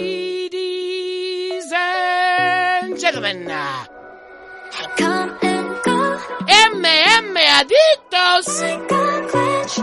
Ladies 0.00 1.72
and 1.72 2.98
gentlemen, 3.00 3.46
Come 4.98 5.30
and 5.42 5.68
go, 5.86 6.18
MM 6.68 7.34
Adictos. 7.56 8.48
like 8.60 8.92
a 8.92 9.04
glitch. 9.30 9.74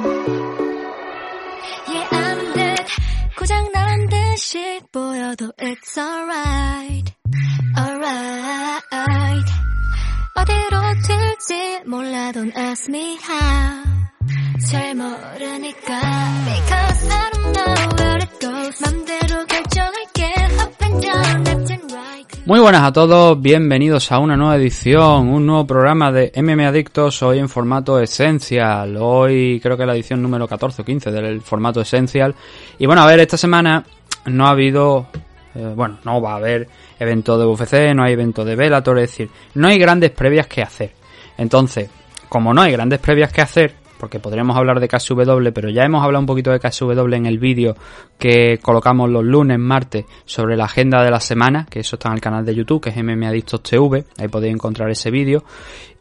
Yeah, 1.94 2.08
I'm 2.12 2.40
dead. 2.54 2.86
고장 3.38 3.72
나란 3.74 4.08
듯이 4.08 4.82
보여도 4.92 5.52
it's 5.60 5.98
alright. 5.98 7.08
Alright. 7.76 9.50
어디로 10.36 10.76
튈지 11.08 11.82
몰라 11.88 12.32
don't 12.34 12.56
ask 12.56 12.88
me 12.88 13.18
how. 13.18 13.84
잘 14.70 14.94
모르니까. 14.94 16.02
Because 16.46 17.02
I 17.10 17.30
don't 17.34 17.52
know 17.56 17.74
where 17.98 18.18
it 18.22 18.34
goes. 18.40 18.78
맘대로 18.82 19.21
Muy 22.45 22.59
buenas 22.59 22.83
a 22.83 22.93
todos, 22.93 23.41
bienvenidos 23.41 24.11
a 24.11 24.19
una 24.19 24.37
nueva 24.37 24.57
edición, 24.57 25.29
un 25.29 25.47
nuevo 25.47 25.65
programa 25.65 26.11
de 26.11 26.33
MM 26.35 26.67
Adictos, 26.67 27.23
hoy 27.23 27.39
en 27.39 27.49
formato 27.49 28.01
Essential, 28.01 28.97
hoy 28.99 29.61
creo 29.63 29.77
que 29.77 29.85
es 29.85 29.87
la 29.87 29.95
edición 29.95 30.21
número 30.21 30.49
14 30.49 30.83
o 30.83 30.85
15 30.85 31.13
del 31.13 31.41
formato 31.41 31.81
Essential. 31.81 32.35
Y 32.79 32.87
bueno, 32.87 33.03
a 33.03 33.07
ver, 33.07 33.21
esta 33.21 33.37
semana 33.37 33.85
no 34.27 34.47
ha 34.47 34.51
habido, 34.51 35.07
eh, 35.55 35.73
bueno, 35.75 35.99
no 36.05 36.21
va 36.21 36.33
a 36.33 36.37
haber 36.37 36.69
evento 36.99 37.39
de 37.39 37.47
UFC, 37.47 37.95
no 37.95 38.03
hay 38.03 38.15
evento 38.15 38.45
de 38.45 38.57
Bellator, 38.57 38.99
es 38.99 39.11
decir, 39.13 39.31
no 39.55 39.69
hay 39.69 39.79
grandes 39.79 40.11
previas 40.11 40.49
que 40.49 40.63
hacer. 40.63 40.93
Entonces, 41.39 41.89
como 42.29 42.53
no 42.53 42.61
hay 42.61 42.73
grandes 42.73 42.99
previas 42.99 43.33
que 43.33 43.41
hacer, 43.41 43.75
porque 44.03 44.19
podríamos 44.19 44.57
hablar 44.57 44.81
de 44.81 44.89
KSW, 44.89 45.53
pero 45.55 45.71
ya 45.71 45.85
hemos 45.85 46.03
hablado 46.03 46.19
un 46.19 46.27
poquito 46.27 46.51
de 46.51 46.59
KSW 46.59 47.15
en 47.15 47.27
el 47.27 47.39
vídeo 47.39 47.77
que 48.19 48.59
colocamos 48.61 49.09
los 49.09 49.23
lunes, 49.23 49.61
martes, 49.61 50.07
sobre 50.25 50.57
la 50.57 50.65
agenda 50.65 51.05
de 51.05 51.11
la 51.13 51.21
semana, 51.21 51.69
que 51.71 51.79
eso 51.79 51.95
está 51.95 52.09
en 52.09 52.15
el 52.15 52.21
canal 52.21 52.45
de 52.45 52.53
YouTube, 52.53 52.83
que 52.83 52.91
es 52.91 52.97
MM 52.97 53.25
Adictos 53.25 53.63
TV, 53.63 54.03
ahí 54.19 54.27
podéis 54.27 54.55
encontrar 54.55 54.91
ese 54.91 55.13
vídeo. 55.13 55.45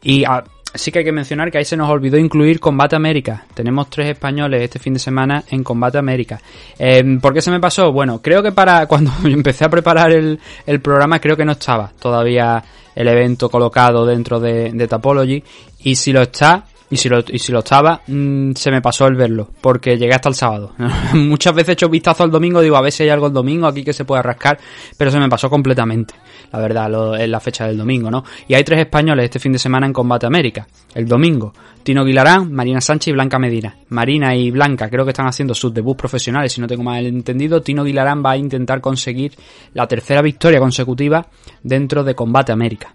Y 0.02 0.24
ah, 0.24 0.42
sí 0.74 0.90
que 0.90 0.98
hay 0.98 1.04
que 1.04 1.12
mencionar 1.12 1.52
que 1.52 1.58
ahí 1.58 1.64
se 1.64 1.76
nos 1.76 1.88
olvidó 1.88 2.18
incluir 2.18 2.58
Combate 2.58 2.96
América. 2.96 3.46
Tenemos 3.54 3.88
tres 3.88 4.08
españoles 4.08 4.62
este 4.62 4.80
fin 4.80 4.94
de 4.94 4.98
semana 4.98 5.44
en 5.48 5.62
Combate 5.62 5.98
América. 5.98 6.40
Eh, 6.80 7.04
¿Por 7.22 7.32
qué 7.32 7.40
se 7.40 7.52
me 7.52 7.60
pasó? 7.60 7.92
Bueno, 7.92 8.20
creo 8.20 8.42
que 8.42 8.50
para 8.50 8.84
cuando 8.88 9.12
empecé 9.22 9.64
a 9.64 9.70
preparar 9.70 10.10
el, 10.10 10.40
programa, 10.82 11.20
creo 11.20 11.36
que 11.36 11.44
no 11.44 11.52
estaba 11.52 11.92
todavía 12.00 12.64
el 12.96 13.06
evento 13.06 13.48
colocado 13.48 14.04
dentro 14.04 14.40
de, 14.40 14.72
de 14.72 14.88
Tapology. 14.88 15.44
Y 15.84 15.94
si 15.94 16.12
lo 16.12 16.22
está, 16.22 16.64
y 16.92 16.98
si 16.98 17.08
lo, 17.08 17.20
y 17.26 17.38
si 17.38 17.52
lo 17.52 17.60
estaba, 17.60 18.02
mmm, 18.06 18.52
se 18.52 18.70
me 18.70 18.82
pasó 18.82 19.06
el 19.06 19.14
verlo, 19.14 19.48
porque 19.62 19.96
llegué 19.96 20.12
hasta 20.12 20.28
el 20.28 20.34
sábado. 20.34 20.74
Muchas 21.14 21.54
veces 21.54 21.70
he 21.70 21.72
hecho 21.72 21.88
vistazo 21.88 22.22
al 22.22 22.30
domingo, 22.30 22.60
digo 22.60 22.76
a 22.76 22.82
ver 22.82 22.92
si 22.92 23.04
hay 23.04 23.08
algo 23.08 23.28
el 23.28 23.32
domingo 23.32 23.66
aquí 23.66 23.82
que 23.82 23.94
se 23.94 24.04
pueda 24.04 24.20
rascar, 24.20 24.58
pero 24.98 25.10
se 25.10 25.18
me 25.18 25.26
pasó 25.30 25.48
completamente, 25.48 26.12
la 26.52 26.58
verdad, 26.60 26.90
lo, 26.90 27.16
es 27.16 27.26
la 27.30 27.40
fecha 27.40 27.66
del 27.66 27.78
domingo, 27.78 28.10
¿no? 28.10 28.22
Y 28.46 28.52
hay 28.52 28.62
tres 28.62 28.80
españoles 28.80 29.24
este 29.24 29.38
fin 29.38 29.52
de 29.52 29.58
semana 29.58 29.86
en 29.86 29.94
Combate 29.94 30.26
América. 30.26 30.66
El 30.94 31.08
domingo, 31.08 31.54
Tino 31.82 32.04
Guilarán, 32.04 32.52
Marina 32.52 32.82
Sánchez 32.82 33.08
y 33.08 33.12
Blanca 33.12 33.38
Medina. 33.38 33.74
Marina 33.88 34.36
y 34.36 34.50
Blanca 34.50 34.90
creo 34.90 35.06
que 35.06 35.12
están 35.12 35.26
haciendo 35.26 35.54
sus 35.54 35.72
debuts 35.72 35.98
profesionales, 35.98 36.52
si 36.52 36.60
no 36.60 36.66
tengo 36.66 36.82
mal 36.82 37.06
entendido. 37.06 37.62
Tino 37.62 37.84
Guilarán 37.84 38.22
va 38.22 38.32
a 38.32 38.36
intentar 38.36 38.82
conseguir 38.82 39.32
la 39.72 39.88
tercera 39.88 40.20
victoria 40.20 40.60
consecutiva 40.60 41.26
dentro 41.62 42.04
de 42.04 42.14
Combate 42.14 42.52
América. 42.52 42.94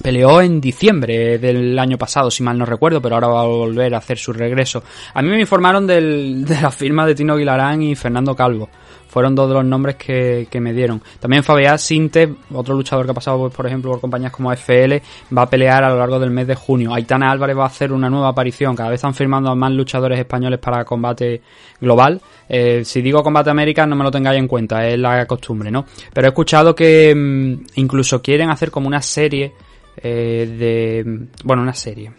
Peleó 0.00 0.40
en 0.40 0.60
diciembre 0.60 1.38
del 1.38 1.78
año 1.78 1.98
pasado, 1.98 2.30
si 2.30 2.42
mal 2.42 2.56
no 2.56 2.64
recuerdo, 2.64 3.02
pero 3.02 3.16
ahora 3.16 3.28
va 3.28 3.42
a 3.42 3.46
volver 3.46 3.94
a 3.94 3.98
hacer 3.98 4.18
su 4.18 4.32
regreso. 4.32 4.82
A 5.12 5.20
mí 5.20 5.28
me 5.28 5.40
informaron 5.40 5.86
del, 5.86 6.44
de 6.46 6.60
la 6.60 6.70
firma 6.70 7.06
de 7.06 7.14
Tino 7.14 7.36
Guilarán 7.36 7.82
y 7.82 7.94
Fernando 7.94 8.34
Calvo. 8.34 8.68
Fueron 9.12 9.34
dos 9.34 9.46
de 9.46 9.54
los 9.56 9.64
nombres 9.66 9.96
que, 9.96 10.48
me 10.58 10.72
dieron. 10.72 11.02
También 11.20 11.44
Fabián 11.44 11.78
Sinte, 11.78 12.34
otro 12.54 12.74
luchador 12.74 13.04
que 13.04 13.10
ha 13.10 13.14
pasado, 13.14 13.40
pues, 13.40 13.52
por 13.52 13.66
ejemplo, 13.66 13.90
por 13.90 14.00
compañías 14.00 14.32
como 14.32 14.50
FL, 14.50 15.02
va 15.36 15.42
a 15.42 15.50
pelear 15.50 15.84
a 15.84 15.90
lo 15.90 15.98
largo 15.98 16.18
del 16.18 16.30
mes 16.30 16.46
de 16.46 16.54
junio. 16.54 16.94
Aitana 16.94 17.30
Álvarez 17.30 17.58
va 17.58 17.64
a 17.64 17.66
hacer 17.66 17.92
una 17.92 18.08
nueva 18.08 18.28
aparición. 18.28 18.74
Cada 18.74 18.88
vez 18.88 18.96
están 18.96 19.12
firmando 19.12 19.50
a 19.50 19.54
más 19.54 19.70
luchadores 19.70 20.18
españoles 20.18 20.58
para 20.60 20.82
combate 20.86 21.42
global. 21.78 22.22
Eh, 22.48 22.86
si 22.86 23.02
digo 23.02 23.22
combate 23.22 23.50
América, 23.50 23.86
no 23.86 23.96
me 23.96 24.04
lo 24.04 24.10
tengáis 24.10 24.38
en 24.38 24.48
cuenta, 24.48 24.88
es 24.88 24.98
la 24.98 25.26
costumbre, 25.26 25.70
¿no? 25.70 25.84
Pero 26.14 26.28
he 26.28 26.30
escuchado 26.30 26.74
que 26.74 27.14
mmm, 27.14 27.66
incluso 27.74 28.22
quieren 28.22 28.48
hacer 28.48 28.70
como 28.70 28.88
una 28.88 29.02
serie 29.02 29.52
eh, 29.96 30.56
de... 30.58 31.26
Bueno, 31.44 31.62
una 31.62 31.74
serie. 31.74 32.12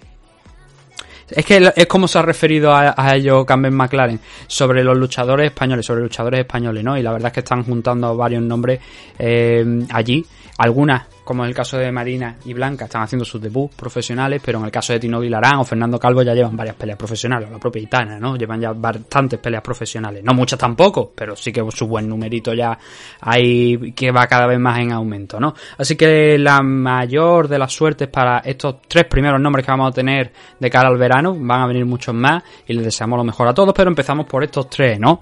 Es 1.29 1.45
que 1.45 1.71
es 1.75 1.87
como 1.87 2.07
se 2.07 2.19
ha 2.19 2.21
referido 2.21 2.71
a, 2.71 2.93
a 2.95 3.15
ello 3.15 3.45
Campbell 3.45 3.71
McLaren 3.71 4.19
sobre 4.47 4.83
los 4.83 4.97
luchadores 4.97 5.47
españoles, 5.47 5.85
sobre 5.85 6.01
luchadores 6.01 6.41
españoles, 6.41 6.83
¿no? 6.83 6.97
Y 6.97 7.01
la 7.01 7.11
verdad 7.11 7.27
es 7.27 7.33
que 7.33 7.39
están 7.39 7.63
juntando 7.63 8.15
varios 8.15 8.43
nombres 8.43 8.79
eh, 9.17 9.85
allí. 9.91 10.25
Algunas, 10.63 11.07
como 11.25 11.43
en 11.43 11.49
el 11.49 11.53
caso 11.53 11.77
de 11.77 11.91
Marina 11.91 12.37
y 12.45 12.53
Blanca, 12.53 12.85
están 12.85 13.01
haciendo 13.01 13.25
sus 13.25 13.41
debuts 13.41 13.75
profesionales, 13.75 14.41
pero 14.45 14.59
en 14.59 14.65
el 14.65 14.71
caso 14.71 14.93
de 14.93 14.99
Tino 14.99 15.19
Guilarán 15.19 15.57
o 15.59 15.65
Fernando 15.65 15.99
Calvo 15.99 16.21
ya 16.21 16.33
llevan 16.33 16.55
varias 16.55 16.77
peleas 16.77 16.97
profesionales, 16.97 17.49
o 17.49 17.51
la 17.51 17.59
propia 17.59 17.81
Itana, 17.81 18.17
¿no? 18.17 18.37
Llevan 18.37 18.61
ya 18.61 18.71
bastantes 18.71 19.39
peleas 19.39 19.61
profesionales. 19.61 20.23
No 20.23 20.33
muchas 20.33 20.57
tampoco, 20.57 21.11
pero 21.13 21.35
sí 21.35 21.51
que 21.51 21.61
su 21.69 21.85
buen 21.85 22.07
numerito 22.07 22.53
ya 22.53 22.79
hay 23.19 23.91
que 23.91 24.09
va 24.11 24.25
cada 24.25 24.47
vez 24.47 24.57
más 24.57 24.79
en 24.79 24.93
aumento, 24.93 25.37
¿no? 25.37 25.53
Así 25.77 25.97
que 25.97 26.37
la 26.37 26.61
mayor 26.61 27.49
de 27.49 27.59
las 27.59 27.73
suertes 27.73 28.07
para 28.07 28.37
estos 28.39 28.77
tres 28.87 29.03
primeros 29.03 29.41
nombres 29.41 29.65
que 29.65 29.71
vamos 29.73 29.89
a 29.89 29.91
tener 29.91 30.31
de 30.57 30.69
cara 30.69 30.87
al 30.87 30.97
verano, 30.97 31.35
van 31.37 31.59
a 31.59 31.67
venir 31.67 31.85
muchos 31.85 32.15
más 32.15 32.41
y 32.65 32.71
les 32.71 32.85
deseamos 32.85 33.17
lo 33.17 33.25
mejor 33.25 33.49
a 33.49 33.53
todos, 33.53 33.73
pero 33.75 33.89
empezamos 33.89 34.25
por 34.27 34.45
estos 34.45 34.69
tres, 34.69 34.97
¿no? 34.97 35.19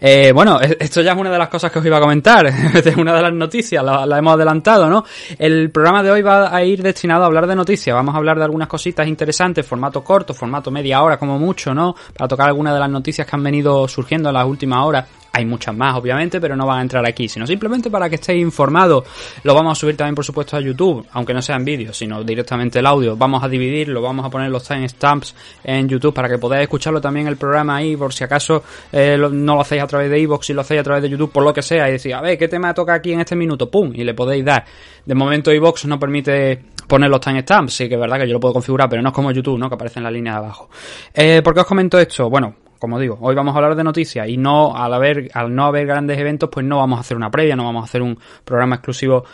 Eh, 0.00 0.30
bueno, 0.32 0.60
esto 0.60 1.02
ya 1.02 1.12
es 1.12 1.18
una 1.18 1.30
de 1.30 1.38
las 1.38 1.48
cosas 1.48 1.72
que 1.72 1.80
os 1.80 1.86
iba 1.86 1.96
a 1.96 2.00
comentar, 2.00 2.46
es 2.74 2.96
una 2.96 3.14
de 3.14 3.22
las 3.22 3.32
noticias, 3.32 3.82
la, 3.84 4.06
la, 4.06 4.18
hemos 4.18 4.34
adelantado, 4.34 4.88
¿no? 4.88 5.04
El 5.38 5.70
programa 5.70 6.02
de 6.02 6.10
hoy 6.10 6.22
va 6.22 6.54
a 6.54 6.64
ir 6.64 6.82
destinado 6.82 7.24
a 7.24 7.26
hablar 7.26 7.46
de 7.46 7.56
noticias, 7.56 7.94
vamos 7.94 8.14
a 8.14 8.18
hablar 8.18 8.38
de 8.38 8.44
algunas 8.44 8.68
cositas 8.68 9.08
interesantes, 9.08 9.66
formato 9.66 10.04
corto, 10.04 10.34
formato 10.34 10.70
media 10.70 11.02
hora 11.02 11.18
como 11.18 11.38
mucho, 11.38 11.74
¿no? 11.74 11.96
Para 12.16 12.28
tocar 12.28 12.48
algunas 12.48 12.74
de 12.74 12.80
las 12.80 12.90
noticias 12.90 13.26
que 13.26 13.34
han 13.34 13.42
venido 13.42 13.88
surgiendo 13.88 14.28
en 14.28 14.34
las 14.34 14.46
últimas 14.46 14.84
horas. 14.84 15.06
Hay 15.38 15.44
muchas 15.44 15.72
más, 15.72 15.94
obviamente, 15.94 16.40
pero 16.40 16.56
no 16.56 16.66
van 16.66 16.80
a 16.80 16.82
entrar 16.82 17.06
aquí, 17.06 17.28
sino 17.28 17.46
simplemente 17.46 17.90
para 17.90 18.08
que 18.08 18.16
estéis 18.16 18.42
informados. 18.42 19.04
Lo 19.44 19.54
vamos 19.54 19.78
a 19.78 19.80
subir 19.80 19.96
también, 19.96 20.16
por 20.16 20.24
supuesto, 20.24 20.56
a 20.56 20.60
YouTube, 20.60 21.06
aunque 21.12 21.32
no 21.32 21.40
sean 21.40 21.64
vídeos, 21.64 21.96
sino 21.96 22.24
directamente 22.24 22.80
el 22.80 22.86
audio. 22.86 23.16
Vamos 23.16 23.44
a 23.44 23.48
dividirlo, 23.48 24.02
vamos 24.02 24.26
a 24.26 24.30
poner 24.30 24.50
los 24.50 24.66
timestamps 24.66 25.36
en 25.62 25.88
YouTube 25.88 26.12
para 26.12 26.28
que 26.28 26.38
podáis 26.38 26.62
escucharlo 26.62 27.00
también 27.00 27.28
el 27.28 27.36
programa 27.36 27.76
ahí, 27.76 27.96
por 27.96 28.12
si 28.12 28.24
acaso 28.24 28.64
eh, 28.90 29.16
no 29.16 29.54
lo 29.54 29.60
hacéis 29.60 29.80
a 29.80 29.86
través 29.86 30.10
de 30.10 30.18
iVoox, 30.18 30.44
si 30.44 30.54
lo 30.54 30.62
hacéis 30.62 30.80
a 30.80 30.82
través 30.82 31.04
de 31.04 31.08
YouTube, 31.08 31.30
por 31.30 31.44
lo 31.44 31.54
que 31.54 31.62
sea, 31.62 31.88
y 31.88 31.92
decir, 31.92 32.12
a 32.14 32.20
ver, 32.20 32.36
¿qué 32.36 32.48
tema 32.48 32.74
toca 32.74 32.94
aquí 32.94 33.12
en 33.12 33.20
este 33.20 33.36
minuto? 33.36 33.70
¡Pum! 33.70 33.92
Y 33.94 34.02
le 34.02 34.14
podéis 34.14 34.44
dar. 34.44 34.64
De 35.06 35.14
momento 35.14 35.52
iVoox 35.52 35.84
no 35.84 36.00
permite 36.00 36.64
poner 36.88 37.08
los 37.08 37.20
timestamps, 37.20 37.74
sí 37.74 37.88
que 37.88 37.94
es 37.94 38.00
verdad 38.00 38.18
que 38.18 38.26
yo 38.26 38.32
lo 38.32 38.40
puedo 38.40 38.54
configurar, 38.54 38.88
pero 38.88 39.02
no 39.02 39.10
es 39.10 39.14
como 39.14 39.30
YouTube, 39.30 39.56
¿no? 39.56 39.68
Que 39.68 39.76
aparece 39.76 40.00
en 40.00 40.04
la 40.04 40.10
línea 40.10 40.32
de 40.32 40.38
abajo. 40.38 40.68
Eh, 41.14 41.42
¿Por 41.44 41.54
qué 41.54 41.60
os 41.60 41.66
comento 41.66 41.96
esto? 41.96 42.28
Bueno, 42.28 42.56
como 42.78 42.98
digo, 42.98 43.18
hoy 43.20 43.34
vamos 43.34 43.54
a 43.54 43.58
hablar 43.58 43.74
de 43.76 43.84
noticias 43.84 44.28
y 44.28 44.36
no 44.36 44.76
al 44.76 44.92
haber, 44.94 45.30
al 45.34 45.54
no 45.54 45.66
haber 45.66 45.86
grandes 45.86 46.18
eventos, 46.18 46.48
pues 46.50 46.64
no 46.64 46.78
vamos 46.78 46.98
a 46.98 47.00
hacer 47.00 47.16
una 47.16 47.30
previa, 47.30 47.56
no 47.56 47.64
vamos 47.64 47.82
a 47.82 47.84
hacer 47.84 48.02
un 48.02 48.18
programa 48.44 48.76
exclusivo 48.76 49.24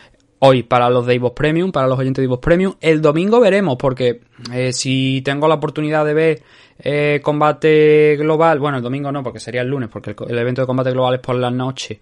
hoy 0.40 0.62
para 0.62 0.90
los 0.90 1.06
de 1.06 1.14
Ivox 1.14 1.34
Premium, 1.34 1.72
para 1.72 1.86
los 1.86 1.98
oyentes 1.98 2.20
de 2.22 2.26
Ivox 2.26 2.42
Premium. 2.42 2.74
El 2.80 3.00
domingo 3.00 3.40
veremos, 3.40 3.76
porque 3.76 4.20
eh, 4.52 4.72
si 4.72 5.22
tengo 5.24 5.48
la 5.48 5.54
oportunidad 5.54 6.04
de 6.04 6.14
ver 6.14 6.42
eh, 6.78 7.20
combate 7.22 8.16
global, 8.16 8.58
bueno, 8.58 8.78
el 8.78 8.82
domingo 8.82 9.12
no, 9.12 9.22
porque 9.22 9.38
sería 9.38 9.62
el 9.62 9.68
lunes, 9.68 9.88
porque 9.88 10.14
el, 10.28 10.38
evento 10.38 10.62
de 10.62 10.66
combate 10.66 10.90
global 10.90 11.14
es 11.14 11.20
por 11.20 11.36
la 11.36 11.50
noche, 11.50 12.00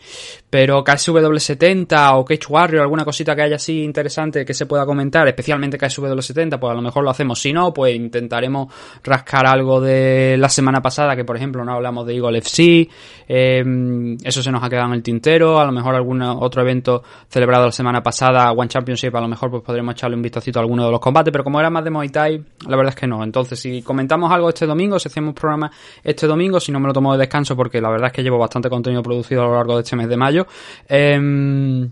pero 0.48 0.82
KSW70 0.82 2.12
o 2.14 2.24
Cage 2.24 2.46
Warrior, 2.48 2.82
alguna 2.82 3.04
cosita 3.04 3.36
que 3.36 3.42
haya 3.42 3.56
así 3.56 3.82
interesante 3.82 4.44
que 4.44 4.54
se 4.54 4.66
pueda 4.66 4.86
comentar, 4.86 5.28
especialmente 5.28 5.78
KSW70, 5.78 6.58
pues 6.58 6.70
a 6.70 6.74
lo 6.74 6.82
mejor 6.82 7.04
lo 7.04 7.10
hacemos, 7.10 7.38
si 7.38 7.52
no, 7.52 7.72
pues 7.74 7.94
intentaremos 7.94 8.72
rascar 9.04 9.46
algo 9.46 9.80
de 9.80 10.36
la 10.38 10.48
semana 10.48 10.80
pasada, 10.80 11.14
que 11.16 11.24
por 11.24 11.36
ejemplo 11.36 11.64
no 11.64 11.74
hablamos 11.74 12.06
de 12.06 12.14
Eagle 12.14 12.38
FC, 12.38 12.88
eh, 13.28 14.16
eso 14.24 14.42
se 14.42 14.50
nos 14.50 14.62
ha 14.62 14.70
quedado 14.70 14.88
en 14.88 14.94
el 14.94 15.02
tintero, 15.02 15.60
a 15.60 15.66
lo 15.66 15.72
mejor 15.72 15.94
algún 15.94 16.22
otro 16.22 16.62
evento 16.62 17.02
celebrado 17.28 17.66
la 17.66 17.72
semana 17.72 18.02
pasada, 18.02 18.50
One 18.52 18.68
Championship, 18.68 19.14
a 19.14 19.20
lo 19.20 19.28
mejor 19.28 19.50
pues 19.50 19.62
podremos 19.62 19.92
echarle 19.92 20.16
un 20.16 20.22
vistacito 20.22 20.58
a 20.58 20.62
alguno 20.62 20.86
de 20.86 20.90
los 20.90 21.00
combates, 21.00 21.30
pero 21.30 21.44
como 21.44 21.60
era 21.60 21.68
más 21.68 21.84
de 21.84 21.90
Muay 21.90 22.08
Thai, 22.08 22.42
la 22.66 22.76
verdad 22.76 22.94
es 22.94 23.00
que 23.00 23.06
no, 23.06 23.22
entonces 23.22 23.60
si 23.60 23.82
comentamos 23.82 24.32
algo 24.32 24.48
este 24.48 24.61
domingo, 24.66 24.98
si 24.98 25.08
hacemos 25.08 25.34
programa 25.34 25.70
este 26.02 26.26
domingo, 26.26 26.60
si 26.60 26.72
no 26.72 26.80
me 26.80 26.86
lo 26.86 26.92
tomo 26.92 27.12
de 27.12 27.18
descanso 27.18 27.56
porque 27.56 27.80
la 27.80 27.90
verdad 27.90 28.08
es 28.08 28.12
que 28.12 28.22
llevo 28.22 28.38
bastante 28.38 28.68
contenido 28.68 29.02
producido 29.02 29.42
a 29.42 29.46
lo 29.46 29.54
largo 29.54 29.76
de 29.76 29.82
este 29.82 29.96
mes 29.96 30.08
de 30.08 30.16
mayo. 30.16 30.46
Eh, 30.88 31.88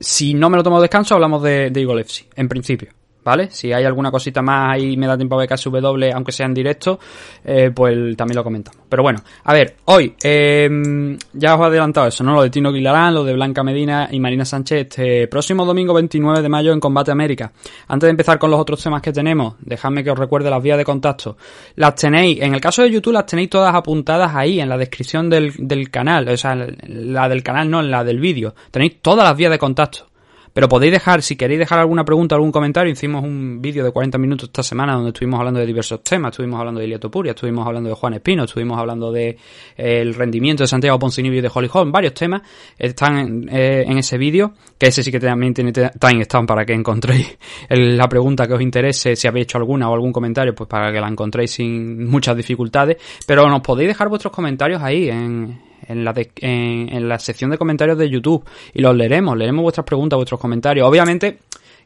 si 0.00 0.34
no 0.34 0.50
me 0.50 0.56
lo 0.56 0.62
tomo 0.62 0.78
de 0.78 0.82
descanso, 0.82 1.14
hablamos 1.14 1.42
de, 1.42 1.70
de 1.70 1.80
Eagle 1.80 2.04
en 2.34 2.48
principio. 2.48 2.90
¿Vale? 3.24 3.50
Si 3.50 3.72
hay 3.72 3.84
alguna 3.84 4.10
cosita 4.10 4.42
más 4.42 4.72
ahí 4.74 4.96
me 4.96 5.06
da 5.06 5.16
tiempo 5.16 5.34
a 5.36 5.38
ver 5.38 5.48
KSW, 5.48 6.12
aunque 6.14 6.32
sea 6.32 6.46
en 6.46 6.54
directo, 6.54 6.98
eh, 7.44 7.70
pues 7.74 8.16
también 8.16 8.36
lo 8.36 8.44
comentamos. 8.44 8.80
Pero 8.88 9.02
bueno, 9.02 9.20
a 9.44 9.52
ver, 9.52 9.76
hoy 9.86 10.14
eh, 10.22 11.16
ya 11.32 11.54
os 11.54 11.60
he 11.60 11.64
adelantado 11.64 12.06
eso, 12.06 12.24
¿no? 12.24 12.34
Lo 12.34 12.42
de 12.42 12.50
Tino 12.50 12.70
Aguilarán, 12.70 13.14
lo 13.14 13.24
de 13.24 13.32
Blanca 13.34 13.62
Medina 13.62 14.08
y 14.10 14.20
Marina 14.20 14.44
Sánchez, 14.44 14.80
este 14.82 15.28
próximo 15.28 15.64
domingo 15.64 15.94
29 15.94 16.42
de 16.42 16.48
mayo 16.48 16.72
en 16.72 16.80
Combate 16.80 17.10
América. 17.10 17.52
Antes 17.88 18.06
de 18.06 18.10
empezar 18.10 18.38
con 18.38 18.50
los 18.50 18.60
otros 18.60 18.82
temas 18.82 19.02
que 19.02 19.12
tenemos, 19.12 19.54
dejadme 19.60 20.04
que 20.04 20.10
os 20.10 20.18
recuerde 20.18 20.50
las 20.50 20.62
vías 20.62 20.78
de 20.78 20.84
contacto. 20.84 21.36
Las 21.76 21.94
tenéis, 21.94 22.40
en 22.40 22.54
el 22.54 22.60
caso 22.60 22.82
de 22.82 22.90
YouTube 22.90 23.12
las 23.12 23.26
tenéis 23.26 23.50
todas 23.50 23.74
apuntadas 23.74 24.34
ahí 24.34 24.60
en 24.60 24.68
la 24.68 24.76
descripción 24.76 25.30
del, 25.30 25.52
del 25.58 25.90
canal, 25.90 26.28
o 26.28 26.36
sea, 26.36 26.54
la 26.54 27.28
del 27.28 27.42
canal 27.42 27.70
no, 27.70 27.80
en 27.80 27.90
la 27.90 28.04
del 28.04 28.20
vídeo. 28.20 28.54
Tenéis 28.70 29.00
todas 29.00 29.24
las 29.24 29.36
vías 29.36 29.50
de 29.50 29.58
contacto. 29.58 30.11
Pero 30.52 30.68
podéis 30.68 30.92
dejar, 30.92 31.22
si 31.22 31.36
queréis 31.36 31.58
dejar 31.58 31.78
alguna 31.78 32.04
pregunta, 32.04 32.34
algún 32.34 32.52
comentario, 32.52 32.92
hicimos 32.92 33.24
un 33.24 33.62
vídeo 33.62 33.84
de 33.84 33.90
40 33.90 34.18
minutos 34.18 34.48
esta 34.48 34.62
semana 34.62 34.94
donde 34.94 35.10
estuvimos 35.10 35.38
hablando 35.38 35.60
de 35.60 35.66
diversos 35.66 36.02
temas, 36.02 36.32
estuvimos 36.32 36.60
hablando 36.60 36.80
de 36.80 36.86
Iliatopuria, 36.86 37.30
estuvimos 37.30 37.66
hablando 37.66 37.88
de 37.88 37.94
Juan 37.94 38.14
Espino, 38.14 38.44
estuvimos 38.44 38.78
hablando 38.78 39.10
de 39.10 39.28
eh, 39.28 39.36
el 39.76 40.14
rendimiento 40.14 40.62
de 40.62 40.66
Santiago 40.66 40.98
Poncinibio 40.98 41.38
y 41.38 41.42
de 41.42 41.50
Holly 41.52 41.70
Holm, 41.72 41.90
varios 41.90 42.14
temas 42.14 42.42
están 42.78 43.18
en, 43.18 43.48
eh, 43.48 43.84
en 43.86 43.98
ese 43.98 44.18
vídeo, 44.18 44.52
que 44.78 44.88
ese 44.88 45.02
sí 45.02 45.10
que 45.10 45.20
también 45.20 45.54
tiene 45.54 45.72
time 45.72 46.24
stamp 46.24 46.48
para 46.48 46.66
que 46.66 46.74
encontréis 46.74 47.38
la 47.70 48.08
pregunta 48.08 48.46
que 48.46 48.54
os 48.54 48.60
interese, 48.60 49.16
si 49.16 49.26
habéis 49.28 49.44
hecho 49.44 49.58
alguna 49.58 49.88
o 49.88 49.94
algún 49.94 50.12
comentario, 50.12 50.54
pues 50.54 50.68
para 50.68 50.92
que 50.92 51.00
la 51.00 51.08
encontréis 51.08 51.52
sin 51.52 52.06
muchas 52.06 52.36
dificultades, 52.36 52.98
pero 53.26 53.48
nos 53.48 53.62
podéis 53.62 53.88
dejar 53.88 54.08
vuestros 54.08 54.32
comentarios 54.32 54.82
ahí 54.82 55.08
en 55.08 55.71
en 55.88 56.04
la, 56.04 56.14
en, 56.36 57.08
la 57.08 57.18
sección 57.18 57.50
de 57.50 57.58
comentarios 57.58 57.98
de 57.98 58.08
YouTube 58.08 58.44
y 58.74 58.80
los 58.80 58.94
leeremos, 58.96 59.36
leeremos 59.36 59.62
vuestras 59.62 59.84
preguntas, 59.84 60.16
vuestros 60.16 60.40
comentarios. 60.40 60.86
Obviamente 60.88 61.38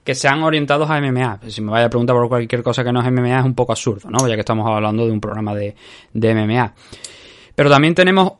que 0.04 0.14
sean 0.14 0.43
orientados 0.44 0.88
a 0.88 1.00
MMA. 1.00 1.40
Si 1.48 1.60
me 1.60 1.72
vaya 1.72 1.87
a 1.87 1.90
preguntar 1.90 2.14
por 2.14 2.28
cualquier 2.28 2.62
cosa 2.62 2.84
que 2.84 2.93
no 2.93 3.00
es 3.00 3.10
MMA 3.10 3.40
es 3.40 3.44
un 3.44 3.54
poco 3.54 3.72
absurdo, 3.72 4.08
¿no? 4.08 4.28
Ya 4.28 4.34
que 4.34 4.40
estamos 4.40 4.64
hablando 4.64 5.04
de 5.04 5.10
un 5.10 5.20
programa 5.20 5.52
de, 5.52 5.75
de 6.12 6.34
MMA. 6.34 6.75
Pero 7.56 7.70
también 7.70 7.94
tenemos 7.94 8.34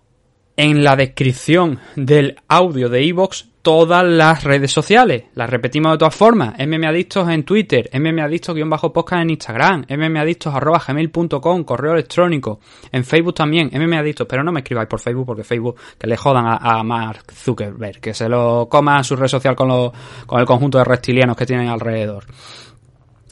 en 0.57 0.83
la 0.83 0.97
descripción 0.97 1.79
del 1.95 2.37
audio 2.49 2.89
de 2.89 3.07
Evox 3.07 3.49
todas 3.67 4.05
las 4.05 4.45
redes 4.45 4.71
sociales. 4.71 5.25
Las 5.35 5.51
repetimos 5.51 5.91
de 5.91 5.99
todas 5.99 6.15
formas. 6.15 6.55
MMAdictos 6.57 7.29
en 7.29 7.43
Twitter, 7.43 7.91
MMAdictos-podcast 7.93 9.23
en 9.23 9.31
Instagram, 9.31 9.87
MMAdictos.gmail.com, 9.89 11.65
correo 11.65 11.95
electrónico. 11.95 12.61
En 12.93 13.05
Facebook 13.05 13.35
también, 13.35 13.71
MMAdictos. 13.73 14.29
Pero 14.29 14.45
no 14.45 14.53
me 14.53 14.61
escribáis 14.61 14.89
por 14.89 15.01
Facebook 15.01 15.27
porque 15.27 15.43
Facebook 15.43 15.75
que 15.99 16.07
le 16.07 16.17
jodan 16.17 16.45
a, 16.47 16.83
Mark 16.85 17.25
Zuckerberg, 17.33 17.99
que 18.01 18.15
se 18.15 18.29
lo 18.29 18.69
coma 18.71 19.03
su 19.03 19.17
red 19.17 19.27
social 19.27 19.57
con, 19.57 19.91
con 20.27 20.39
el 20.39 20.47
conjunto 20.47 20.79
de 20.79 20.85
reptilianos 20.85 21.37
que 21.37 21.45
tienen 21.45 21.69
alrededor. 21.69 22.25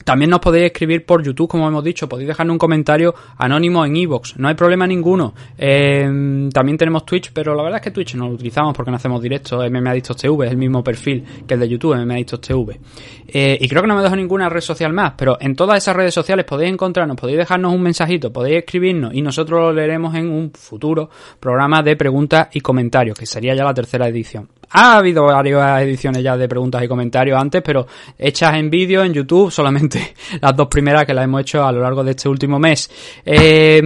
También 0.05 0.29
nos 0.29 0.39
podéis 0.39 0.67
escribir 0.67 1.03
por 1.03 1.23
YouTube, 1.23 1.49
como 1.49 1.67
hemos 1.67 1.83
dicho, 1.83 2.07
podéis 2.07 2.27
dejarnos 2.27 2.53
un 2.53 2.59
comentario 2.59 3.15
anónimo 3.37 3.83
en 3.83 3.97
Evox, 3.97 4.37
no 4.37 4.47
hay 4.47 4.53
problema 4.53 4.85
ninguno. 4.85 5.33
Eh, 5.57 6.47
también 6.53 6.77
tenemos 6.77 7.05
Twitch, 7.07 7.31
pero 7.33 7.55
la 7.55 7.63
verdad 7.63 7.79
es 7.79 7.83
que 7.83 7.89
Twitch 7.91 8.13
no 8.13 8.27
lo 8.27 8.35
utilizamos 8.35 8.75
porque 8.75 8.91
no 8.91 8.97
hacemos 8.97 9.19
directo, 9.19 9.67
MMAdictos 9.67 10.17
TV, 10.17 10.45
es 10.45 10.51
el 10.51 10.57
mismo 10.57 10.83
perfil 10.83 11.25
que 11.47 11.55
el 11.55 11.59
de 11.59 11.69
YouTube, 11.69 11.95
MMAdictos 11.95 12.39
TV. 12.39 12.79
Eh, 13.27 13.57
y 13.59 13.67
creo 13.67 13.81
que 13.81 13.87
no 13.87 13.95
me 13.95 14.03
dejo 14.03 14.15
ninguna 14.15 14.47
red 14.47 14.61
social 14.61 14.93
más, 14.93 15.13
pero 15.17 15.37
en 15.41 15.55
todas 15.55 15.79
esas 15.79 15.95
redes 15.95 16.13
sociales 16.13 16.45
podéis 16.45 16.71
encontrarnos, 16.71 17.17
podéis 17.17 17.39
dejarnos 17.39 17.73
un 17.73 17.81
mensajito, 17.81 18.31
podéis 18.31 18.57
escribirnos 18.57 19.11
y 19.11 19.23
nosotros 19.23 19.59
lo 19.59 19.73
leeremos 19.73 20.13
en 20.13 20.29
un 20.29 20.51
futuro 20.51 21.09
programa 21.39 21.81
de 21.81 21.95
preguntas 21.95 22.49
y 22.53 22.61
comentarios, 22.61 23.17
que 23.17 23.25
sería 23.25 23.55
ya 23.55 23.63
la 23.63 23.73
tercera 23.73 24.07
edición. 24.07 24.49
Ha 24.71 24.97
habido 24.97 25.25
varias 25.25 25.81
ediciones 25.81 26.23
ya 26.23 26.35
de 26.37 26.47
preguntas 26.47 26.83
y 26.83 26.87
comentarios 26.87 27.39
antes, 27.39 27.61
pero 27.61 27.87
hechas 28.17 28.55
en 28.55 28.69
vídeo 28.69 29.03
en 29.03 29.13
YouTube, 29.13 29.51
solamente 29.51 30.15
las 30.41 30.55
dos 30.55 30.67
primeras 30.67 31.05
que 31.05 31.13
las 31.13 31.23
hemos 31.23 31.41
hecho 31.41 31.65
a 31.65 31.71
lo 31.71 31.81
largo 31.81 32.03
de 32.03 32.11
este 32.11 32.29
último 32.29 32.59
mes. 32.59 32.89
Eh, 33.25 33.81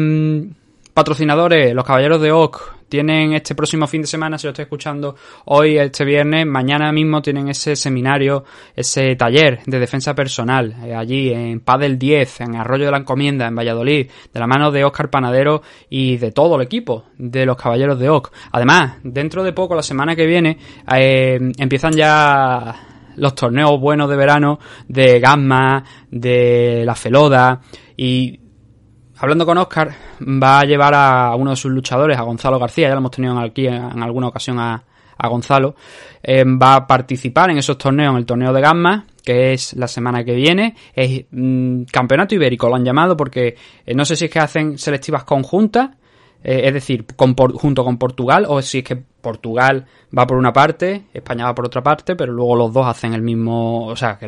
patrocinadores, 0.94 1.74
los 1.74 1.86
Caballeros 1.86 2.22
de 2.22 2.32
Oak, 2.32 2.79
tienen 2.90 3.34
este 3.34 3.56
próximo 3.56 3.88
fin 3.88 4.02
de 4.02 4.08
semana, 4.08 4.38
si 4.38 4.48
lo 4.48 4.52
estoy 4.52 4.64
escuchando 4.64 5.16
hoy, 5.46 5.78
este 5.78 6.04
viernes, 6.04 6.46
mañana 6.46 6.92
mismo 6.92 7.22
tienen 7.22 7.48
ese 7.48 7.76
seminario, 7.76 8.44
ese 8.76 9.16
taller 9.16 9.62
de 9.66 9.80
defensa 9.80 10.14
personal, 10.14 10.76
eh, 10.84 10.94
allí 10.94 11.32
en 11.32 11.60
Padel 11.62 11.98
10, 11.98 12.42
en 12.42 12.56
Arroyo 12.56 12.86
de 12.86 12.92
la 12.92 12.98
Encomienda, 12.98 13.48
en 13.48 13.56
Valladolid, 13.56 14.10
de 14.34 14.40
la 14.40 14.48
mano 14.48 14.72
de 14.72 14.84
Óscar 14.84 15.10
Panadero 15.10 15.62
y 15.90 16.18
de 16.18 16.32
todo 16.32 16.56
el 16.56 16.64
equipo 16.64 17.06
de 17.18 17.46
los 17.46 17.56
Caballeros 17.56 18.00
de 18.00 18.10
Oc. 18.10 18.32
Además, 18.52 18.98
dentro 19.04 19.44
de 19.44 19.54
poco, 19.54 19.76
la 19.76 19.84
semana 19.84 20.16
que 20.16 20.26
viene, 20.26 20.58
eh, 20.92 21.40
empiezan 21.58 21.94
ya 21.94 22.76
los 23.16 23.36
torneos 23.36 23.80
buenos 23.80 24.10
de 24.10 24.16
verano 24.16 24.60
de 24.88 25.20
Gamma, 25.20 25.84
de 26.10 26.84
la 26.86 26.96
Feloda 26.96 27.62
y 27.96 28.40
hablando 29.20 29.46
con 29.46 29.58
Oscar, 29.58 29.92
va 30.22 30.60
a 30.60 30.66
llevar 30.66 30.94
a 30.96 31.36
uno 31.36 31.52
de 31.52 31.56
sus 31.56 31.72
luchadores, 31.72 32.18
a 32.18 32.24
Gonzalo 32.24 32.60
García, 32.60 32.88
ya 32.88 32.94
lo 32.94 33.00
hemos 33.00 33.12
tenido 33.12 33.38
aquí 33.40 33.68
en, 33.68 34.02
alguna 34.02 34.28
ocasión 34.28 34.60
a, 34.60 34.84
Gonzalo, 35.22 35.76
eh, 36.24 36.46
va 36.46 36.76
a 36.76 36.88
participar 36.88 37.50
en 37.52 37.58
esos 37.58 37.78
torneos, 37.78 38.12
en 38.12 38.20
el 38.20 38.26
torneo 38.26 38.54
de 38.54 38.62
Gamma, 38.62 39.06
que 39.22 39.52
es 39.52 39.74
la 39.74 39.90
semana 39.90 40.24
que 40.24 40.34
viene, 40.34 40.76
es 40.94 41.26
mm, 41.30 41.84
campeonato 41.92 42.36
ibérico, 42.36 42.70
lo 42.70 42.76
han 42.76 42.86
llamado 42.86 43.18
porque 43.18 43.58
eh, 43.86 43.94
no 43.94 44.06
sé 44.06 44.16
si 44.16 44.26
es 44.26 44.32
que 44.32 44.40
hacen 44.40 44.78
selectivas 44.78 45.26
conjuntas 45.26 45.90
eh, 46.44 46.62
es 46.66 46.74
decir, 46.74 47.06
junto 47.18 47.84
con 47.84 47.98
Portugal, 47.98 48.46
o 48.48 48.62
si 48.62 48.80
es 48.80 48.84
que 48.84 49.04
Portugal 49.22 49.86
va 50.18 50.26
por 50.26 50.38
una 50.38 50.52
parte, 50.54 51.06
España 51.14 51.46
va 51.46 51.56
por 51.56 51.66
otra 51.66 51.82
parte, 51.82 52.16
pero 52.16 52.32
luego 52.32 52.56
los 52.56 52.74
dos 52.74 52.88
hacen 52.88 53.14
el 53.14 53.22
mismo, 53.22 53.88
o 53.88 53.96
sea, 53.96 54.18
que 54.18 54.28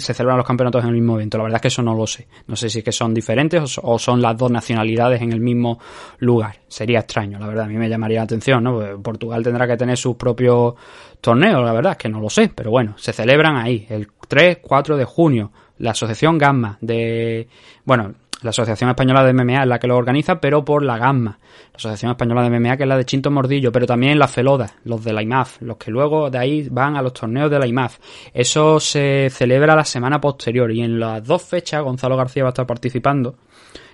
se 0.00 0.14
celebran 0.14 0.36
los 0.36 0.46
campeonatos 0.46 0.82
en 0.82 0.88
el 0.88 0.94
mismo 0.94 1.16
evento. 1.16 1.38
La 1.38 1.44
verdad 1.44 1.56
es 1.56 1.62
que 1.62 1.68
eso 1.68 1.82
no 1.82 1.94
lo 1.94 2.06
sé. 2.06 2.26
No 2.46 2.56
sé 2.56 2.68
si 2.68 2.78
es 2.78 2.84
que 2.84 2.92
son 2.92 3.14
diferentes 3.14 3.78
o, 3.82 3.98
son 3.98 4.20
las 4.22 4.36
dos 4.36 4.50
nacionalidades 4.50 5.22
en 5.22 5.32
el 5.32 5.40
mismo 5.40 5.78
lugar. 6.18 6.60
Sería 6.68 7.00
extraño, 7.00 7.38
la 7.38 7.46
verdad, 7.46 7.64
a 7.64 7.68
mí 7.68 7.76
me 7.76 7.88
llamaría 7.88 8.18
la 8.18 8.24
atención, 8.24 8.62
¿no? 8.62 9.02
Portugal 9.02 9.42
tendrá 9.42 9.66
que 9.66 9.76
tener 9.76 9.96
sus 9.96 10.16
propios 10.16 10.74
torneos, 11.20 11.64
la 11.64 11.72
verdad 11.72 11.96
que 11.96 12.08
no 12.08 12.20
lo 12.20 12.30
sé, 12.30 12.50
pero 12.54 12.70
bueno, 12.70 12.94
se 12.96 13.12
celebran 13.12 13.56
ahí, 13.56 13.86
el 13.88 14.08
3, 14.28 14.58
4 14.62 14.96
de 14.96 15.04
junio. 15.04 15.50
La 15.78 15.92
Asociación 15.92 16.36
Gamma 16.36 16.76
de, 16.82 17.48
bueno, 17.84 18.12
la 18.42 18.50
Asociación 18.50 18.88
Española 18.90 19.24
de 19.24 19.32
MMA 19.32 19.62
es 19.62 19.68
la 19.68 19.78
que 19.78 19.86
lo 19.86 19.96
organiza, 19.96 20.40
pero 20.40 20.64
por 20.64 20.82
la 20.82 20.96
Gamma. 20.96 21.38
La 21.72 21.76
Asociación 21.76 22.12
Española 22.12 22.42
de 22.42 22.50
MMA, 22.58 22.76
que 22.76 22.84
es 22.84 22.88
la 22.88 22.96
de 22.96 23.04
Chinto 23.04 23.30
Mordillo, 23.30 23.70
pero 23.70 23.86
también 23.86 24.18
la 24.18 24.28
Feloda, 24.28 24.70
los 24.84 25.04
de 25.04 25.12
la 25.12 25.22
IMAF, 25.22 25.60
los 25.62 25.76
que 25.76 25.90
luego 25.90 26.30
de 26.30 26.38
ahí 26.38 26.68
van 26.70 26.96
a 26.96 27.02
los 27.02 27.12
torneos 27.12 27.50
de 27.50 27.58
la 27.58 27.66
IMAF. 27.66 27.98
Eso 28.32 28.80
se 28.80 29.28
celebra 29.30 29.76
la 29.76 29.84
semana 29.84 30.20
posterior 30.20 30.70
y 30.70 30.80
en 30.80 30.98
las 30.98 31.24
dos 31.24 31.42
fechas 31.42 31.82
Gonzalo 31.82 32.16
García 32.16 32.44
va 32.44 32.48
a 32.48 32.52
estar 32.52 32.66
participando 32.66 33.36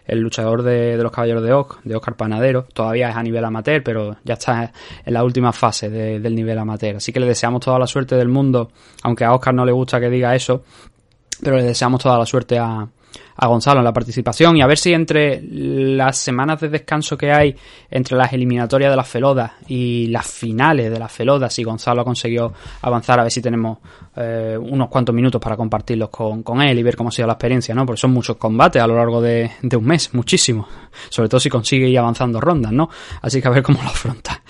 el 0.06 0.20
luchador 0.20 0.62
de, 0.62 0.96
los 0.96 1.12
Caballeros 1.12 1.42
de 1.42 1.52
Oc, 1.52 1.82
de 1.82 1.96
Oscar 1.96 2.14
Panadero. 2.16 2.66
Todavía 2.72 3.10
es 3.10 3.16
a 3.16 3.22
nivel 3.22 3.44
amateur, 3.44 3.82
pero 3.82 4.16
ya 4.24 4.34
está 4.34 4.72
en 5.04 5.14
la 5.14 5.24
última 5.24 5.52
fase 5.52 5.90
del 5.90 6.34
nivel 6.34 6.58
amateur. 6.58 6.96
Así 6.96 7.12
que 7.12 7.20
le 7.20 7.26
deseamos 7.26 7.60
toda 7.60 7.78
la 7.78 7.86
suerte 7.86 8.16
del 8.16 8.28
mundo, 8.28 8.70
aunque 9.02 9.24
a 9.24 9.32
Oscar 9.34 9.54
no 9.54 9.64
le 9.64 9.72
gusta 9.72 10.00
que 10.00 10.08
diga 10.08 10.34
eso, 10.34 10.62
pero 11.42 11.56
le 11.56 11.64
deseamos 11.64 12.02
toda 12.02 12.18
la 12.18 12.26
suerte 12.26 12.58
a, 12.58 12.88
a 13.36 13.46
Gonzalo 13.46 13.80
en 13.80 13.84
la 13.84 13.92
participación 13.92 14.56
y 14.56 14.62
a 14.62 14.66
ver 14.66 14.78
si 14.78 14.92
entre 14.92 15.42
las 15.42 16.18
semanas 16.18 16.60
de 16.60 16.68
descanso 16.68 17.16
que 17.16 17.32
hay 17.32 17.54
entre 17.90 18.16
las 18.16 18.32
eliminatorias 18.32 18.90
de 18.90 18.96
las 18.96 19.08
Felodas 19.08 19.52
y 19.68 20.06
las 20.08 20.26
finales 20.26 20.90
de 20.90 20.98
las 20.98 21.12
Felodas, 21.12 21.52
si 21.52 21.62
Gonzalo 21.62 22.02
ha 22.02 22.04
conseguido 22.04 22.52
avanzar, 22.82 23.20
a 23.20 23.24
ver 23.24 23.32
si 23.32 23.42
tenemos 23.42 23.78
eh, 24.16 24.56
unos 24.58 24.88
cuantos 24.88 25.14
minutos 25.14 25.40
para 25.40 25.56
compartirlos 25.56 26.08
con, 26.08 26.42
con, 26.42 26.62
él 26.62 26.78
y 26.78 26.82
ver 26.82 26.96
cómo 26.96 27.10
ha 27.10 27.12
sido 27.12 27.26
la 27.26 27.34
experiencia, 27.34 27.74
¿no? 27.74 27.84
Porque 27.84 28.00
son 28.00 28.12
muchos 28.12 28.36
combates 28.36 28.82
a 28.82 28.86
lo 28.86 28.96
largo 28.96 29.20
de, 29.20 29.50
de 29.62 29.76
un 29.76 29.84
mes, 29.84 30.14
muchísimo. 30.14 30.66
Sobre 31.10 31.28
todo 31.28 31.38
si 31.38 31.50
consigue 31.50 31.88
ir 31.88 31.98
avanzando 31.98 32.40
rondas, 32.40 32.72
¿no? 32.72 32.88
Así 33.20 33.42
que 33.42 33.48
a 33.48 33.50
ver 33.50 33.62
cómo 33.62 33.82
lo 33.82 33.88
afronta. 33.88 34.42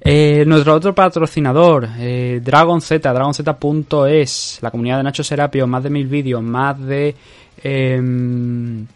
Eh, 0.00 0.44
nuestro 0.46 0.74
otro 0.74 0.94
patrocinador, 0.94 1.88
eh, 1.98 2.40
Dragon 2.42 2.80
Z, 2.80 3.12
dragonz.es, 3.12 4.58
la 4.60 4.70
comunidad 4.70 4.96
de 4.98 5.02
Nacho 5.04 5.22
Serapio, 5.22 5.66
más 5.66 5.82
de 5.84 5.90
mil 5.90 6.06
vídeos, 6.06 6.42
más 6.42 6.80
de 6.80 7.14
90 7.62 8.88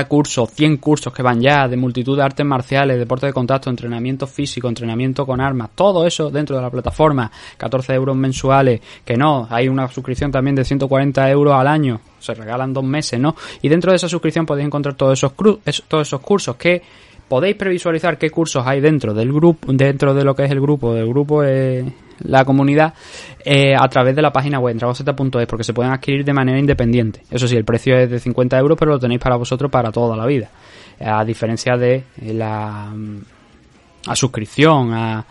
em, 0.00 0.06
cursos, 0.08 0.50
100 0.50 0.76
cursos 0.78 1.12
que 1.12 1.22
van 1.22 1.40
ya 1.40 1.68
de 1.68 1.76
multitud 1.76 2.16
de 2.16 2.22
artes 2.22 2.46
marciales, 2.46 2.98
deporte 2.98 3.26
de 3.26 3.32
contacto, 3.32 3.70
entrenamiento 3.70 4.26
físico, 4.26 4.68
entrenamiento 4.68 5.26
con 5.26 5.40
armas, 5.40 5.70
todo 5.74 6.06
eso 6.06 6.30
dentro 6.30 6.56
de 6.56 6.62
la 6.62 6.70
plataforma, 6.70 7.30
14 7.56 7.94
euros 7.94 8.16
mensuales, 8.16 8.80
que 9.04 9.16
no, 9.16 9.46
hay 9.50 9.68
una 9.68 9.88
suscripción 9.88 10.30
también 10.30 10.56
de 10.56 10.64
140 10.64 11.30
euros 11.30 11.54
al 11.54 11.66
año, 11.66 12.00
se 12.18 12.34
regalan 12.34 12.72
dos 12.72 12.84
meses, 12.84 13.18
¿no? 13.18 13.34
Y 13.60 13.68
dentro 13.68 13.90
de 13.90 13.96
esa 13.96 14.08
suscripción 14.08 14.46
podéis 14.46 14.66
encontrar 14.66 14.94
todos 14.94 15.18
esos, 15.18 15.32
todos 15.88 16.06
esos 16.06 16.20
cursos 16.20 16.56
que 16.56 16.82
podéis 17.28 17.56
previsualizar 17.56 18.18
qué 18.18 18.28
cursos 18.28 18.62
hay 18.66 18.80
dentro 18.80 19.14
del 19.14 19.32
grupo, 19.32 19.72
dentro 19.72 20.12
de 20.12 20.22
lo 20.22 20.34
que 20.34 20.44
es 20.44 20.50
el 20.50 20.60
grupo, 20.60 20.92
del 20.92 21.08
grupo 21.08 21.42
eh, 21.42 21.82
la 22.24 22.44
comunidad, 22.44 22.94
eh, 23.44 23.74
a 23.78 23.88
través 23.88 24.14
de 24.16 24.22
la 24.22 24.32
página 24.32 24.58
web 24.58 24.76
dragonz.es, 24.76 25.46
porque 25.46 25.64
se 25.64 25.72
pueden 25.72 25.92
adquirir 25.92 26.24
de 26.24 26.32
manera 26.32 26.58
independiente. 26.58 27.22
Eso 27.30 27.46
sí, 27.46 27.56
el 27.56 27.64
precio 27.64 27.96
es 27.96 28.10
de 28.10 28.18
50 28.18 28.58
euros, 28.58 28.78
pero 28.78 28.92
lo 28.92 28.98
tenéis 28.98 29.20
para 29.20 29.36
vosotros 29.36 29.70
para 29.70 29.90
toda 29.90 30.16
la 30.16 30.26
vida. 30.26 30.48
A 31.00 31.24
diferencia 31.24 31.76
de 31.76 32.04
la, 32.22 32.92
mm, 32.94 33.18
a 34.06 34.16
suscripción, 34.16 35.24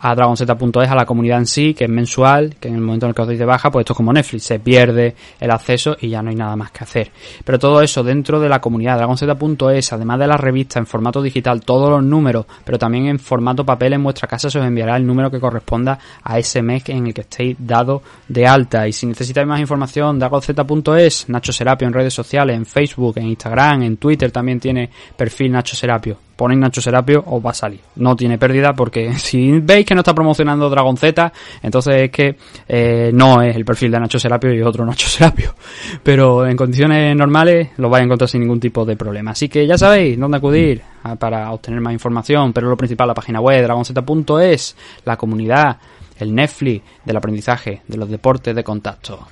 a 0.00 0.14
dragonz.es, 0.14 0.90
a 0.90 0.94
la 0.94 1.04
comunidad 1.04 1.38
en 1.38 1.46
sí, 1.46 1.74
que 1.74 1.84
es 1.84 1.90
mensual, 1.90 2.56
que 2.58 2.68
en 2.68 2.74
el 2.74 2.80
momento 2.80 3.06
en 3.06 3.10
el 3.10 3.14
que 3.14 3.22
os 3.22 3.28
deis 3.28 3.38
de 3.38 3.44
baja, 3.44 3.70
pues 3.70 3.82
esto 3.84 3.92
es 3.92 3.96
como 3.96 4.12
Netflix, 4.12 4.44
se 4.44 4.58
pierde 4.58 5.14
el 5.38 5.50
acceso 5.50 5.96
y 6.00 6.08
ya 6.08 6.22
no 6.22 6.30
hay 6.30 6.36
nada 6.36 6.56
más 6.56 6.70
que 6.70 6.84
hacer. 6.84 7.10
Pero 7.44 7.58
todo 7.58 7.82
eso 7.82 8.02
dentro 8.02 8.40
de 8.40 8.48
la 8.48 8.60
comunidad, 8.60 8.96
dragonz.es, 8.96 9.92
además 9.92 10.18
de 10.18 10.26
la 10.26 10.36
revista 10.36 10.78
en 10.78 10.86
formato 10.86 11.20
digital, 11.22 11.60
todos 11.60 11.90
los 11.90 12.02
números, 12.02 12.46
pero 12.64 12.78
también 12.78 13.06
en 13.06 13.18
formato 13.18 13.64
papel 13.64 13.92
en 13.92 14.02
vuestra 14.02 14.28
casa 14.28 14.48
se 14.48 14.58
os 14.58 14.64
enviará 14.64 14.96
el 14.96 15.06
número 15.06 15.30
que 15.30 15.40
corresponda 15.40 15.98
a 16.22 16.38
ese 16.38 16.62
mes 16.62 16.82
en 16.88 17.06
el 17.06 17.14
que 17.14 17.22
estéis 17.22 17.56
dado 17.58 18.02
de 18.28 18.46
alta. 18.46 18.88
Y 18.88 18.92
si 18.92 19.06
necesitáis 19.06 19.46
más 19.46 19.60
información, 19.60 20.18
dragonz.es, 20.18 21.28
Nacho 21.28 21.52
Serapio 21.52 21.86
en 21.86 21.94
redes 21.94 22.14
sociales, 22.14 22.56
en 22.56 22.64
Facebook, 22.64 23.18
en 23.18 23.28
Instagram, 23.28 23.82
en 23.82 23.96
Twitter 23.96 24.30
también 24.30 24.60
tiene 24.60 24.90
perfil 25.16 25.52
Nacho 25.52 25.76
Serapio 25.76 26.29
ponéis 26.40 26.58
Nacho 26.58 26.80
Serapio 26.80 27.22
os 27.26 27.44
va 27.44 27.50
a 27.50 27.54
salir. 27.54 27.80
No 27.96 28.16
tiene 28.16 28.38
pérdida 28.38 28.72
porque 28.72 29.12
si 29.18 29.60
veis 29.60 29.84
que 29.84 29.94
no 29.94 30.00
está 30.00 30.14
promocionando 30.14 30.70
Dragon 30.70 30.96
Z, 30.96 31.30
entonces 31.62 31.96
es 31.96 32.10
que 32.10 32.34
eh, 32.66 33.10
no 33.12 33.42
es 33.42 33.54
el 33.54 33.66
perfil 33.66 33.90
de 33.90 34.00
Nacho 34.00 34.18
Serapio 34.18 34.54
y 34.54 34.62
otro 34.62 34.86
Nacho 34.86 35.06
Serapio. 35.06 35.54
Pero 36.02 36.46
en 36.46 36.56
condiciones 36.56 37.14
normales 37.14 37.68
lo 37.76 37.90
vais 37.90 38.00
a 38.00 38.04
encontrar 38.06 38.30
sin 38.30 38.40
ningún 38.40 38.58
tipo 38.58 38.86
de 38.86 38.96
problema. 38.96 39.32
Así 39.32 39.50
que 39.50 39.66
ya 39.66 39.76
sabéis 39.76 40.18
dónde 40.18 40.38
acudir 40.38 40.80
para 41.18 41.52
obtener 41.52 41.82
más 41.82 41.92
información, 41.92 42.54
pero 42.54 42.68
lo 42.68 42.76
principal 42.76 43.08
la 43.08 43.14
página 43.14 43.40
web 43.40 43.62
dragonz.es, 43.62 44.76
la 45.04 45.16
comunidad, 45.16 45.76
el 46.18 46.34
Netflix 46.34 46.84
del 47.04 47.16
aprendizaje, 47.16 47.82
de 47.86 47.96
los 47.98 48.08
deportes 48.08 48.54
de 48.54 48.64
contacto. 48.64 49.26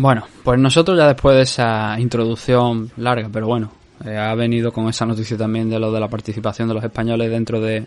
Bueno, 0.00 0.22
pues 0.44 0.60
nosotros 0.60 0.96
ya 0.96 1.08
después 1.08 1.34
de 1.34 1.42
esa 1.42 1.98
introducción 1.98 2.88
larga, 2.98 3.28
pero 3.32 3.48
bueno, 3.48 3.72
eh, 4.04 4.16
ha 4.16 4.32
venido 4.36 4.70
con 4.70 4.88
esa 4.88 5.04
noticia 5.04 5.36
también 5.36 5.68
de 5.68 5.80
lo 5.80 5.90
de 5.90 5.98
la 5.98 6.06
participación 6.06 6.68
de 6.68 6.74
los 6.74 6.84
españoles 6.84 7.28
dentro 7.28 7.60
de, 7.60 7.84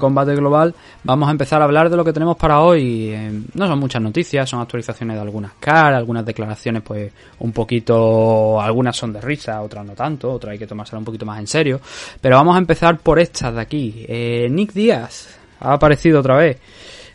combate 0.00 0.34
global, 0.34 0.74
vamos 1.04 1.28
a 1.28 1.30
empezar 1.30 1.62
a 1.62 1.66
hablar 1.66 1.90
de 1.90 1.96
lo 1.96 2.04
que 2.04 2.12
tenemos 2.12 2.36
para 2.36 2.60
hoy. 2.60 3.10
Eh, 3.10 3.40
no 3.54 3.68
son 3.68 3.78
muchas 3.78 4.02
noticias, 4.02 4.50
son 4.50 4.62
actualizaciones 4.62 5.14
de 5.14 5.22
algunas 5.22 5.52
caras, 5.60 5.98
algunas 5.98 6.26
declaraciones 6.26 6.82
pues 6.82 7.12
un 7.38 7.52
poquito, 7.52 8.60
algunas 8.60 8.96
son 8.96 9.12
de 9.12 9.20
risa, 9.20 9.62
otras 9.62 9.86
no 9.86 9.92
tanto, 9.92 10.32
otras 10.32 10.54
hay 10.54 10.58
que 10.58 10.66
tomársela 10.66 10.98
un 10.98 11.04
poquito 11.04 11.24
más 11.24 11.38
en 11.38 11.46
serio. 11.46 11.80
Pero 12.20 12.34
vamos 12.34 12.56
a 12.56 12.58
empezar 12.58 12.98
por 12.98 13.20
estas 13.20 13.54
de 13.54 13.60
aquí. 13.60 14.04
Eh, 14.08 14.48
Nick 14.50 14.72
Díaz 14.72 15.38
ha 15.60 15.74
aparecido 15.74 16.18
otra 16.18 16.36
vez. 16.36 16.58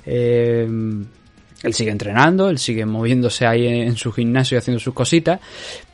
Eh, 0.06 0.66
él 1.64 1.74
sigue 1.74 1.92
entrenando, 1.92 2.50
él 2.50 2.60
sigue 2.60 2.86
moviéndose 2.86 3.48
ahí 3.48 3.66
en 3.66 3.96
su 3.96 4.12
gimnasio 4.12 4.56
y 4.56 4.60
haciendo 4.60 4.80
sus 4.80 4.94
cositas, 4.94 5.40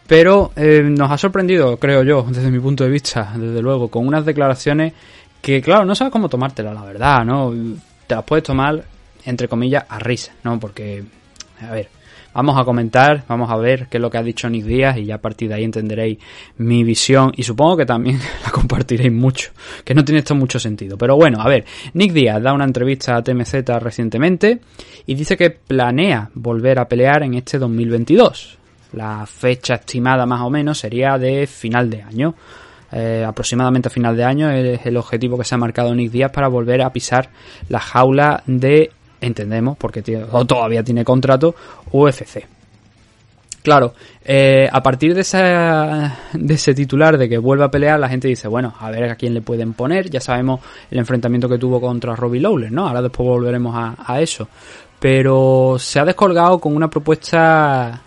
pero 0.07 0.51
eh, 0.55 0.81
nos 0.83 1.11
ha 1.11 1.17
sorprendido, 1.17 1.77
creo 1.77 2.03
yo, 2.03 2.25
desde 2.27 2.49
mi 2.49 2.59
punto 2.59 2.83
de 2.83 2.89
vista, 2.89 3.31
desde 3.37 3.61
luego, 3.61 3.89
con 3.89 4.07
unas 4.07 4.25
declaraciones 4.25 4.93
que, 5.41 5.61
claro, 5.61 5.85
no 5.85 5.95
sabes 5.95 6.11
cómo 6.11 6.27
tomártela, 6.27 6.73
la 6.73 6.83
verdad, 6.83 7.23
¿no? 7.23 7.53
Te 8.07 8.15
las 8.15 8.23
puedes 8.23 8.43
tomar, 8.43 8.83
entre 9.25 9.47
comillas, 9.47 9.85
a 9.87 9.99
risa, 9.99 10.33
¿no? 10.43 10.59
Porque, 10.59 11.03
a 11.61 11.71
ver, 11.71 11.89
Vamos 12.33 12.59
a 12.59 12.63
comentar, 12.63 13.23
vamos 13.27 13.49
a 13.49 13.57
ver 13.57 13.87
qué 13.87 13.97
es 13.97 14.01
lo 14.01 14.09
que 14.09 14.17
ha 14.19 14.23
dicho 14.23 14.47
Nick 14.49 14.63
Díaz 14.63 14.97
y 14.97 15.05
ya 15.05 15.15
a 15.15 15.21
partir 15.21 15.49
de 15.49 15.55
ahí 15.55 15.63
entenderéis 15.63 16.19
mi 16.57 16.83
visión 16.83 17.31
y 17.35 17.41
supongo 17.43 17.77
que 17.77 17.85
también 17.87 18.19
la 18.45 18.51
compartiréis 18.51 19.11
mucho, 19.11 19.51
que 19.83 19.95
no 19.95 20.05
tiene 20.05 20.19
esto 20.19 20.35
mucho 20.35 20.59
sentido. 20.59 20.97
Pero 20.97 21.15
bueno, 21.15 21.41
a 21.41 21.47
ver, 21.47 21.65
Nick 21.93 22.13
Díaz 22.13 22.41
da 22.41 22.53
una 22.53 22.65
entrevista 22.65 23.15
a 23.15 23.23
TMZ 23.23 23.67
recientemente 23.79 24.59
y 25.07 25.15
dice 25.15 25.35
que 25.35 25.49
planea 25.49 26.29
volver 26.35 26.77
a 26.79 26.87
pelear 26.87 27.23
en 27.23 27.33
este 27.33 27.57
2022. 27.57 28.57
La 28.93 29.25
fecha 29.25 29.75
estimada 29.75 30.25
más 30.25 30.41
o 30.41 30.49
menos 30.51 30.77
sería 30.77 31.17
de 31.17 31.47
final 31.47 31.89
de 31.89 32.03
año. 32.03 32.35
Eh, 32.91 33.23
aproximadamente 33.27 33.87
a 33.87 33.91
final 33.91 34.15
de 34.17 34.23
año 34.23 34.49
es 34.49 34.83
el 34.85 34.97
objetivo 34.97 35.37
que 35.37 35.43
se 35.43 35.55
ha 35.55 35.59
marcado 35.59 35.93
Nick 35.93 36.11
Díaz 36.11 36.31
para 36.31 36.47
volver 36.47 36.81
a 36.81 36.91
pisar 36.91 37.29
la 37.69 37.79
jaula 37.79 38.43
de 38.47 38.91
entendemos, 39.21 39.77
porque 39.77 40.01
todavía 40.01 40.83
tiene 40.83 41.03
contrato, 41.03 41.55
UFC. 41.91 42.45
Claro, 43.61 43.93
eh, 44.23 44.69
a 44.71 44.81
partir 44.81 45.13
de, 45.13 45.21
esa, 45.21 46.17
de 46.33 46.53
ese 46.53 46.73
titular 46.73 47.17
de 47.17 47.27
que 47.27 47.37
vuelve 47.37 47.65
a 47.65 47.71
pelear, 47.71 47.99
la 47.99 48.07
gente 48.07 48.27
dice, 48.27 48.47
bueno, 48.47 48.73
a 48.79 48.89
ver 48.89 49.03
a 49.09 49.15
quién 49.15 49.33
le 49.33 49.41
pueden 49.41 49.73
poner. 49.73 50.09
Ya 50.09 50.21
sabemos 50.21 50.61
el 50.89 50.97
enfrentamiento 50.97 51.49
que 51.49 51.57
tuvo 51.57 51.81
contra 51.81 52.15
Robbie 52.15 52.39
Lawler, 52.39 52.71
¿no? 52.71 52.87
Ahora 52.87 53.01
después 53.01 53.27
volveremos 53.27 53.75
a, 53.75 54.21
eso. 54.21 54.47
Pero 54.99 55.75
se 55.77 55.99
ha 55.99 56.05
descolgado 56.05 56.59
con 56.59 56.75
una 56.75 56.89
propuesta 56.89 58.01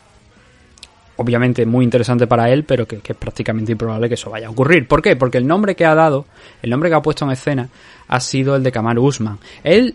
obviamente 1.16 1.66
muy 1.66 1.84
interesante 1.84 2.26
para 2.26 2.50
él, 2.50 2.64
pero 2.64 2.86
que, 2.86 2.98
que, 2.98 3.12
es 3.12 3.18
prácticamente 3.18 3.72
improbable 3.72 4.08
que 4.08 4.14
eso 4.14 4.30
vaya 4.30 4.46
a 4.46 4.50
ocurrir. 4.50 4.88
¿Por 4.88 5.02
qué? 5.02 5.16
Porque 5.16 5.38
el 5.38 5.46
nombre 5.46 5.76
que 5.76 5.84
ha 5.84 5.94
dado, 5.94 6.24
el 6.62 6.70
nombre 6.70 6.88
que 6.88 6.96
ha 6.96 7.02
puesto 7.02 7.26
en 7.26 7.32
escena, 7.32 7.68
ha 8.08 8.20
sido 8.20 8.56
el 8.56 8.62
de 8.62 8.72
Kamaru 8.72 9.04
Usman. 9.04 9.38
Él 9.62 9.94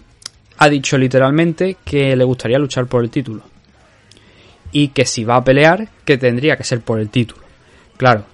ha 0.57 0.69
dicho 0.69 0.97
literalmente 0.97 1.77
que 1.83 2.15
le 2.15 2.23
gustaría 2.23 2.59
luchar 2.59 2.87
por 2.87 3.03
el 3.03 3.09
título. 3.09 3.43
Y 4.71 4.89
que 4.89 5.05
si 5.05 5.23
va 5.23 5.37
a 5.37 5.43
pelear, 5.43 5.87
que 6.03 6.17
tendría 6.17 6.57
que 6.57 6.63
ser 6.63 6.81
por 6.81 6.99
el 6.99 7.09
título. 7.09 7.41
Claro, 7.95 8.25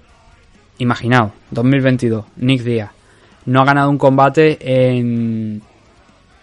imaginaos, 0.78 1.32
2022, 1.50 2.24
Nick 2.36 2.62
Díaz 2.62 2.90
no 3.46 3.60
ha 3.60 3.64
ganado 3.64 3.90
un 3.90 3.98
combate 3.98 4.58
en 4.60 5.62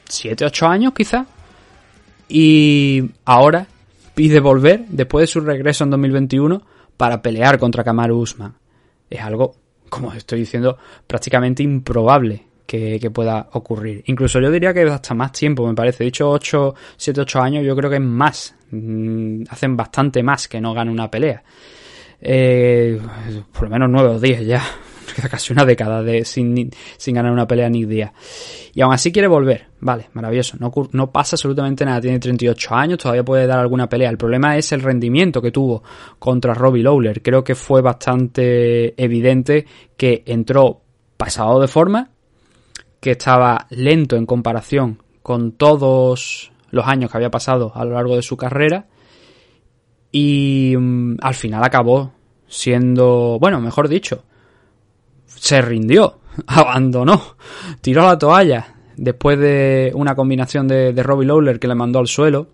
7, 0.07 0.45
8 0.45 0.67
años 0.67 0.93
quizá. 0.93 1.25
Y 2.29 3.11
ahora 3.25 3.67
pide 4.13 4.39
volver, 4.39 4.85
después 4.87 5.23
de 5.23 5.27
su 5.27 5.41
regreso 5.41 5.83
en 5.83 5.89
2021, 5.89 6.61
para 6.97 7.21
pelear 7.21 7.59
contra 7.59 7.83
Kamaru 7.83 8.19
Usman. 8.19 8.53
Es 9.09 9.21
algo, 9.21 9.55
como 9.89 10.13
estoy 10.13 10.39
diciendo, 10.39 10.77
prácticamente 11.07 11.63
improbable 11.63 12.45
que, 12.71 13.11
pueda 13.11 13.49
ocurrir. 13.51 14.03
Incluso 14.05 14.39
yo 14.39 14.49
diría 14.49 14.73
que 14.73 14.83
hasta 14.83 15.13
más 15.13 15.33
tiempo, 15.33 15.67
me 15.67 15.75
parece. 15.75 16.05
Dicho 16.05 16.29
8, 16.29 16.73
7, 16.95 17.21
8 17.21 17.41
años, 17.41 17.65
yo 17.65 17.75
creo 17.75 17.89
que 17.89 17.97
es 17.97 18.01
más. 18.01 18.55
Mm, 18.71 19.43
hacen 19.49 19.75
bastante 19.75 20.23
más 20.23 20.47
que 20.47 20.61
no 20.61 20.73
gane 20.73 20.89
una 20.89 21.11
pelea. 21.11 21.43
Eh, 22.21 22.99
por 23.51 23.63
lo 23.63 23.69
menos 23.69 23.89
9 23.91 24.09
o 24.09 24.19
10 24.19 24.45
ya. 24.45 24.63
Casi 25.29 25.51
una 25.51 25.65
década 25.65 26.01
de, 26.01 26.23
sin, 26.23 26.71
sin 26.95 27.13
ganar 27.13 27.33
una 27.33 27.45
pelea 27.45 27.69
ni 27.69 27.83
día. 27.83 28.13
Y 28.73 28.79
aún 28.79 28.93
así 28.93 29.11
quiere 29.11 29.27
volver. 29.27 29.65
Vale, 29.81 30.07
maravilloso. 30.13 30.55
No, 30.57 30.71
no 30.93 31.11
pasa 31.11 31.35
absolutamente 31.35 31.83
nada. 31.83 31.99
Tiene 31.99 32.19
38 32.19 32.73
años, 32.73 32.99
todavía 32.99 33.25
puede 33.25 33.47
dar 33.47 33.59
alguna 33.59 33.89
pelea. 33.89 34.09
El 34.09 34.17
problema 34.17 34.55
es 34.55 34.71
el 34.71 34.81
rendimiento 34.81 35.41
que 35.41 35.51
tuvo 35.51 35.83
contra 36.19 36.53
Robbie 36.53 36.83
Lawler. 36.83 37.21
Creo 37.21 37.43
que 37.43 37.55
fue 37.55 37.81
bastante 37.81 38.93
evidente 39.03 39.65
que 39.97 40.23
entró 40.25 40.83
pasado 41.17 41.59
de 41.59 41.67
forma 41.67 42.11
que 43.01 43.11
estaba 43.11 43.67
lento 43.71 44.15
en 44.15 44.25
comparación 44.25 45.01
con 45.21 45.51
todos 45.51 46.51
los 46.69 46.87
años 46.87 47.11
que 47.11 47.17
había 47.17 47.31
pasado 47.31 47.73
a 47.75 47.83
lo 47.83 47.95
largo 47.95 48.15
de 48.15 48.21
su 48.21 48.37
carrera 48.37 48.85
y 50.11 50.75
mm, 50.77 51.17
al 51.21 51.33
final 51.33 51.63
acabó 51.63 52.13
siendo, 52.47 53.37
bueno, 53.39 53.59
mejor 53.59 53.87
dicho, 53.89 54.23
se 55.25 55.61
rindió, 55.61 56.19
abandonó, 56.47 57.35
tiró 57.81 58.05
la 58.05 58.17
toalla 58.17 58.75
después 58.95 59.39
de 59.39 59.91
una 59.95 60.15
combinación 60.15 60.67
de, 60.67 60.93
de 60.93 61.03
Robbie 61.03 61.27
Lawler 61.27 61.59
que 61.59 61.67
le 61.67 61.75
mandó 61.75 61.99
al 61.99 62.07
suelo 62.07 62.47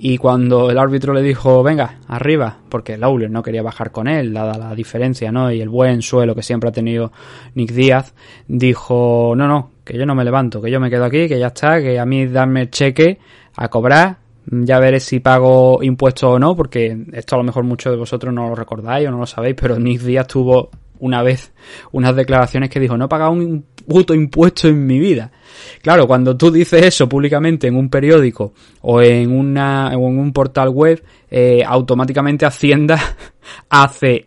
y 0.00 0.16
cuando 0.16 0.70
el 0.70 0.78
árbitro 0.78 1.12
le 1.12 1.22
dijo, 1.22 1.64
venga, 1.64 1.98
arriba, 2.06 2.58
porque 2.68 2.96
Lawler 2.96 3.30
no 3.30 3.42
quería 3.42 3.64
bajar 3.64 3.90
con 3.90 4.06
él, 4.06 4.32
dada 4.32 4.56
la 4.56 4.74
diferencia, 4.76 5.32
¿no? 5.32 5.50
Y 5.50 5.60
el 5.60 5.68
buen 5.68 6.02
suelo 6.02 6.36
que 6.36 6.42
siempre 6.44 6.68
ha 6.68 6.72
tenido 6.72 7.10
Nick 7.56 7.72
Díaz, 7.72 8.14
dijo, 8.46 9.34
no, 9.36 9.48
no, 9.48 9.72
que 9.88 9.96
yo 9.96 10.04
no 10.04 10.14
me 10.14 10.22
levanto, 10.22 10.60
que 10.60 10.70
yo 10.70 10.78
me 10.80 10.90
quedo 10.90 11.06
aquí, 11.06 11.26
que 11.26 11.38
ya 11.38 11.46
está, 11.46 11.80
que 11.80 11.98
a 11.98 12.04
mí 12.04 12.26
darme 12.26 12.60
el 12.60 12.70
cheque 12.70 13.18
a 13.56 13.68
cobrar, 13.68 14.18
ya 14.44 14.78
veré 14.78 15.00
si 15.00 15.20
pago 15.20 15.82
impuestos 15.82 16.34
o 16.34 16.38
no, 16.38 16.54
porque 16.54 17.06
esto 17.14 17.36
a 17.36 17.38
lo 17.38 17.44
mejor 17.44 17.64
muchos 17.64 17.90
de 17.90 17.96
vosotros 17.96 18.34
no 18.34 18.50
lo 18.50 18.54
recordáis 18.54 19.08
o 19.08 19.10
no 19.10 19.18
lo 19.18 19.26
sabéis, 19.26 19.56
pero 19.58 19.78
Nick 19.78 20.02
Díaz 20.02 20.26
tuvo 20.26 20.68
una 20.98 21.22
vez 21.22 21.52
unas 21.92 22.14
declaraciones 22.14 22.68
que 22.68 22.80
dijo, 22.80 22.98
no 22.98 23.06
he 23.06 23.08
pagado 23.08 23.30
un 23.30 23.64
puto 23.86 24.12
impuesto 24.12 24.68
en 24.68 24.86
mi 24.86 24.98
vida. 24.98 25.32
Claro, 25.80 26.06
cuando 26.06 26.36
tú 26.36 26.50
dices 26.50 26.84
eso 26.84 27.08
públicamente 27.08 27.66
en 27.66 27.76
un 27.76 27.88
periódico 27.88 28.52
o 28.82 29.00
en, 29.00 29.32
una, 29.32 29.90
en 29.92 30.00
un 30.00 30.34
portal 30.34 30.68
web, 30.68 31.02
eh, 31.30 31.62
automáticamente 31.66 32.44
Hacienda 32.44 32.98
hace 33.70 34.26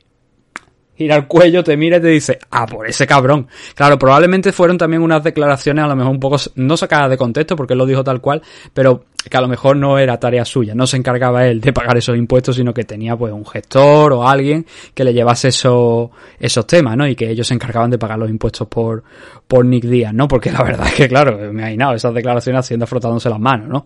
gira 1.01 1.15
el 1.15 1.27
cuello, 1.27 1.63
te 1.63 1.77
mira 1.77 1.97
y 1.97 2.01
te 2.01 2.07
dice, 2.07 2.39
ah, 2.51 2.65
por 2.65 2.87
ese 2.87 3.05
cabrón. 3.07 3.47
Claro, 3.75 3.97
probablemente 3.97 4.51
fueron 4.51 4.77
también 4.77 5.01
unas 5.01 5.23
declaraciones 5.23 5.83
a 5.83 5.87
lo 5.87 5.95
mejor 5.95 6.11
un 6.11 6.19
poco 6.19 6.37
no 6.55 6.77
sacadas 6.77 7.09
de 7.09 7.17
contexto, 7.17 7.55
porque 7.55 7.73
él 7.73 7.79
lo 7.79 7.85
dijo 7.85 8.03
tal 8.03 8.21
cual, 8.21 8.41
pero 8.73 9.05
que 9.29 9.37
a 9.37 9.41
lo 9.41 9.47
mejor 9.47 9.77
no 9.77 9.99
era 9.99 10.19
tarea 10.19 10.45
suya, 10.45 10.73
no 10.73 10.87
se 10.87 10.97
encargaba 10.97 11.45
él 11.45 11.61
de 11.61 11.73
pagar 11.73 11.97
esos 11.97 12.17
impuestos, 12.17 12.55
sino 12.55 12.73
que 12.73 12.83
tenía 12.83 13.15
pues 13.15 13.31
un 13.31 13.45
gestor 13.45 14.13
o 14.13 14.27
alguien 14.27 14.65
que 14.93 15.03
le 15.03 15.13
llevase 15.13 15.49
esos, 15.49 16.09
esos 16.39 16.65
temas, 16.65 16.97
¿no? 16.97 17.07
Y 17.07 17.15
que 17.15 17.29
ellos 17.29 17.47
se 17.47 17.53
encargaban 17.53 17.91
de 17.91 17.99
pagar 17.99 18.17
los 18.17 18.29
impuestos 18.29 18.67
por, 18.67 19.03
por 19.47 19.65
Nick 19.65 19.85
Díaz, 19.85 20.13
¿no? 20.13 20.27
Porque 20.27 20.51
la 20.51 20.63
verdad 20.63 20.87
es 20.87 20.93
que, 20.93 21.07
claro, 21.07 21.37
me 21.37 21.45
he 21.45 21.51
imaginado 21.51 21.93
esas 21.93 22.13
declaraciones 22.13 22.59
haciendo 22.59 22.87
frotándose 22.87 23.29
las 23.29 23.39
manos, 23.39 23.67
¿no? 23.67 23.85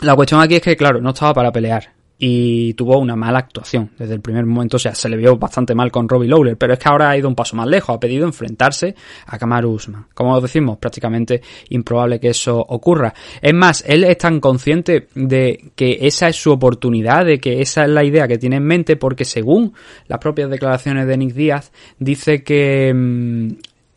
La 0.00 0.16
cuestión 0.16 0.40
aquí 0.40 0.56
es 0.56 0.62
que, 0.62 0.76
claro, 0.76 1.00
no 1.00 1.10
estaba 1.10 1.34
para 1.34 1.52
pelear 1.52 2.01
y 2.24 2.74
tuvo 2.74 2.98
una 2.98 3.16
mala 3.16 3.40
actuación 3.40 3.90
desde 3.98 4.14
el 4.14 4.20
primer 4.20 4.46
momento. 4.46 4.76
O 4.76 4.78
sea, 4.78 4.94
se 4.94 5.08
le 5.08 5.16
vio 5.16 5.36
bastante 5.36 5.74
mal 5.74 5.90
con 5.90 6.08
Robbie 6.08 6.28
Lawler, 6.28 6.56
pero 6.56 6.74
es 6.74 6.78
que 6.78 6.88
ahora 6.88 7.10
ha 7.10 7.16
ido 7.16 7.28
un 7.28 7.34
paso 7.34 7.56
más 7.56 7.66
lejos. 7.66 7.96
Ha 7.96 7.98
pedido 7.98 8.24
enfrentarse 8.24 8.94
a 9.26 9.36
Kamaru 9.36 9.72
Usman. 9.72 10.06
Como 10.14 10.40
decimos, 10.40 10.78
prácticamente 10.78 11.42
improbable 11.70 12.20
que 12.20 12.28
eso 12.28 12.56
ocurra. 12.60 13.12
Es 13.40 13.52
más, 13.52 13.82
él 13.88 14.04
es 14.04 14.18
tan 14.18 14.38
consciente 14.38 15.08
de 15.16 15.72
que 15.74 15.98
esa 16.02 16.28
es 16.28 16.36
su 16.36 16.52
oportunidad, 16.52 17.26
de 17.26 17.40
que 17.40 17.60
esa 17.60 17.82
es 17.82 17.90
la 17.90 18.04
idea 18.04 18.28
que 18.28 18.38
tiene 18.38 18.58
en 18.58 18.66
mente, 18.66 18.94
porque 18.94 19.24
según 19.24 19.72
las 20.06 20.20
propias 20.20 20.48
declaraciones 20.48 21.08
de 21.08 21.16
Nick 21.16 21.34
Díaz, 21.34 21.72
dice 21.98 22.44
que 22.44 22.92
mmm, 22.94 23.48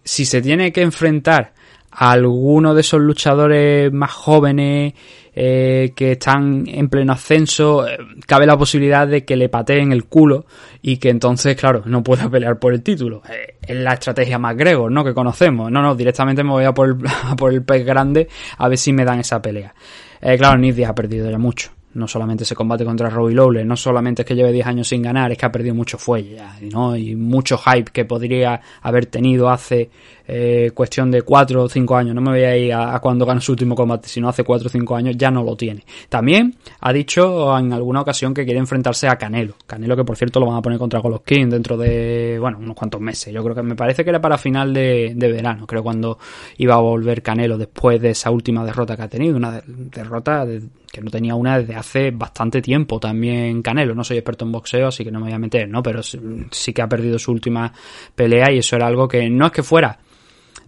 si 0.03 0.25
se 0.25 0.41
tiene 0.41 0.73
que 0.73 0.81
enfrentar 0.81 1.53
a 1.91 2.11
alguno 2.11 2.73
de 2.73 2.81
esos 2.81 2.99
luchadores 3.01 3.93
más 3.93 4.11
jóvenes 4.11 4.93
eh, 5.35 5.91
que 5.95 6.13
están 6.13 6.63
en 6.65 6.87
pleno 6.87 7.11
ascenso, 7.11 7.85
eh, 7.85 7.97
cabe 8.25 8.45
la 8.45 8.57
posibilidad 8.57 9.05
de 9.05 9.25
que 9.25 9.35
le 9.35 9.49
pateen 9.49 9.91
el 9.91 10.05
culo 10.05 10.45
y 10.81 10.97
que 10.97 11.09
entonces, 11.09 11.57
claro, 11.57 11.83
no 11.85 12.01
pueda 12.01 12.29
pelear 12.31 12.57
por 12.57 12.73
el 12.73 12.81
título. 12.81 13.21
Eh, 13.29 13.55
es 13.61 13.75
la 13.75 13.93
estrategia 13.93 14.39
más 14.39 14.55
grego, 14.55 14.89
¿no? 14.89 15.03
Que 15.03 15.13
conocemos. 15.13 15.69
No, 15.71 15.81
no, 15.81 15.93
directamente 15.95 16.43
me 16.43 16.51
voy 16.51 16.63
a 16.63 16.73
por 16.73 16.89
el, 16.89 16.95
por 17.37 17.53
el 17.53 17.63
pez 17.63 17.85
grande 17.85 18.29
a 18.57 18.69
ver 18.69 18.77
si 18.77 18.93
me 18.93 19.03
dan 19.03 19.19
esa 19.19 19.41
pelea. 19.41 19.75
Eh, 20.21 20.37
claro, 20.37 20.57
Nidia 20.57 20.89
ha 20.89 20.95
perdido 20.95 21.29
ya 21.29 21.37
mucho 21.37 21.71
no 21.95 22.09
solamente 22.09 22.43
ese 22.43 22.55
combate 22.55 22.83
contra 22.83 23.09
Robbie 23.09 23.35
Lawler, 23.35 23.65
no 23.65 23.77
solamente 23.77 24.21
es 24.21 24.27
que 24.27 24.35
lleve 24.35 24.51
10 24.51 24.67
años 24.67 24.87
sin 24.89 25.01
ganar, 25.01 25.31
es 25.31 25.37
que 25.37 25.45
ha 25.45 25.51
perdido 25.51 25.73
mucho 25.73 25.97
fuelle 25.97 26.35
ya, 26.35 26.57
¿no? 26.71 26.95
Y 26.95 27.15
mucho 27.15 27.57
hype 27.57 27.91
que 27.91 28.03
podría 28.03 28.59
haber 28.81 29.05
tenido 29.05 29.49
hace 29.49 29.89
eh, 30.27 30.71
cuestión 30.73 31.11
de 31.11 31.21
4 31.21 31.63
o 31.63 31.69
5 31.69 31.95
años, 31.95 32.15
no 32.15 32.21
me 32.21 32.31
voy 32.31 32.43
a 32.43 32.57
ir 32.57 32.73
a, 32.73 32.99
cuando 32.99 33.25
ganó 33.25 33.39
su 33.41 33.51
último 33.51 33.75
combate, 33.75 34.07
sino 34.07 34.27
hace 34.27 34.43
4 34.43 34.67
o 34.67 34.69
5 34.69 34.95
años 34.95 35.15
ya 35.17 35.29
no 35.29 35.43
lo 35.43 35.55
tiene. 35.55 35.83
También 36.09 36.55
ha 36.81 36.91
dicho 36.93 37.57
en 37.57 37.73
alguna 37.73 38.01
ocasión 38.01 38.33
que 38.33 38.43
quiere 38.43 38.59
enfrentarse 38.59 39.07
a 39.07 39.17
Canelo, 39.17 39.55
Canelo 39.65 39.95
que 39.95 40.03
por 40.03 40.17
cierto 40.17 40.39
lo 40.39 40.47
van 40.47 40.57
a 40.57 40.61
poner 40.61 40.79
contra 40.79 40.99
Golovkin 40.99 41.49
dentro 41.49 41.77
de, 41.77 42.37
bueno, 42.39 42.57
unos 42.59 42.75
cuantos 42.75 43.01
meses, 43.01 43.33
yo 43.33 43.43
creo 43.43 43.55
que 43.55 43.63
me 43.63 43.75
parece 43.75 44.03
que 44.03 44.09
era 44.09 44.21
para 44.21 44.37
final 44.37 44.73
de, 44.73 45.13
verano, 45.15 45.67
creo 45.67 45.83
cuando 45.83 46.17
iba 46.57 46.75
a 46.75 46.79
volver 46.79 47.21
Canelo 47.21 47.57
después 47.57 48.01
de 48.01 48.11
esa 48.11 48.31
última 48.31 48.63
derrota 48.63 48.95
que 48.95 49.03
ha 49.03 49.09
tenido, 49.09 49.37
una 49.37 49.61
derrota 49.65 50.45
de, 50.45 50.63
que 50.91 51.01
no 51.01 51.11
tenía 51.11 51.35
una 51.35 51.59
desde 51.59 51.75
hace 51.75 52.11
bastante 52.11 52.61
tiempo 52.61 53.01
también 53.01 53.61
Canelo. 53.61 53.93
No 53.93 54.05
soy 54.05 54.17
experto 54.17 54.45
en 54.45 54.53
boxeo, 54.53 54.87
así 54.87 55.03
que 55.03 55.11
no 55.11 55.19
me 55.19 55.25
voy 55.25 55.33
a 55.33 55.39
meter, 55.39 55.67
¿no? 55.67 55.83
Pero 55.83 56.01
sí 56.01 56.73
que 56.73 56.81
ha 56.81 56.87
perdido 56.87 57.19
su 57.19 57.33
última 57.33 57.73
pelea 58.15 58.49
y 58.51 58.59
eso 58.59 58.77
era 58.77 58.87
algo 58.87 59.05
que 59.05 59.29
no 59.29 59.47
es 59.47 59.51
que 59.51 59.61
fuera 59.61 59.99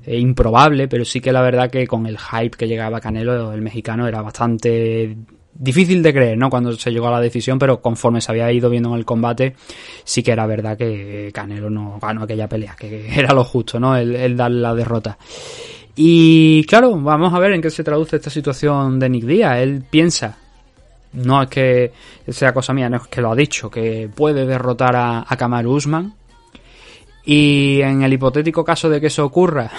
eh, 0.06 0.18
improbable, 0.18 0.88
pero 0.88 1.06
sí 1.06 1.20
que 1.20 1.32
la 1.32 1.42
verdad 1.42 1.70
que 1.70 1.88
con 1.88 2.06
el 2.06 2.18
hype 2.18 2.58
que 2.58 2.68
llegaba 2.68 3.00
Canelo, 3.00 3.54
el 3.54 3.62
mexicano, 3.62 4.08
era 4.08 4.22
bastante 4.22 5.18
difícil 5.60 6.04
de 6.04 6.14
creer, 6.14 6.38
¿no? 6.38 6.50
Cuando 6.50 6.72
se 6.74 6.92
llegó 6.92 7.08
a 7.08 7.12
la 7.12 7.20
decisión, 7.20 7.58
pero 7.58 7.82
conforme 7.82 8.22
se 8.22 8.32
había 8.32 8.52
ido 8.52 8.70
viendo 8.70 8.90
en 8.90 8.96
el 8.96 9.06
combate, 9.06 9.56
sí 10.04 10.22
que 10.24 10.32
era 10.32 10.46
verdad 10.46 10.78
que 10.78 11.32
Canelo 11.34 11.70
no 11.70 11.98
ganó 12.02 12.24
aquella 12.24 12.48
pelea, 12.48 12.76
que 12.78 13.08
era 13.20 13.34
lo 13.34 13.44
justo, 13.44 13.80
¿no? 13.80 13.96
El, 13.96 14.38
darle 14.38 14.62
la 14.62 14.76
derrota. 14.76 15.18
Y 15.96 16.64
claro, 16.66 16.96
vamos 17.00 17.34
a 17.34 17.40
ver 17.40 17.54
en 17.54 17.62
qué 17.62 17.72
se 17.72 17.84
traduce 17.84 18.18
esta 18.18 18.30
situación 18.30 19.00
de 19.00 19.10
Nick 19.10 19.26
Díaz. 19.26 19.58
Él 19.58 19.84
piensa, 19.90 20.38
no 21.14 21.42
es 21.42 21.50
que 21.50 21.92
sea 22.28 22.54
cosa 22.54 22.74
mía, 22.74 22.88
no 22.88 22.98
es 22.98 23.08
que 23.08 23.22
lo 23.22 23.32
ha 23.32 23.36
dicho, 23.36 23.70
que 23.72 24.08
puede 24.14 24.46
derrotar 24.46 24.96
a, 24.96 25.20
a 25.22 25.68
Usman. 25.68 26.14
Y 27.30 27.82
en 27.82 28.04
el 28.04 28.14
hipotético 28.14 28.64
caso 28.64 28.90
de 28.90 29.02
que 29.02 29.08
eso 29.08 29.26
ocurra, 29.26 29.70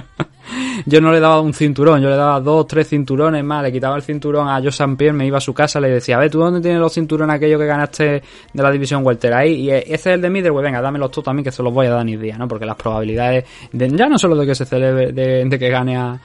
yo 0.86 1.02
no 1.02 1.12
le 1.12 1.20
daba 1.20 1.38
un 1.42 1.52
cinturón, 1.52 2.00
yo 2.00 2.08
le 2.08 2.16
daba 2.16 2.40
dos, 2.40 2.66
tres 2.66 2.88
cinturones 2.88 3.44
más, 3.44 3.62
le 3.62 3.70
quitaba 3.70 3.94
el 3.94 4.00
cinturón 4.00 4.48
a 4.48 4.58
Joe 4.58 4.68
St. 4.68 4.96
Pierre, 4.96 5.12
me 5.12 5.26
iba 5.26 5.36
a 5.36 5.40
su 5.42 5.52
casa, 5.52 5.78
le 5.80 5.90
decía, 5.90 6.16
a 6.16 6.20
ver, 6.20 6.30
¿tú 6.30 6.38
dónde 6.38 6.62
tienes 6.62 6.80
los 6.80 6.94
cinturones 6.94 7.36
aquellos 7.36 7.60
que 7.60 7.66
ganaste 7.66 8.22
de 8.54 8.62
la 8.62 8.70
división 8.70 9.04
welter? 9.04 9.34
Ahí, 9.34 9.52
y 9.52 9.70
ese 9.70 9.92
es 9.92 10.06
el 10.06 10.22
de 10.22 10.30
middleweight, 10.30 10.64
venga, 10.64 10.80
dámelos 10.80 11.10
tú 11.10 11.20
también, 11.20 11.44
que 11.44 11.52
se 11.52 11.62
los 11.62 11.74
voy 11.74 11.88
a 11.88 11.90
dar 11.90 12.06
ni 12.06 12.16
día, 12.16 12.38
¿no? 12.38 12.48
Porque 12.48 12.64
las 12.64 12.76
probabilidades, 12.76 13.44
de, 13.70 13.90
ya 13.90 14.08
no 14.08 14.18
solo 14.18 14.34
de 14.34 14.46
que 14.46 14.54
se 14.54 14.64
celebre, 14.64 15.12
de, 15.12 15.44
de 15.44 15.58
que 15.58 15.68
gane 15.68 15.98
a, 15.98 16.18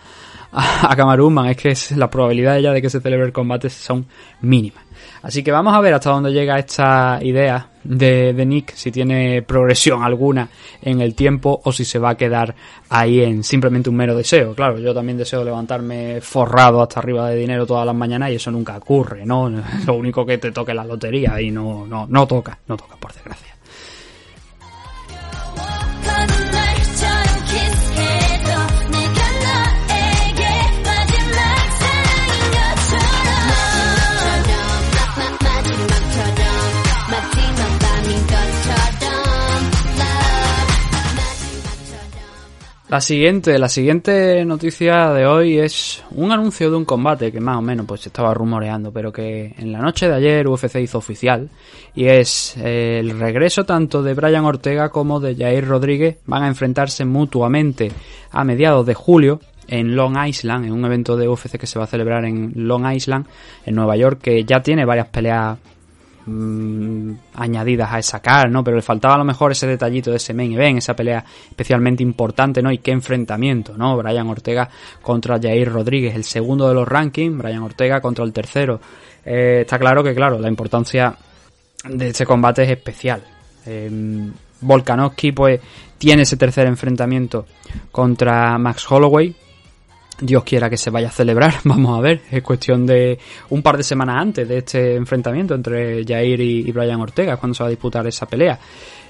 a, 0.58 0.92
a 0.92 0.96
Camaruzman, 0.96 1.48
es 1.48 1.58
que 1.58 1.70
es, 1.70 1.92
las 1.92 2.10
probabilidades 2.10 2.64
ya 2.64 2.72
de 2.72 2.82
que 2.82 2.90
se 2.90 3.00
celebre 3.02 3.26
el 3.26 3.34
combate 3.34 3.70
son 3.70 4.06
mínimas. 4.42 4.88
Así 5.22 5.44
que 5.44 5.52
vamos 5.52 5.74
a 5.74 5.82
ver 5.82 5.94
hasta 5.94 6.12
dónde 6.12 6.32
llega 6.32 6.58
esta 6.58 7.20
idea 7.22 7.70
de, 7.84 8.34
de, 8.34 8.46
Nick, 8.46 8.74
si 8.74 8.92
tiene 8.92 9.42
progresión 9.42 10.04
alguna 10.04 10.48
en 10.82 11.02
el 11.02 11.16
tiempo 11.16 11.60
o 11.64 11.72
si 11.72 11.86
se 11.86 12.00
va 12.00 12.12
a 12.12 12.16
quedar 12.16 12.54
ahí 12.90 13.22
en 13.22 13.44
simplemente 13.44 13.90
un 13.90 13.96
mero 13.96 14.16
deseo. 14.16 14.54
Claro, 14.54 14.78
yo 14.80 14.94
también 14.94 15.18
deseo 15.18 15.44
levantarme 15.44 16.22
forrado 16.22 16.82
hasta 16.82 17.00
arriba 17.00 17.30
de 17.30 17.36
dinero 17.36 17.66
todas 17.66 17.86
las 17.86 17.96
mañanas 17.96 18.32
y 18.32 18.36
eso 18.36 18.52
nunca 18.52 18.78
ocurre, 18.78 19.26
¿no? 19.26 19.50
Lo 19.86 19.94
único 19.96 20.26
que 20.26 20.38
te 20.38 20.52
toque 20.52 20.74
la 20.74 20.84
lotería 20.84 21.42
y 21.42 21.52
no, 21.52 21.86
no, 21.88 22.08
no 22.08 22.28
toca, 22.28 22.58
no 22.68 22.78
toca, 22.78 22.96
por 22.98 23.14
desgracia. 23.14 23.57
La 42.90 43.02
siguiente, 43.02 43.60
la 43.60 43.68
siguiente 43.68 44.46
noticia 44.46 45.12
de 45.12 45.26
hoy 45.26 45.58
es 45.58 46.02
un 46.12 46.32
anuncio 46.32 46.72
de 46.72 46.78
un 46.78 46.86
combate 46.86 47.34
que 47.34 47.42
más 47.42 47.58
o 47.58 47.62
menos 47.62 47.86
pues 47.86 48.06
estaba 48.08 48.34
rumoreando, 48.34 48.94
pero 48.94 49.12
que 49.12 49.54
en 49.58 49.74
la 49.74 49.80
noche 49.80 50.08
de 50.08 50.16
ayer 50.16 50.48
UFC 50.48 50.78
hizo 50.78 50.98
oficial 50.98 51.50
y 51.96 52.06
es 52.06 52.56
eh, 52.56 53.00
el 53.00 53.20
regreso 53.20 53.66
tanto 53.66 54.02
de 54.04 54.14
Brian 54.14 54.46
Ortega 54.46 54.88
como 54.88 55.20
de 55.20 55.36
Jair 55.36 55.68
Rodríguez 55.68 56.20
van 56.28 56.44
a 56.44 56.48
enfrentarse 56.48 57.04
mutuamente 57.04 57.92
a 58.32 58.46
mediados 58.46 58.86
de 58.86 58.94
julio 58.94 59.42
en 59.68 59.94
Long 59.94 60.26
Island, 60.26 60.68
en 60.68 60.72
un 60.72 60.86
evento 60.86 61.18
de 61.18 61.28
UFC 61.28 61.58
que 61.58 61.68
se 61.68 61.78
va 61.78 61.84
a 61.84 61.90
celebrar 61.90 62.24
en 62.24 62.54
Long 62.56 62.90
Island, 62.90 63.26
en 63.66 63.76
Nueva 63.76 63.98
York, 63.98 64.22
que 64.22 64.46
ya 64.46 64.62
tiene 64.62 64.86
varias 64.86 65.08
peleas 65.08 65.58
mmm, 66.28 67.14
añadidas 67.34 67.92
a 67.92 68.00
esa 68.00 68.20
car, 68.20 68.52
¿no? 68.52 68.64
Pero 68.64 68.78
le 68.78 68.84
faltaba 68.84 69.16
a 69.16 69.18
lo 69.18 69.24
mejor 69.24 69.52
ese 69.52 69.66
detallito 69.66 70.12
de 70.12 70.18
ese 70.18 70.34
main 70.34 70.52
event, 70.54 70.78
esa 70.78 70.96
pelea 70.96 71.24
especialmente 71.50 72.04
importante, 72.04 72.62
¿no? 72.62 72.72
Y 72.72 72.78
qué 72.78 72.92
enfrentamiento, 72.92 73.76
¿no? 73.76 73.98
Brian 73.98 74.28
Ortega 74.28 74.70
contra 75.02 75.40
Jair 75.40 75.72
Rodríguez, 75.72 76.16
el 76.16 76.24
segundo 76.24 76.68
de 76.68 76.76
los 76.76 76.88
rankings, 76.88 77.38
Brian 77.38 77.64
Ortega 77.64 78.00
contra 78.02 78.24
el 78.24 78.34
tercero. 78.34 78.80
Eh, 79.26 79.62
está 79.62 79.80
claro 79.80 80.04
que, 80.04 80.14
claro, 80.14 80.38
la 80.38 80.48
importancia 80.48 81.16
de 81.84 82.08
este 82.10 82.26
combate 82.26 82.64
es 82.64 82.70
especial. 82.70 83.24
Eh, 83.66 84.30
Volkanovski, 84.62 85.32
pues, 85.32 85.60
tiene 85.98 86.24
ese 86.24 86.38
tercer 86.38 86.68
enfrentamiento 86.68 87.46
contra 87.92 88.58
Max 88.58 88.86
Holloway, 88.90 89.36
Dios 90.20 90.44
quiera 90.44 90.70
que 90.70 90.78
se 90.78 90.90
vaya 90.90 91.10
a 91.10 91.12
celebrar, 91.12 91.56
vamos 91.64 91.98
a 91.98 92.02
ver, 92.02 92.22
es 92.32 92.42
cuestión 92.42 92.86
de 92.86 93.20
un 93.50 93.62
par 93.62 93.78
de 93.78 93.84
semanas 93.84 94.18
antes 94.20 94.48
de 94.48 94.58
este 94.58 94.96
enfrentamiento 94.96 95.54
entre 95.54 96.04
Jair 96.06 96.40
y, 96.42 96.72
Brian 96.72 97.02
Ortega, 97.02 97.38
cuando 97.38 97.54
se 97.54 97.64
va 97.64 97.68
a 97.68 97.70
disputar 97.70 98.06
esa 98.08 98.26
pelea. 98.26 98.60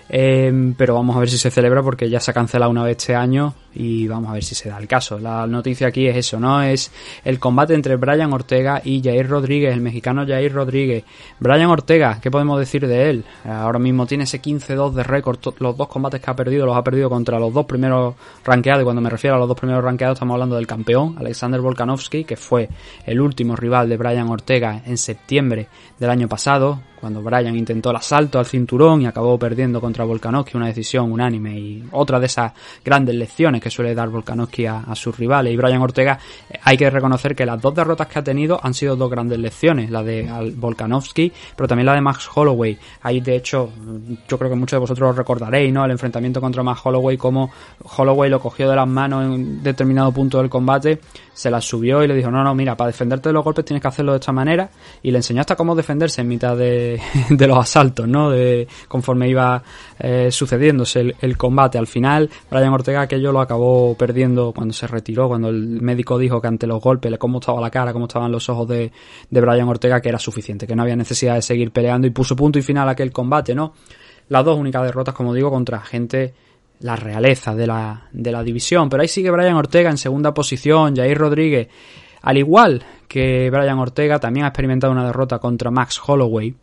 Eh, 0.09 0.73
pero 0.77 0.95
vamos 0.95 1.15
a 1.15 1.19
ver 1.19 1.29
si 1.29 1.37
se 1.37 1.51
celebra 1.51 1.83
porque 1.83 2.09
ya 2.09 2.19
se 2.19 2.31
ha 2.31 2.33
cancelado 2.33 2.71
una 2.71 2.83
vez 2.83 2.97
este 2.97 3.15
año 3.15 3.53
y 3.73 4.07
vamos 4.07 4.31
a 4.31 4.33
ver 4.33 4.43
si 4.43 4.55
se 4.55 4.69
da 4.69 4.77
el 4.77 4.87
caso. 4.87 5.19
La 5.19 5.45
noticia 5.45 5.87
aquí 5.87 6.07
es 6.07 6.15
eso, 6.15 6.39
¿no? 6.39 6.63
Es 6.63 6.91
el 7.23 7.39
combate 7.39 7.73
entre 7.73 7.95
Brian 7.95 8.33
Ortega 8.33 8.81
y 8.83 9.01
Jair 9.03 9.27
Rodríguez, 9.27 9.73
el 9.73 9.81
mexicano 9.81 10.25
Jair 10.25 10.53
Rodríguez. 10.53 11.03
Brian 11.39 11.69
Ortega, 11.69 12.19
¿qué 12.21 12.31
podemos 12.31 12.59
decir 12.59 12.87
de 12.87 13.09
él? 13.09 13.25
Ahora 13.45 13.79
mismo 13.79 14.07
tiene 14.07 14.23
ese 14.23 14.41
15-2 14.41 14.93
de 14.93 15.03
récord. 15.03 15.37
Los 15.59 15.77
dos 15.77 15.87
combates 15.87 16.21
que 16.21 16.31
ha 16.31 16.35
perdido 16.35 16.65
los 16.65 16.75
ha 16.75 16.83
perdido 16.83 17.09
contra 17.09 17.39
los 17.39 17.53
dos 17.53 17.65
primeros 17.65 18.15
rankeados. 18.43 18.81
Y 18.81 18.85
cuando 18.85 19.01
me 19.01 19.09
refiero 19.09 19.35
a 19.35 19.39
los 19.39 19.47
dos 19.47 19.57
primeros 19.57 19.83
rankeados 19.83 20.15
estamos 20.15 20.33
hablando 20.33 20.55
del 20.55 20.67
campeón, 20.67 21.15
Alexander 21.19 21.61
Volkanovski, 21.61 22.23
que 22.23 22.35
fue 22.37 22.69
el 23.05 23.21
último 23.21 23.55
rival 23.55 23.89
de 23.89 23.97
Brian 23.97 24.29
Ortega 24.29 24.81
en 24.85 24.97
septiembre 24.97 25.67
del 25.99 26.09
año 26.09 26.27
pasado 26.27 26.79
cuando 26.99 27.21
Bryan 27.21 27.55
intentó 27.55 27.91
el 27.91 27.97
asalto 27.97 28.39
al 28.39 28.45
cinturón 28.45 29.01
y 29.01 29.05
acabó 29.05 29.37
perdiendo 29.37 29.79
contra 29.79 30.03
Volkanovski, 30.03 30.57
una 30.57 30.67
decisión 30.67 31.11
unánime 31.11 31.59
y 31.59 31.83
otra 31.91 32.19
de 32.19 32.25
esas 32.25 32.53
grandes 32.83 33.15
lecciones 33.15 33.61
que 33.61 33.69
suele 33.69 33.93
dar 33.93 34.09
Volkanovski 34.09 34.65
a, 34.65 34.83
sus 34.95 35.17
rivales. 35.17 35.53
Y 35.53 35.57
Bryan 35.57 35.81
Ortega, 35.81 36.19
eh, 36.49 36.59
hay 36.63 36.77
que 36.77 36.89
reconocer 36.89 37.35
que 37.35 37.45
las 37.45 37.61
dos 37.61 37.75
derrotas 37.75 38.07
que 38.07 38.19
ha 38.19 38.23
tenido 38.23 38.59
han 38.61 38.73
sido 38.73 38.95
dos 38.95 39.09
grandes 39.09 39.37
lecciones, 39.39 39.91
la 39.91 40.03
de 40.03 40.53
Volkanovski, 40.55 41.31
pero 41.55 41.67
también 41.67 41.85
la 41.85 41.93
de 41.93 42.01
Max 42.01 42.29
Holloway. 42.33 42.77
Ahí, 43.03 43.21
de 43.21 43.35
hecho, 43.35 43.69
yo 44.27 44.37
creo 44.37 44.49
que 44.49 44.55
muchos 44.55 44.77
de 44.77 44.81
vosotros 44.81 45.15
recordaréis, 45.15 45.71
¿no? 45.71 45.85
El 45.85 45.91
enfrentamiento 45.91 46.41
contra 46.41 46.63
Max 46.63 46.81
Holloway, 46.83 47.17
como 47.17 47.51
Holloway 47.97 48.29
lo 48.29 48.39
cogió 48.39 48.69
de 48.69 48.75
las 48.75 48.87
manos 48.87 49.23
en 49.23 49.31
un 49.31 49.63
determinado 49.63 50.11
punto 50.11 50.39
del 50.39 50.49
combate, 50.49 50.99
se 51.33 51.51
las 51.51 51.63
subió 51.63 52.03
y 52.03 52.07
le 52.07 52.15
dijo, 52.15 52.31
no, 52.31 52.43
no, 52.43 52.55
mira, 52.55 52.75
para 52.75 52.87
defenderte 52.87 53.29
de 53.29 53.33
los 53.33 53.43
golpes 53.43 53.63
tienes 53.63 53.81
que 53.81 53.87
hacerlo 53.87 54.13
de 54.13 54.19
esta 54.19 54.31
manera, 54.31 54.69
y 55.03 55.11
le 55.11 55.19
enseñó 55.19 55.41
hasta 55.41 55.55
cómo 55.55 55.75
defenderse 55.75 56.21
en 56.21 56.27
mitad 56.27 56.57
de 56.57 56.96
de, 57.29 57.47
los 57.47 57.57
asaltos, 57.57 58.07
¿no? 58.07 58.29
De 58.29 58.67
conforme 58.87 59.29
iba 59.29 59.61
eh, 59.99 60.29
sucediéndose 60.31 61.15
el, 61.19 61.37
combate. 61.37 61.77
Al 61.77 61.87
final, 61.87 62.29
Brian 62.49 62.73
Ortega 62.73 63.01
aquello 63.01 63.31
lo 63.31 63.41
acabó 63.41 63.95
perdiendo 63.95 64.51
cuando 64.53 64.73
se 64.73 64.87
retiró, 64.87 65.27
cuando 65.27 65.49
el 65.49 65.81
médico 65.81 66.17
dijo 66.17 66.41
que 66.41 66.47
ante 66.47 66.67
los 66.67 66.81
golpes, 66.81 67.17
cómo 67.17 67.39
estaba 67.39 67.61
la 67.61 67.69
cara, 67.69 67.93
cómo 67.93 68.05
estaban 68.05 68.31
los 68.31 68.49
ojos 68.49 68.67
de, 68.67 68.91
de 69.29 69.41
Brian 69.41 69.67
Ortega, 69.67 70.01
que 70.01 70.09
era 70.09 70.19
suficiente, 70.19 70.67
que 70.67 70.75
no 70.75 70.83
había 70.83 70.95
necesidad 70.95 71.35
de 71.35 71.41
seguir 71.41 71.71
peleando 71.71 72.07
y 72.07 72.11
puso 72.11 72.35
punto 72.35 72.59
y 72.59 72.61
final 72.61 72.87
a 72.89 72.91
aquel 72.91 73.11
combate, 73.11 73.55
¿no? 73.55 73.73
Las 74.29 74.43
dos 74.43 74.57
únicas 74.57 74.83
derrotas, 74.83 75.13
como 75.13 75.33
digo, 75.33 75.49
contra 75.49 75.79
gente 75.79 76.33
la 76.79 76.95
realeza 76.95 77.55
de 77.55 77.67
la, 77.67 78.07
de 78.11 78.31
la 78.31 78.43
división. 78.43 78.89
Pero 78.89 79.01
ahí 79.01 79.07
sigue 79.07 79.31
Brian 79.31 79.55
Ortega 79.55 79.89
en 79.89 79.97
segunda 79.97 80.33
posición, 80.33 80.95
Jair 80.95 81.17
Rodríguez, 81.17 81.67
al 82.21 82.37
igual 82.37 82.83
que 83.07 83.49
Brian 83.49 83.79
Ortega, 83.79 84.19
también 84.19 84.45
ha 84.45 84.49
experimentado 84.49 84.91
una 84.91 85.05
derrota 85.05 85.39
contra 85.39 85.71
Max 85.71 86.01
Holloway. 86.05 86.53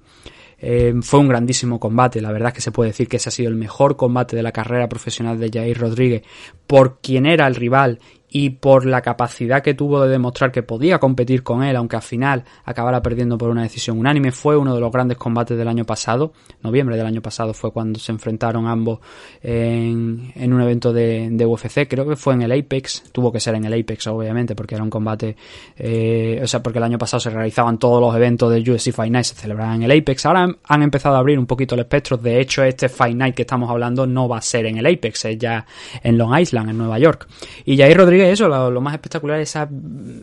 Eh, 0.59 0.95
fue 1.03 1.21
un 1.21 1.29
grandísimo 1.29 1.81
combate, 1.81 2.21
la 2.21 2.33
verdad 2.33 2.49
es 2.49 2.55
que 2.55 2.61
se 2.61 2.73
puede 2.73 2.91
decir 2.91 3.09
que 3.09 3.17
ese 3.17 3.29
ha 3.29 3.33
sido 3.33 3.49
el 3.49 3.57
mejor 3.57 3.97
combate 3.97 4.37
de 4.37 4.43
la 4.43 4.53
carrera 4.53 4.89
profesional 4.89 5.39
de 5.39 5.51
Jair 5.51 5.79
Rodríguez 5.79 6.23
por 6.67 7.01
quien 7.01 7.27
era 7.27 7.47
el 7.47 7.55
rival 7.55 7.99
y 8.37 8.51
por 8.51 8.85
la 8.85 9.01
capacidad 9.01 9.63
que 9.63 9.75
tuvo 9.75 10.03
de 10.03 10.11
demostrar 10.11 10.51
que 10.51 10.65
podía 10.65 10.99
competir 10.99 11.45
con 11.45 11.63
él, 11.63 11.77
aunque 11.77 11.95
al 11.95 12.03
final 12.03 12.43
acabara 12.65 13.01
perdiendo 13.01 13.39
por 13.39 13.49
una 13.49 13.63
decisión 13.63 13.97
unánime, 13.97 14.33
fue 14.33 14.57
uno 14.57 14.75
de 14.75 14.81
los 14.81 14.91
grandes 14.91 15.19
combates 15.19 15.57
del 15.57 15.69
año 15.69 15.85
pasado. 15.85 16.33
Noviembre 16.61 16.97
del 16.97 17.07
año 17.07 17.23
pasado 17.23 17.55
fue 17.55 17.71
cuando 17.71 18.01
se 18.01 18.11
enfrentaron 18.11 18.67
ambos 18.67 18.99
en, 19.41 20.33
un 20.53 20.61
evento 20.61 20.93
de, 20.93 21.47
UFC, 21.47 21.87
creo 21.89 22.09
que 22.09 22.17
fue 22.17 22.35
en 22.35 22.43
el 22.43 22.51
Apex, 22.51 23.05
tuvo 23.13 23.31
que 23.31 23.39
ser 23.39 23.55
en 23.55 23.67
el 23.67 23.81
Apex 23.81 24.09
obviamente, 24.09 24.57
porque 24.57 24.75
era 24.75 24.83
un 24.83 24.91
combate, 24.91 25.37
eh, 25.77 26.41
o 26.43 26.47
sea, 26.49 26.61
porque 26.61 26.79
el 26.79 26.85
año 26.85 26.99
pasado 26.99 27.21
se 27.21 27.31
realizaban 27.31 27.79
todos 27.79 28.01
los 28.01 28.17
eventos 28.17 28.53
de 28.53 28.69
UFC 28.69 28.91
Fight 28.91 29.13
Night, 29.13 29.27
se 29.27 29.37
celebraban 29.37 29.77
en 29.77 29.89
el 29.89 30.01
Apex, 30.01 30.27
ahora 30.27 30.49
han, 30.65 30.83
empezado 30.83 31.15
a 31.15 31.21
abrir 31.21 31.39
un 31.39 31.47
poquito 31.47 31.77
el 31.77 31.83
espectro, 31.83 32.17
de 32.17 32.41
hecho 32.41 32.65
este 32.65 32.89
Fight 32.89 33.17
Night 33.17 33.37
que 33.37 33.43
estamos 33.43 33.71
hablando 33.71 34.09
no 34.09 34.29
va 34.29 34.39
a 34.39 34.43
ser 34.43 34.67
en 34.67 34.79
el 34.79 34.87
Apex, 34.87 35.27
es 35.27 35.39
ya 35.39 35.65
en 36.03 36.19
Long 36.19 36.37
Island, 36.37 36.71
en 36.71 36.79
Nueva 36.79 36.99
York. 36.99 37.29
Y 37.65 37.77
Jair 37.77 37.97
Rodríguez 37.97 38.24
eso, 38.33 38.49
lo, 38.49 38.81
más 38.81 38.95
espectacular 38.95 39.41
es 39.41 39.57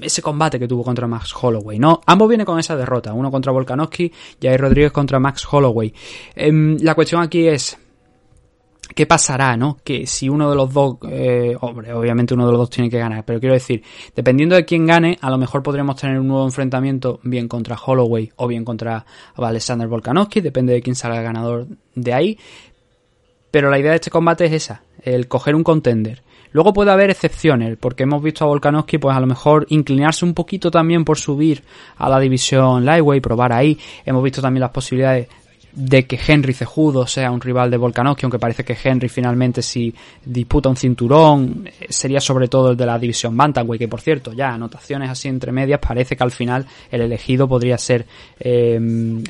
ese 0.02 0.22
combate 0.22 0.60
que 0.60 0.68
tuvo 0.68 0.84
contra 0.84 1.08
Max 1.08 1.34
Holloway, 1.40 1.80
¿no? 1.80 2.02
Ambos 2.06 2.30
vienen 2.30 2.46
con 2.46 2.60
esa 2.60 2.76
derrota, 2.76 3.14
uno 3.14 3.32
contra 3.32 3.52
Volkanovski 3.52 4.12
y 4.40 4.48
ahí 4.48 4.58
Rodríguez 4.58 4.92
contra 4.92 5.20
Max 5.20 5.48
Holloway. 5.52 5.94
Em, 6.36 6.78
la 6.82 6.96
cuestión 6.96 7.22
aquí 7.22 7.48
es, 7.48 7.78
¿qué 8.94 9.06
pasará, 9.06 9.58
no? 9.58 9.78
Que 9.84 10.06
si 10.08 10.30
uno 10.30 10.50
de 10.50 10.56
los 10.56 10.74
dos, 10.74 10.98
eh, 11.10 11.56
hombre, 11.62 11.94
obviamente 11.94 12.34
uno 12.34 12.46
de 12.46 12.52
los 12.52 12.60
dos 12.62 12.70
tiene 12.70 12.90
que 12.90 13.00
ganar, 13.00 13.26
pero 13.26 13.40
quiero 13.40 13.54
decir, 13.54 13.84
dependiendo 14.16 14.56
de 14.56 14.66
quién 14.66 14.86
gane, 14.86 15.18
a 15.22 15.30
lo 15.30 15.38
mejor 15.38 15.64
podríamos 15.64 15.96
tener 15.96 16.20
un 16.20 16.28
nuevo 16.28 16.46
enfrentamiento 16.46 17.20
bien 17.24 17.48
contra 17.48 17.76
Holloway 17.76 18.32
o 18.36 18.48
bien 18.48 18.64
contra 18.66 19.06
Alexander 19.36 19.88
Volkanovski, 19.88 20.42
depende 20.42 20.74
de 20.74 20.82
quién 20.82 20.96
salga 20.96 21.22
ganador 21.22 21.68
de 21.96 22.14
ahí. 22.14 22.38
Pero 23.50 23.70
la 23.70 23.80
idea 23.80 23.92
de 23.92 23.98
este 23.98 24.10
combate 24.10 24.46
es 24.46 24.54
esa, 24.54 24.84
el 25.04 25.28
coger 25.28 25.56
un 25.56 25.64
contender 25.64 26.24
Luego 26.54 26.74
puede 26.74 26.92
haber 26.92 27.10
excepciones, 27.10 27.78
porque 27.78 28.04
hemos 28.04 28.22
visto 28.22 28.44
a 28.44 28.48
Volkanovski 28.48 28.98
pues 28.98 29.16
a 29.16 29.20
lo 29.20 29.28
mejor 29.28 29.66
inclinarse 29.70 30.26
un 30.26 30.34
poquito 30.34 30.70
también 30.70 31.06
por 31.06 31.18
subir 31.18 31.64
a 31.98 32.10
la 32.10 32.20
división 32.20 32.84
Lightweight, 32.86 33.24
probar 33.24 33.54
ahí. 33.54 33.80
Hemos 34.06 34.24
visto 34.24 34.42
también 34.42 34.62
las 34.62 34.72
posibilidades 34.72 35.28
de 35.74 36.06
que 36.06 36.20
Henry 36.26 36.54
Cejudo 36.54 37.08
sea 37.08 37.32
un 37.32 37.40
rival 37.40 37.72
de 37.72 37.78
Volkanovski, 37.78 38.26
aunque 38.26 38.40
parece 38.40 38.64
que 38.64 38.78
Henry 38.82 39.10
finalmente 39.10 39.62
si 39.62 39.94
disputa 40.26 40.70
un 40.70 40.76
cinturón 40.76 41.66
eh, 41.66 41.88
sería 41.90 42.20
sobre 42.20 42.48
todo 42.48 42.72
el 42.72 42.78
de 42.78 42.86
la 42.86 43.00
división 43.00 43.36
Bantamweight, 43.38 43.80
que 43.80 43.88
por 43.88 44.02
cierto, 44.02 44.34
ya 44.34 44.50
anotaciones 44.50 45.10
así 45.10 45.28
entre 45.28 45.52
medias, 45.52 45.80
parece 45.80 46.16
que 46.16 46.24
al 46.24 46.32
final 46.32 46.66
el 46.92 47.02
elegido 47.02 47.48
podría 47.48 47.78
ser 47.78 48.06
eh, 48.40 48.80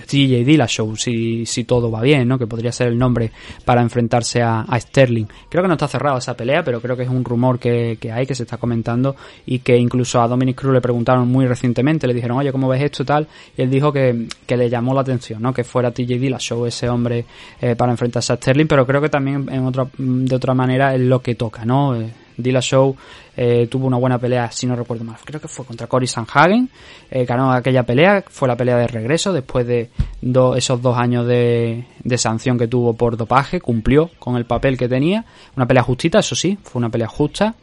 TJ 0.08 0.44
Dillashaw, 0.44 0.96
si, 0.96 1.46
si 1.46 1.64
todo 1.64 1.92
va 1.92 2.02
bien, 2.02 2.28
¿no? 2.28 2.38
Que 2.38 2.48
podría 2.48 2.72
ser 2.72 2.88
el 2.88 2.98
nombre 2.98 3.32
para 3.66 3.82
enfrentarse 3.82 4.42
a, 4.42 4.66
Sterling. 4.82 5.26
Creo 5.50 5.62
que 5.62 5.68
no 5.68 5.76
está 5.76 5.88
cerrada 5.88 6.18
esa 6.18 6.36
pelea, 6.36 6.64
pero 6.64 6.82
creo 6.82 6.98
que 6.98 7.04
es 7.04 7.10
un 7.10 7.24
rumor 7.24 7.60
que, 7.60 7.98
hay, 8.12 8.26
que 8.26 8.34
se 8.34 8.44
está 8.44 8.58
comentando 8.58 9.16
y 9.46 9.60
que 9.60 9.78
incluso 9.78 10.22
a 10.22 10.28
Dominic 10.28 10.60
Cruz 10.60 10.74
le 10.74 10.82
preguntaron 10.82 11.28
muy 11.28 11.46
recientemente, 11.46 12.08
le 12.08 12.14
dijeron, 12.14 12.38
oye, 12.38 12.52
¿cómo 12.52 12.68
ves 12.68 12.82
esto 12.82 13.06
tal? 13.06 13.28
Y 13.56 13.62
él 13.62 13.70
dijo 13.70 13.92
que, 13.94 14.28
que 14.46 14.58
le 14.58 14.70
llamó 14.70 14.94
la 14.94 15.02
atención, 15.02 15.42
¿no? 15.42 15.54
Que 15.54 15.64
fuera 15.64 15.92
TJ 15.92 16.18
Dillashaw 16.18 16.31
show 16.38 16.66
ese 16.66 16.90
hombre 16.90 17.26
eh, 17.60 17.76
para 17.76 17.92
enfrentarse 17.92 18.34
a 18.34 18.36
Sterling, 18.38 18.68
pero 18.68 18.86
creo 18.86 19.02
que 19.02 19.10
también 19.10 19.48
en 19.52 19.66
otra, 19.66 19.88
de 19.98 20.36
otra 20.36 20.54
manera 20.54 20.94
es 20.94 21.02
lo 21.02 21.22
que 21.22 21.36
toca, 21.36 21.66
¿no? 21.66 21.96
Eh, 21.96 22.12
Show 22.62 22.96
eh, 23.38 23.68
tuvo 23.70 23.88
una 23.88 23.98
buena 23.98 24.18
pelea, 24.18 24.52
si 24.52 24.68
no 24.68 24.76
recuerdo 24.76 25.04
mal, 25.04 25.18
creo 25.24 25.40
que 25.40 25.48
fue 25.48 25.66
contra 25.66 25.88
Cory 25.88 26.08
Sanhagen, 26.08 26.70
eh, 27.10 27.26
ganó 27.26 27.52
aquella 27.52 27.84
pelea, 27.84 28.24
fue 28.28 28.48
la 28.48 28.56
pelea 28.56 28.78
de 28.78 28.88
regreso 28.88 29.32
después 29.32 29.66
de 29.68 29.90
esos 30.56 30.82
dos 30.82 30.98
años 30.98 31.28
de, 31.28 31.86
de, 32.04 32.18
sanción 32.18 32.58
que 32.58 32.68
tuvo 32.68 32.94
por 32.94 33.18
dopaje, 33.18 33.62
cumplió 33.62 34.10
con 34.20 34.38
el 34.38 34.46
papel 34.46 34.78
que 34.78 34.88
tenía, 34.88 35.26
una 35.56 35.68
pelea 35.68 35.84
justita, 35.84 36.20
eso 36.20 36.36
sí, 36.36 36.58
fue 36.62 36.80
una 36.80 36.90
pelea 36.90 37.08
justa, 37.08 37.56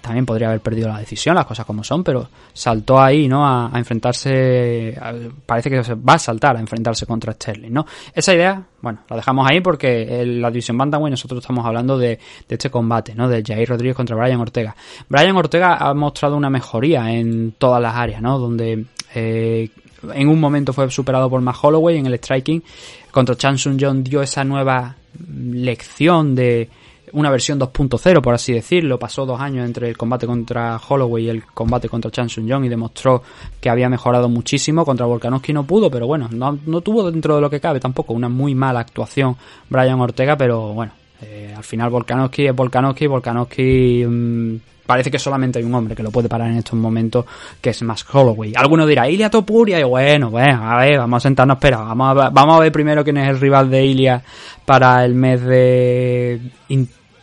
también 0.00 0.26
podría 0.26 0.48
haber 0.48 0.60
perdido 0.60 0.88
la 0.88 0.98
decisión, 0.98 1.34
las 1.34 1.46
cosas 1.46 1.64
como 1.66 1.84
son, 1.84 2.02
pero 2.04 2.28
saltó 2.52 3.00
ahí, 3.00 3.28
¿no? 3.28 3.46
A, 3.46 3.70
enfrentarse, 3.74 4.98
parece 5.46 5.70
que 5.70 5.94
va 5.94 6.14
a 6.14 6.18
saltar 6.18 6.56
a 6.56 6.60
enfrentarse 6.60 7.06
contra 7.06 7.32
Sterling, 7.32 7.72
¿no? 7.72 7.86
Esa 8.14 8.34
idea, 8.34 8.62
bueno, 8.80 9.00
la 9.08 9.16
dejamos 9.16 9.48
ahí 9.48 9.60
porque 9.60 10.20
en 10.22 10.40
la 10.40 10.50
división 10.50 10.78
Bantamweight 10.78 11.12
nosotros 11.12 11.40
estamos 11.40 11.64
hablando 11.64 11.98
de, 11.98 12.18
este 12.48 12.70
combate, 12.70 13.14
¿no? 13.14 13.28
De 13.28 13.42
Jair 13.44 13.68
Rodríguez 13.68 13.96
contra 13.96 14.16
Brian 14.16 14.40
Ortega. 14.40 14.74
Brian 15.08 15.36
Ortega 15.36 15.76
ha 15.76 15.94
mostrado 15.94 16.36
una 16.36 16.50
mejoría 16.50 17.12
en 17.12 17.52
todas 17.58 17.80
las 17.80 17.94
áreas, 17.94 18.22
¿no? 18.22 18.38
Donde 18.38 18.84
eh, 19.14 19.70
en 20.14 20.28
un 20.28 20.40
momento 20.40 20.72
fue 20.72 20.90
superado 20.90 21.28
por 21.28 21.40
Matt 21.40 21.56
Holloway 21.62 21.98
en 21.98 22.06
el 22.06 22.14
striking, 22.14 22.62
contra 23.10 23.36
Chan 23.36 23.58
Sung 23.58 23.78
Jong 23.80 24.02
dio 24.02 24.22
esa 24.22 24.44
nueva 24.44 24.94
lección 25.28 26.34
de 26.34 26.68
una 27.12 27.30
versión 27.30 27.58
2.0, 27.58 28.20
por 28.20 28.34
así 28.34 28.52
decirlo. 28.52 28.98
Pasó 28.98 29.26
dos 29.26 29.40
años 29.40 29.66
entre 29.66 29.88
el 29.88 29.96
combate 29.96 30.26
contra 30.26 30.78
Holloway 30.78 31.26
y 31.26 31.28
el 31.28 31.44
combate 31.44 31.88
contra 31.88 32.10
Chan 32.10 32.28
Sung 32.28 32.50
Jong 32.50 32.64
y 32.64 32.68
demostró 32.68 33.22
que 33.60 33.70
había 33.70 33.88
mejorado 33.88 34.28
muchísimo. 34.28 34.84
Contra 34.84 35.06
Volkanovski 35.06 35.52
no 35.52 35.64
pudo, 35.64 35.90
pero 35.90 36.06
bueno, 36.06 36.28
no, 36.30 36.58
no 36.66 36.80
tuvo 36.80 37.10
dentro 37.10 37.36
de 37.36 37.40
lo 37.40 37.50
que 37.50 37.60
cabe 37.60 37.80
tampoco 37.80 38.12
una 38.12 38.28
muy 38.28 38.54
mala 38.54 38.80
actuación 38.80 39.36
Brian 39.68 40.00
Ortega, 40.00 40.36
pero 40.36 40.72
bueno, 40.74 40.92
eh, 41.22 41.52
al 41.56 41.64
final 41.64 41.90
Volkanovski 41.90 42.46
es 42.46 42.54
Volkanovski, 42.54 43.06
Volkanovski... 43.06 44.04
Mm, 44.06 44.56
parece 44.88 45.10
que 45.10 45.18
solamente 45.18 45.58
hay 45.58 45.66
un 45.66 45.74
hombre 45.74 45.94
que 45.94 46.02
lo 46.02 46.10
puede 46.10 46.30
parar 46.30 46.50
en 46.50 46.56
estos 46.56 46.78
momentos, 46.78 47.26
que 47.60 47.70
es 47.70 47.82
Max 47.82 48.06
Holloway. 48.10 48.54
Alguno 48.56 48.86
dirá, 48.86 49.06
Ilia 49.06 49.28
Topuria, 49.28 49.78
y 49.78 49.82
bueno, 49.82 50.30
bueno, 50.30 50.66
a 50.66 50.78
ver, 50.78 50.96
vamos 50.96 51.18
a 51.18 51.28
sentarnos, 51.28 51.58
espera, 51.58 51.76
vamos 51.76 52.16
a, 52.16 52.30
vamos 52.30 52.56
a 52.56 52.60
ver 52.60 52.72
primero 52.72 53.04
quién 53.04 53.18
es 53.18 53.28
el 53.28 53.38
rival 53.38 53.68
de 53.68 53.84
Ilia 53.84 54.22
para 54.64 55.04
el 55.04 55.14
mes 55.14 55.42
de 55.42 56.40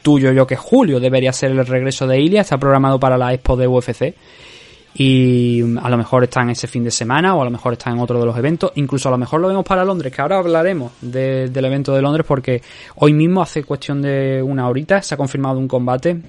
intuyo 0.06 0.32
yo 0.32 0.46
que 0.46 0.56
julio 0.56 1.00
debería 1.00 1.34
ser 1.34 1.50
el 1.50 1.66
regreso 1.66 2.06
de 2.06 2.20
Ilia, 2.20 2.42
está 2.42 2.60
programado 2.60 3.00
para 3.00 3.18
la 3.18 3.34
expo 3.34 3.58
de 3.58 3.68
UFC 3.68 4.14
y 4.94 5.62
a 5.80 5.90
lo 5.90 5.98
mejor 5.98 6.24
está 6.24 6.44
en 6.44 6.52
ese 6.52 6.68
fin 6.68 6.84
de 6.84 6.92
semana 6.92 7.36
o 7.36 7.42
a 7.42 7.46
lo 7.46 7.50
mejor 7.50 7.74
está 7.74 7.90
en 7.90 7.98
otro 7.98 8.20
de 8.20 8.26
los 8.28 8.38
eventos, 8.38 8.72
incluso 8.76 9.10
a 9.10 9.12
lo 9.12 9.18
mejor 9.18 9.42
lo 9.42 9.48
vemos 9.48 9.66
para 9.66 9.84
Londres, 9.84 10.14
que 10.14 10.22
ahora 10.22 10.38
hablaremos 10.38 10.92
del 11.02 11.66
evento 11.66 11.94
de 11.96 12.04
Londres 12.04 12.24
porque 12.28 12.62
hoy 12.98 13.14
mismo 13.14 13.42
hace 13.42 13.64
cuestión 13.64 14.00
de 14.00 14.44
una 14.44 14.70
horita 14.70 15.02
se 15.02 15.16
ha 15.16 15.18
confirmado 15.18 15.58
un 15.58 15.68
combate. 15.68 16.22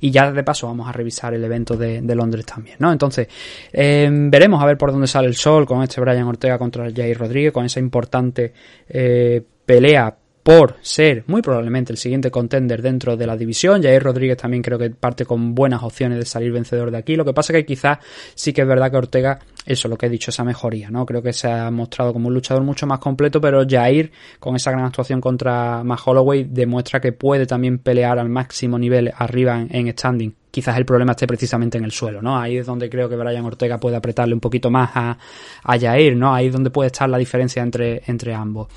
Y 0.00 0.10
ya 0.10 0.30
de 0.30 0.42
paso 0.42 0.66
vamos 0.66 0.88
a 0.88 0.92
revisar 0.92 1.34
el 1.34 1.44
evento 1.44 1.76
de, 1.76 2.00
Londres 2.14 2.46
también, 2.46 2.76
¿no? 2.78 2.92
Entonces, 2.92 3.26
eh, 3.72 4.08
veremos 4.10 4.62
a 4.62 4.66
ver 4.66 4.76
por 4.76 4.92
dónde 4.92 5.06
sale 5.06 5.28
el 5.28 5.34
sol 5.34 5.66
con 5.66 5.82
este 5.82 6.00
Brian 6.00 6.26
Ortega 6.26 6.58
contra 6.58 6.90
Jair 6.92 7.18
Rodríguez, 7.18 7.52
con 7.52 7.64
esa 7.64 7.80
importante 7.80 8.52
eh, 8.88 9.42
pelea 9.64 10.14
por 10.44 10.76
ser 10.82 11.24
muy 11.26 11.40
probablemente 11.40 11.90
el 11.90 11.96
siguiente 11.96 12.30
contender 12.30 12.82
dentro 12.82 13.16
de 13.16 13.26
la 13.26 13.34
división. 13.34 13.82
Jair 13.82 14.02
Rodríguez 14.02 14.36
también 14.36 14.62
creo 14.62 14.78
que 14.78 14.90
parte 14.90 15.24
con 15.24 15.54
buenas 15.54 15.82
opciones 15.82 16.18
de 16.18 16.26
salir 16.26 16.52
vencedor 16.52 16.90
de 16.90 16.98
aquí. 16.98 17.16
Lo 17.16 17.24
que 17.24 17.32
pasa 17.32 17.54
que 17.54 17.64
quizás 17.64 17.98
sí 18.34 18.52
que 18.52 18.60
es 18.60 18.68
verdad 18.68 18.90
que 18.90 18.98
Ortega, 18.98 19.38
eso 19.64 19.88
lo 19.88 19.96
que 19.96 20.04
he 20.04 20.10
dicho, 20.10 20.30
esa 20.30 20.44
mejoría, 20.44 20.90
¿no? 20.90 21.06
Creo 21.06 21.22
que 21.22 21.32
se 21.32 21.50
ha 21.50 21.70
mostrado 21.70 22.12
como 22.12 22.28
un 22.28 22.34
luchador 22.34 22.62
mucho 22.62 22.86
más 22.86 22.98
completo, 22.98 23.40
pero 23.40 23.64
Jair, 23.66 24.12
con 24.38 24.54
esa 24.54 24.70
gran 24.70 24.84
actuación 24.84 25.18
contra 25.18 25.82
Matt 25.82 26.00
Holloway, 26.04 26.44
demuestra 26.44 27.00
que 27.00 27.12
puede 27.12 27.46
también 27.46 27.78
pelear 27.78 28.18
al 28.18 28.28
máximo 28.28 28.78
nivel 28.78 29.12
arriba 29.16 29.64
en, 29.68 29.96
standing 29.96 30.34
quizás 30.50 30.76
el 30.76 30.84
problema 30.84 31.12
esté 31.12 31.26
precisamente 31.26 31.78
en 31.78 31.84
el 31.84 31.90
suelo, 31.90 32.22
¿no? 32.22 32.38
Ahí 32.38 32.58
es 32.58 32.66
donde 32.66 32.88
creo 32.88 33.08
que 33.08 33.16
Brian 33.16 33.44
Ortega 33.44 33.80
puede 33.80 33.96
apretarle 33.96 34.34
un 34.34 34.40
poquito 34.40 34.70
más 34.70 34.88
a, 34.94 35.18
a 35.64 35.78
Jair, 35.80 36.16
¿no? 36.16 36.32
Ahí 36.32 36.46
es 36.46 36.52
donde 36.52 36.70
puede 36.70 36.88
estar 36.88 37.08
la 37.08 37.18
diferencia 37.18 37.60
entre, 37.60 38.02
entre 38.06 38.32
ambos. 38.34 38.68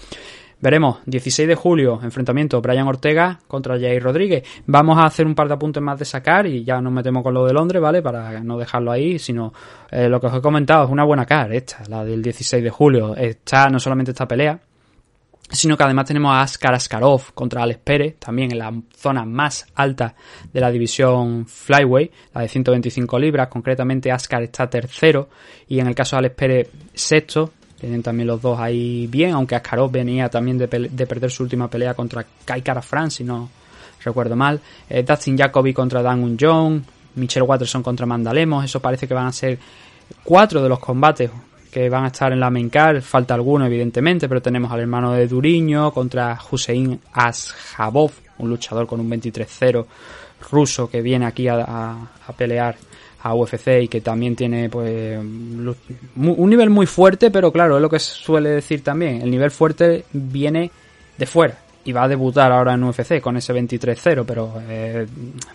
Veremos, 0.59 0.99
16 1.05 1.47
de 1.47 1.53
julio, 1.53 1.99
enfrentamiento 2.01 2.59
Brian 2.61 2.87
Ortega 2.87 3.39
contra 3.47 3.79
Jair 3.79 4.01
Rodríguez. 4.01 4.43
Vamos 4.65 4.97
a 4.97 5.05
hacer 5.05 5.27
un 5.27 5.35
par 5.35 5.47
de 5.47 5.53
apuntes 5.53 5.83
más 5.83 5.99
de 5.99 6.05
sacar 6.05 6.47
y 6.47 6.63
ya 6.63 6.81
nos 6.81 6.91
metemos 6.91 7.21
con 7.21 7.35
lo 7.35 7.45
de 7.45 7.53
Londres, 7.53 7.79
¿vale? 7.79 8.01
Para 8.01 8.39
no 8.41 8.57
dejarlo 8.57 8.91
ahí, 8.91 9.19
sino 9.19 9.53
eh, 9.91 10.09
lo 10.09 10.19
que 10.19 10.27
os 10.27 10.33
he 10.33 10.41
comentado 10.41 10.85
es 10.85 10.89
una 10.89 11.03
buena 11.03 11.27
cara 11.27 11.53
esta, 11.53 11.83
la 11.87 12.03
del 12.03 12.23
16 12.23 12.63
de 12.63 12.69
julio. 12.71 13.15
Está 13.15 13.69
no 13.69 13.79
solamente 13.79 14.11
esta 14.11 14.27
pelea, 14.27 14.59
sino 15.51 15.77
que 15.77 15.83
además 15.83 16.05
tenemos 16.05 16.31
a 16.31 16.41
Askar 16.41 16.73
Askarov 16.73 17.33
contra 17.35 17.61
Alex 17.61 17.79
Pérez, 17.83 18.15
también 18.17 18.51
en 18.51 18.57
la 18.57 18.73
zona 18.95 19.25
más 19.25 19.67
alta 19.75 20.15
de 20.51 20.59
la 20.59 20.71
división 20.71 21.45
Flyway, 21.45 22.11
la 22.33 22.41
de 22.41 22.47
125 22.47 23.19
libras, 23.19 23.47
concretamente 23.47 24.11
Askar 24.11 24.41
está 24.41 24.67
tercero 24.67 25.29
y 25.67 25.79
en 25.79 25.85
el 25.85 25.93
caso 25.93 26.15
de 26.15 26.19
Alex 26.19 26.35
Pérez 26.35 26.69
sexto, 26.95 27.51
tienen 27.79 28.01
también 28.01 28.27
los 28.27 28.41
dos 28.41 28.59
ahí 28.59 29.07
bien, 29.07 29.33
aunque 29.33 29.55
Askarov 29.55 29.91
venía 29.91 30.29
también 30.29 30.57
de, 30.57 30.67
perder 30.67 31.29
su 31.31 31.43
última 31.43 31.69
pelea 31.69 31.93
contra 31.93 32.25
Kai 32.43 32.61
Kara 32.61 32.81
France, 32.81 33.17
si 33.17 33.23
no 33.23 33.49
recuerdo 34.03 34.35
mal. 34.35 34.59
Eh, 34.89 35.03
Dustin 35.03 35.37
Jacoby 35.37 35.73
contra 35.73 36.01
Dan 36.01 36.23
Un 36.23 36.85
Michelle 37.15 37.45
Watterson 37.45 37.83
contra 37.83 38.05
Mandalemos. 38.05 38.65
Eso 38.65 38.79
parece 38.79 39.07
que 39.07 39.13
van 39.13 39.27
a 39.27 39.31
ser 39.31 39.59
cuatro 40.23 40.63
de 40.63 40.69
los 40.69 40.79
combates 40.79 41.29
que 41.71 41.89
van 41.89 42.05
a 42.05 42.07
estar 42.07 42.31
en 42.31 42.39
la 42.39 42.49
main 42.49 42.69
card. 42.69 43.01
Falta 43.01 43.33
alguno, 43.33 43.65
evidentemente, 43.65 44.27
pero 44.27 44.41
tenemos 44.41 44.71
al 44.71 44.79
hermano 44.79 45.11
de 45.13 45.27
Duriño 45.27 45.91
contra 45.91 46.39
Hussein 46.49 46.99
Ashabov, 47.13 48.11
un 48.39 48.49
luchador 48.49 48.87
con 48.87 48.99
un 48.99 49.09
23-0 49.09 49.85
ruso 50.51 50.89
que 50.89 51.01
viene 51.01 51.25
aquí 51.25 51.47
a, 51.47 51.59
a 51.59 52.33
pelear 52.33 52.75
a 53.21 53.33
UFC 53.33 53.83
y 53.83 53.87
que 53.87 54.01
también 54.01 54.35
tiene 54.35 54.69
pues 54.69 55.17
un 55.17 56.49
nivel 56.49 56.69
muy 56.69 56.85
fuerte, 56.85 57.31
pero 57.31 57.51
claro, 57.51 57.77
es 57.77 57.81
lo 57.81 57.89
que 57.89 57.99
suele 57.99 58.49
decir 58.49 58.83
también, 58.83 59.21
el 59.21 59.31
nivel 59.31 59.51
fuerte 59.51 60.05
viene 60.13 60.71
de 61.17 61.25
fuera 61.25 61.57
y 61.87 61.93
va 61.93 62.03
a 62.03 62.07
debutar 62.09 62.51
ahora 62.51 62.73
en 62.73 62.83
UFC 62.83 63.21
con 63.21 63.37
ese 63.37 63.53
23-0, 63.53 64.25
pero 64.27 64.61
eh, 64.67 65.07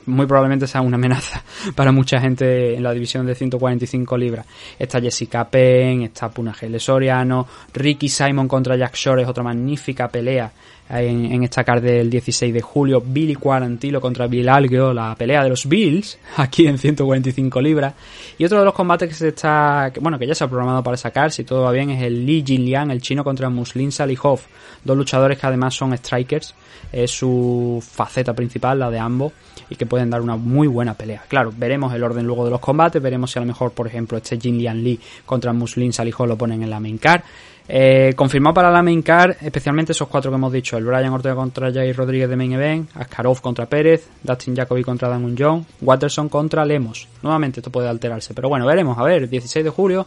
muy 0.07 0.25
probablemente 0.25 0.67
sea 0.67 0.81
una 0.81 0.97
amenaza 0.97 1.45
para 1.75 1.93
mucha 1.93 2.19
gente 2.21 2.75
en 2.75 2.83
la 2.83 2.93
división 2.93 3.27
de 3.27 3.35
145 3.35 4.17
libras. 4.17 4.47
Está 4.79 4.99
Jessica 4.99 5.47
Penn, 5.47 6.05
está 6.05 6.31
Punagele 6.31 6.81
Soriano, 6.81 7.47
Ricky 7.75 8.09
Simon 8.09 8.49
contra 8.49 8.77
Jack 8.77 8.95
Shore 8.95 9.23
es 9.23 9.29
otra 9.29 9.43
magnífica 9.43 10.09
pelea 10.09 10.51
en, 11.01 11.43
esta 11.43 11.65
card 11.65 11.83
del 11.83 12.11
16 12.11 12.53
de 12.53 12.61
julio, 12.61 13.03
Billy 13.05 13.35
Quarantilo 13.35 14.01
contra 14.01 14.27
Bill 14.27 14.49
Algeo, 14.49 14.93
la 14.93 15.15
pelea 15.15 15.43
de 15.43 15.49
los 15.49 15.67
Bills, 15.67 16.19
aquí 16.37 16.67
en 16.67 16.77
145 16.77 17.61
libras. 17.61 17.95
Y 18.37 18.45
otro 18.45 18.59
de 18.59 18.65
los 18.65 18.75
combates 18.75 19.09
que 19.09 19.15
se 19.15 19.29
está, 19.29 19.91
bueno, 20.01 20.19
que 20.19 20.27
ya 20.27 20.35
se 20.35 20.45
ha 20.45 20.49
programado 20.49 20.83
para 20.83 20.97
sacar, 20.97 21.33
si 21.33 21.45
todo 21.45 21.63
va 21.63 21.73
bien, 21.73 21.91
es 21.91 22.03
el 22.03 22.27
Li 22.27 22.45
Jinliang, 22.47 22.91
el 22.91 23.01
chino 23.01 23.25
contra 23.25 23.49
Muslin 23.49 23.91
Salihov, 23.91 24.41
dos 24.85 24.97
luchadores 24.97 25.39
que 25.39 25.47
además 25.47 25.75
son 25.75 25.97
strikers, 25.97 26.55
es 26.93 27.11
su 27.11 27.83
faceta 27.83 28.35
principal, 28.35 28.79
la 28.79 28.91
de 28.91 28.99
ambos, 28.99 29.33
y 29.71 29.77
que 29.77 29.87
pueden 29.87 30.11
dar 30.11 30.21
una 30.21 30.37
muy 30.37 30.67
buena 30.67 30.93
pelea. 30.93 31.23
Claro, 31.27 31.53
veremos 31.57 31.95
el 31.95 32.03
orden 32.03 32.27
luego 32.27 32.45
de 32.45 32.51
los 32.51 32.61
combates, 32.61 33.01
veremos 33.01 33.31
si 33.31 33.39
a 33.39 33.43
lo 33.43 33.47
mejor, 33.47 33.73
por 33.73 33.87
ejemplo, 33.87 34.19
este 34.19 34.39
Jinliang 34.39 34.83
Li 34.83 35.01
contra 35.25 35.55
Muslin 35.55 35.93
Salihov 35.93 36.27
lo 36.27 36.37
ponen 36.37 36.63
en 36.63 36.69
la 36.69 36.81
main 36.81 36.99
card. 36.99 37.23
Eh, 37.69 38.13
confirmado 38.17 38.55
para 38.55 38.71
la 38.71 38.83
main 38.83 39.03
card, 39.03 39.37
especialmente 39.41 39.93
esos 39.93 40.09
cuatro 40.09 40.31
que 40.31 40.37
hemos 40.37 40.53
dicho: 40.53 40.77
el 40.77 40.85
Brian 40.85 41.13
Ortega 41.13 41.35
contra 41.35 41.73
Jair 41.73 41.97
Rodríguez 41.97 42.29
de 42.29 42.37
main 42.37 42.53
event, 42.53 42.91
Askarov 42.95 43.41
contra 43.41 43.67
Pérez, 43.67 44.09
Dustin 44.23 44.57
Jacoby 44.57 44.83
contra 44.83 45.09
Damon 45.09 45.37
John, 45.39 45.65
Watterson 45.81 46.29
contra 46.29 46.65
Lemos. 46.65 47.09
Nuevamente 47.23 47.61
esto 47.61 47.71
puede 47.71 47.89
alterarse, 47.89 48.35
pero 48.35 48.49
bueno, 48.49 48.67
veremos. 48.67 48.99
A 48.99 49.05
ver, 49.05 49.29
16 49.29 49.65
de 49.65 49.71
julio, 49.71 50.07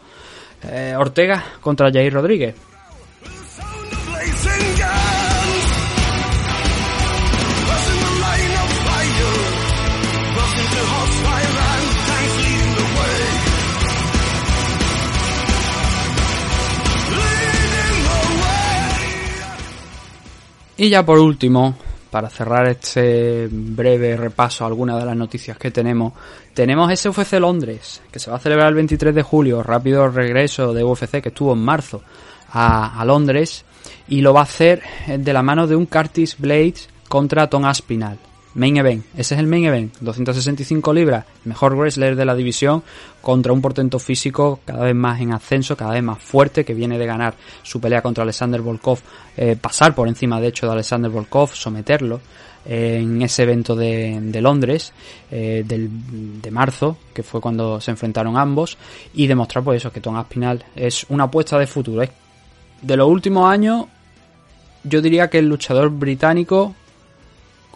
eh, 0.68 0.94
Ortega 0.96 1.42
contra 1.60 1.90
Jair 1.90 2.12
Rodríguez. 2.12 2.54
Y 20.78 20.90
ya 20.90 21.04
por 21.06 21.18
último, 21.18 21.74
para 22.10 22.28
cerrar 22.28 22.68
este 22.68 23.48
breve 23.50 24.16
repaso 24.16 24.64
a 24.64 24.66
algunas 24.66 24.98
de 24.98 25.06
las 25.06 25.16
noticias 25.16 25.56
que 25.56 25.70
tenemos, 25.70 26.12
tenemos 26.52 26.90
ese 26.92 27.08
UFC 27.08 27.34
Londres, 27.34 28.02
que 28.12 28.18
se 28.18 28.30
va 28.30 28.36
a 28.36 28.40
celebrar 28.40 28.68
el 28.68 28.74
23 28.74 29.14
de 29.14 29.22
julio, 29.22 29.62
rápido 29.62 30.08
regreso 30.08 30.74
de 30.74 30.84
UFC 30.84 31.22
que 31.22 31.30
estuvo 31.30 31.54
en 31.54 31.60
marzo 31.60 32.02
a, 32.52 33.02
Londres, 33.06 33.64
y 34.08 34.20
lo 34.20 34.34
va 34.34 34.40
a 34.40 34.44
hacer 34.44 34.82
de 35.06 35.32
la 35.32 35.42
mano 35.42 35.66
de 35.66 35.76
un 35.76 35.86
Curtis 35.86 36.36
Blades 36.38 36.88
contra 37.08 37.48
Tom 37.48 37.64
Aspinall. 37.64 38.18
Main 38.56 38.78
Event. 38.78 39.04
Ese 39.16 39.34
es 39.34 39.40
el 39.40 39.46
Main 39.46 39.66
Event. 39.66 39.94
265 40.00 40.92
libras. 40.94 41.26
Mejor 41.44 41.76
wrestler 41.76 42.16
de 42.16 42.24
la 42.24 42.34
división 42.34 42.82
contra 43.20 43.52
un 43.52 43.60
portento 43.60 43.98
físico 43.98 44.60
cada 44.64 44.84
vez 44.84 44.94
más 44.94 45.20
en 45.20 45.32
ascenso, 45.32 45.76
cada 45.76 45.92
vez 45.92 46.02
más 46.02 46.18
fuerte, 46.18 46.64
que 46.64 46.72
viene 46.72 46.98
de 46.98 47.06
ganar 47.06 47.34
su 47.62 47.80
pelea 47.80 48.00
contra 48.00 48.24
Alexander 48.24 48.62
Volkov, 48.62 48.98
eh, 49.36 49.56
pasar 49.60 49.94
por 49.94 50.08
encima 50.08 50.40
de 50.40 50.48
hecho 50.48 50.66
de 50.66 50.72
Alexander 50.72 51.10
Volkov, 51.10 51.54
someterlo 51.54 52.20
eh, 52.64 52.98
en 53.02 53.20
ese 53.20 53.42
evento 53.42 53.76
de, 53.76 54.18
de 54.22 54.40
Londres 54.40 54.92
eh, 55.30 55.62
del, 55.66 56.40
de 56.40 56.50
marzo, 56.50 56.96
que 57.12 57.22
fue 57.22 57.42
cuando 57.42 57.78
se 57.80 57.90
enfrentaron 57.90 58.38
ambos, 58.38 58.78
y 59.12 59.26
demostrar 59.26 59.62
pues 59.62 59.82
eso, 59.82 59.92
que 59.92 60.00
Tom 60.00 60.16
Aspinall 60.16 60.64
es 60.74 61.04
una 61.10 61.24
apuesta 61.24 61.58
de 61.58 61.66
futuro. 61.66 62.02
De 62.80 62.96
los 62.96 63.08
últimos 63.08 63.50
años, 63.50 63.84
yo 64.82 65.02
diría 65.02 65.28
que 65.28 65.38
el 65.38 65.48
luchador 65.48 65.90
británico 65.90 66.74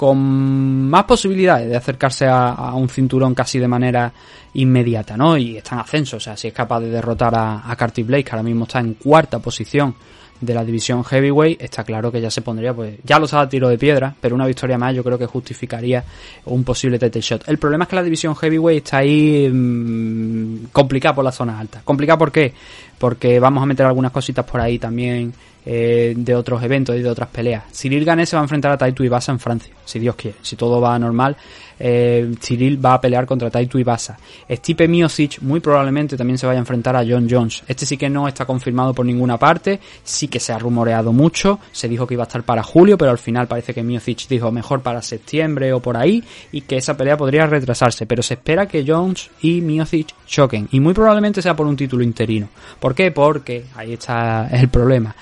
con 0.01 0.89
más 0.89 1.05
posibilidades 1.05 1.69
de 1.69 1.77
acercarse 1.77 2.27
a, 2.27 2.73
un 2.73 2.89
cinturón 2.89 3.35
casi 3.35 3.59
de 3.59 3.69
manera 3.69 4.11
inmediata, 4.55 5.15
¿no? 5.15 5.37
Y 5.37 5.59
está 5.59 5.75
en 5.75 5.81
ascenso, 5.83 6.17
o 6.17 6.21
sea, 6.21 6.39
si 6.39 6.49
es 6.49 6.55
capaz 6.55 6.81
de 6.81 6.89
derrotar 6.89 7.35
a, 7.35 7.71
a 7.71 7.77
Blake, 7.77 8.25
que 8.25 8.31
ahora 8.31 8.43
mismo 8.43 8.65
está 8.65 8.81
en 8.81 8.95
cuarta 8.95 9.41
posición 9.41 9.95
de 10.41 10.55
la 10.55 10.65
división 10.65 11.05
heavyweight, 11.05 11.61
está 11.61 11.85
claro 11.85 12.11
que 12.11 12.19
ya 12.19 12.31
se 12.31 12.41
pondría, 12.41 12.73
pues, 12.73 12.95
ya 13.05 13.19
lo 13.19 13.27
sabe 13.27 13.45
a 13.45 13.49
tiro 13.51 13.69
de 13.69 13.77
piedra, 13.77 14.15
pero 14.19 14.35
una 14.35 14.47
victoria 14.47 14.79
más 14.79 14.97
yo 14.97 15.05
creo 15.05 15.19
que 15.19 15.27
justificaría 15.27 16.03
un 16.47 16.65
posible 16.65 16.99
title 16.99 17.21
shot. 17.21 17.47
El 17.47 17.59
problema 17.59 17.85
es 17.85 17.91
que 17.91 17.97
la 17.97 18.03
división 18.03 18.35
heavyweight 18.35 18.83
está 18.83 18.97
ahí 18.97 19.51
mmm, 19.53 20.69
complicada 20.73 21.15
por 21.15 21.27
la 21.27 21.33
zona 21.33 21.61
alta. 21.61 21.83
¿Complicada 21.85 22.17
por 22.17 22.33
qué? 22.33 22.55
Porque 22.97 23.39
vamos 23.39 23.63
a 23.63 23.67
meter 23.67 23.85
algunas 23.85 24.13
cositas 24.13 24.47
por 24.47 24.63
ahí 24.63 24.79
también 24.79 25.35
eh, 25.65 26.15
de 26.17 26.35
otros 26.35 26.63
eventos 26.63 26.97
y 26.97 27.03
de 27.03 27.09
otras 27.09 27.29
peleas. 27.29 27.65
Cyril 27.73 28.05
Gané 28.05 28.27
se 28.27 28.37
va 28.37 28.41
a 28.43 28.45
enfrentar 28.45 28.73
a 28.73 28.79
Taito 28.79 29.05
Ibasa 29.05 29.33
en 29.33 29.39
Francia, 29.39 29.75
si 29.85 29.99
Dios 29.99 30.15
quiere. 30.15 30.37
Si 30.43 30.57
todo 30.57 30.81
va 30.81 30.99
normal, 30.99 31.37
eh, 31.81 32.31
Cyril 32.39 32.85
va 32.85 32.95
a 32.95 33.01
pelear 33.01 33.25
contra 33.25 33.51
Taito 33.51 33.79
Ibasa. 33.79 34.19
Stipe 34.49 34.87
Miocic 34.87 35.41
muy 35.41 35.61
probablemente 35.61 36.17
también 36.17 36.39
se 36.39 36.47
vaya 36.47 36.59
a 36.59 36.61
enfrentar 36.61 36.95
a 36.95 37.05
John 37.07 37.27
Jones. 37.29 37.65
Este 37.67 37.87
sí 37.87 37.97
que 37.97 38.11
no 38.11 38.29
está 38.29 38.45
confirmado 38.45 38.93
por 38.93 39.07
ninguna 39.07 39.39
parte, 39.39 39.81
sí 40.05 40.29
que 40.29 40.39
se 40.39 40.53
ha 40.53 40.59
rumoreado 40.59 41.13
mucho, 41.13 41.59
se 41.73 41.89
dijo 41.89 42.07
que 42.07 42.15
iba 42.15 42.25
a 42.25 42.27
estar 42.27 42.43
para 42.43 42.63
julio, 42.63 42.99
pero 42.99 43.11
al 43.11 43.19
final 43.19 43.49
parece 43.49 43.73
que 43.73 43.83
Miocic 43.83 44.29
dijo 44.29 44.53
mejor 44.53 44.83
para 44.83 45.01
septiembre 45.01 45.73
o 45.73 45.81
por 45.81 45.97
ahí 45.97 46.23
y 46.53 46.61
que 46.61 46.77
esa 46.77 46.97
pelea 46.97 47.17
podría 47.17 47.47
retrasarse, 47.47 48.05
pero 48.07 48.23
se 48.23 48.35
espera 48.35 48.67
que 48.67 48.85
Jones 48.87 49.31
y 49.41 49.63
Miocic 49.63 50.15
choquen 50.27 50.69
y 50.71 50.81
muy 50.81 50.93
probablemente 50.93 51.41
sea 51.41 51.57
por 51.57 51.67
un 51.67 51.77
título 51.77 52.05
interino. 52.05 52.49
¿Por 52.79 52.95
qué? 52.95 53.11
Porque 53.11 53.65
ahí 53.75 53.95
está 53.95 54.49
el 54.53 54.69
problema. 54.69 55.15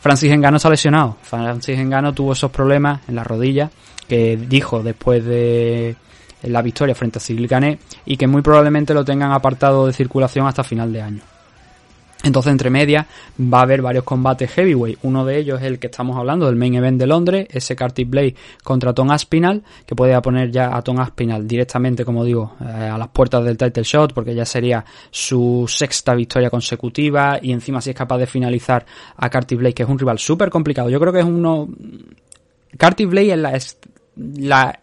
Francis 0.00 0.30
Engano 0.32 0.58
ha 0.62 0.70
lesionado. 0.70 1.16
Francis 1.22 1.78
Engano 1.78 2.12
tuvo 2.14 2.32
esos 2.32 2.50
problemas 2.50 3.00
en 3.08 3.16
la 3.16 3.24
rodilla 3.24 3.70
que 4.06 4.36
dijo 4.36 4.82
después 4.82 5.24
de 5.24 5.96
la 6.50 6.62
victoria 6.62 6.94
frente 6.94 7.18
a 7.18 7.46
Gané 7.48 7.78
y 8.04 8.16
que 8.16 8.26
muy 8.26 8.42
probablemente 8.42 8.94
lo 8.94 9.04
tengan 9.04 9.32
apartado 9.32 9.86
de 9.86 9.92
circulación 9.92 10.46
hasta 10.46 10.64
final 10.64 10.92
de 10.92 11.02
año. 11.02 11.22
Entonces, 12.22 12.50
entre 12.50 12.70
medias, 12.70 13.06
va 13.40 13.60
a 13.60 13.62
haber 13.62 13.82
varios 13.82 14.02
combates 14.02 14.50
heavyweight. 14.50 14.98
Uno 15.02 15.24
de 15.24 15.38
ellos 15.38 15.60
es 15.60 15.66
el 15.66 15.78
que 15.78 15.86
estamos 15.86 16.16
hablando, 16.16 16.46
del 16.46 16.56
main 16.56 16.74
event 16.74 16.98
de 16.98 17.06
Londres, 17.06 17.46
ese 17.50 17.76
Curtis 17.76 18.08
Blade 18.08 18.34
contra 18.64 18.92
Tom 18.92 19.10
Aspinall, 19.10 19.62
que 19.84 19.94
puede 19.94 20.20
poner 20.22 20.50
ya 20.50 20.76
a 20.76 20.82
Tom 20.82 20.98
Aspinall 20.98 21.46
directamente, 21.46 22.04
como 22.04 22.24
digo, 22.24 22.56
eh, 22.60 22.64
a 22.64 22.98
las 22.98 23.08
puertas 23.08 23.44
del 23.44 23.56
title 23.56 23.84
shot, 23.84 24.12
porque 24.12 24.34
ya 24.34 24.44
sería 24.44 24.84
su 25.10 25.66
sexta 25.68 26.14
victoria 26.14 26.50
consecutiva, 26.50 27.38
y 27.40 27.52
encima 27.52 27.80
si 27.80 27.90
es 27.90 27.96
capaz 27.96 28.18
de 28.18 28.26
finalizar 28.26 28.84
a 29.16 29.30
Curtis 29.30 29.58
Blade, 29.58 29.74
que 29.74 29.82
es 29.84 29.88
un 29.88 29.98
rival 29.98 30.18
súper 30.18 30.50
complicado. 30.50 30.90
Yo 30.90 30.98
creo 30.98 31.12
que 31.12 31.20
es 31.20 31.24
uno... 31.24 31.68
Curtis 32.76 33.08
Blade 33.08 33.56
es 33.56 33.78
la 34.16 34.80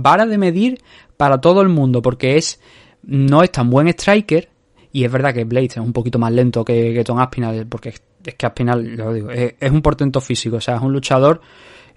vara 0.00 0.26
de 0.26 0.38
medir 0.38 0.78
para 1.16 1.40
todo 1.40 1.60
el 1.60 1.68
mundo, 1.68 2.02
porque 2.02 2.36
es 2.36 2.60
no 3.02 3.42
es 3.42 3.50
tan 3.50 3.68
buen 3.68 3.88
striker, 3.88 4.48
y 4.92 5.04
es 5.04 5.12
verdad 5.12 5.34
que 5.34 5.44
Blade 5.44 5.66
es 5.66 5.76
un 5.78 5.92
poquito 5.92 6.18
más 6.18 6.32
lento 6.32 6.64
que, 6.64 6.94
que 6.94 7.04
Tom 7.04 7.18
Aspinall, 7.18 7.66
porque 7.66 7.90
es, 7.90 8.02
que 8.34 8.46
Aspinall, 8.46 8.96
lo 8.96 9.12
digo, 9.12 9.30
es, 9.30 9.54
un 9.70 9.82
portento 9.82 10.20
físico, 10.20 10.56
o 10.56 10.60
sea, 10.60 10.76
es 10.76 10.82
un 10.82 10.92
luchador 10.92 11.40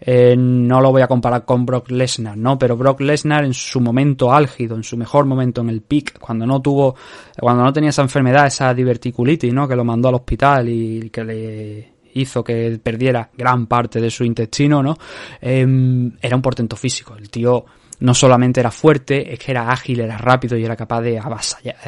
Eh, 0.02 0.36
no 0.38 0.82
lo 0.82 0.92
voy 0.92 1.02
a 1.02 1.08
comparar 1.08 1.46
con 1.46 1.66
Brock 1.66 1.90
Lesnar, 1.90 2.36
¿no? 2.36 2.58
Pero 2.60 2.76
Brock 2.76 3.00
Lesnar 3.00 3.46
en 3.46 3.54
su 3.54 3.80
momento 3.80 4.34
álgido, 4.34 4.76
en 4.76 4.84
su 4.84 4.98
mejor 4.98 5.26
momento, 5.26 5.62
en 5.62 5.70
el 5.70 5.82
peak, 5.82 6.20
cuando 6.20 6.46
no 6.46 6.62
tuvo, 6.62 6.96
cuando 7.40 7.64
no 7.64 7.72
tenía 7.72 7.92
esa 7.92 8.02
enfermedad, 8.02 8.46
esa 8.46 8.74
diverticulitis, 8.74 9.54
¿no? 9.54 9.68
Que 9.68 9.76
lo 9.76 9.86
mandó 9.86 10.10
al 10.10 10.16
hospital 10.16 10.68
y 10.68 11.10
que 11.10 11.24
le 11.24 11.96
hizo 12.14 12.44
que 12.44 12.80
perdiera 12.82 13.30
gran 13.38 13.68
parte 13.68 14.02
de 14.02 14.10
su 14.10 14.24
intestino, 14.24 14.84
¿no? 14.84 14.98
Em, 15.40 16.12
era 16.22 16.36
un 16.36 16.42
portento 16.42 16.76
físico. 16.76 17.16
El 17.16 17.30
tío 17.30 17.66
no 18.00 18.14
solamente 18.14 18.60
era 18.60 18.72
fuerte, 18.72 19.34
es 19.34 19.40
que 19.40 19.52
era 19.52 19.70
ágil, 19.70 20.00
era 20.02 20.18
rápido 20.18 20.58
y 20.58 20.66
era 20.66 20.76
capaz 20.76 21.02
de, 21.02 21.22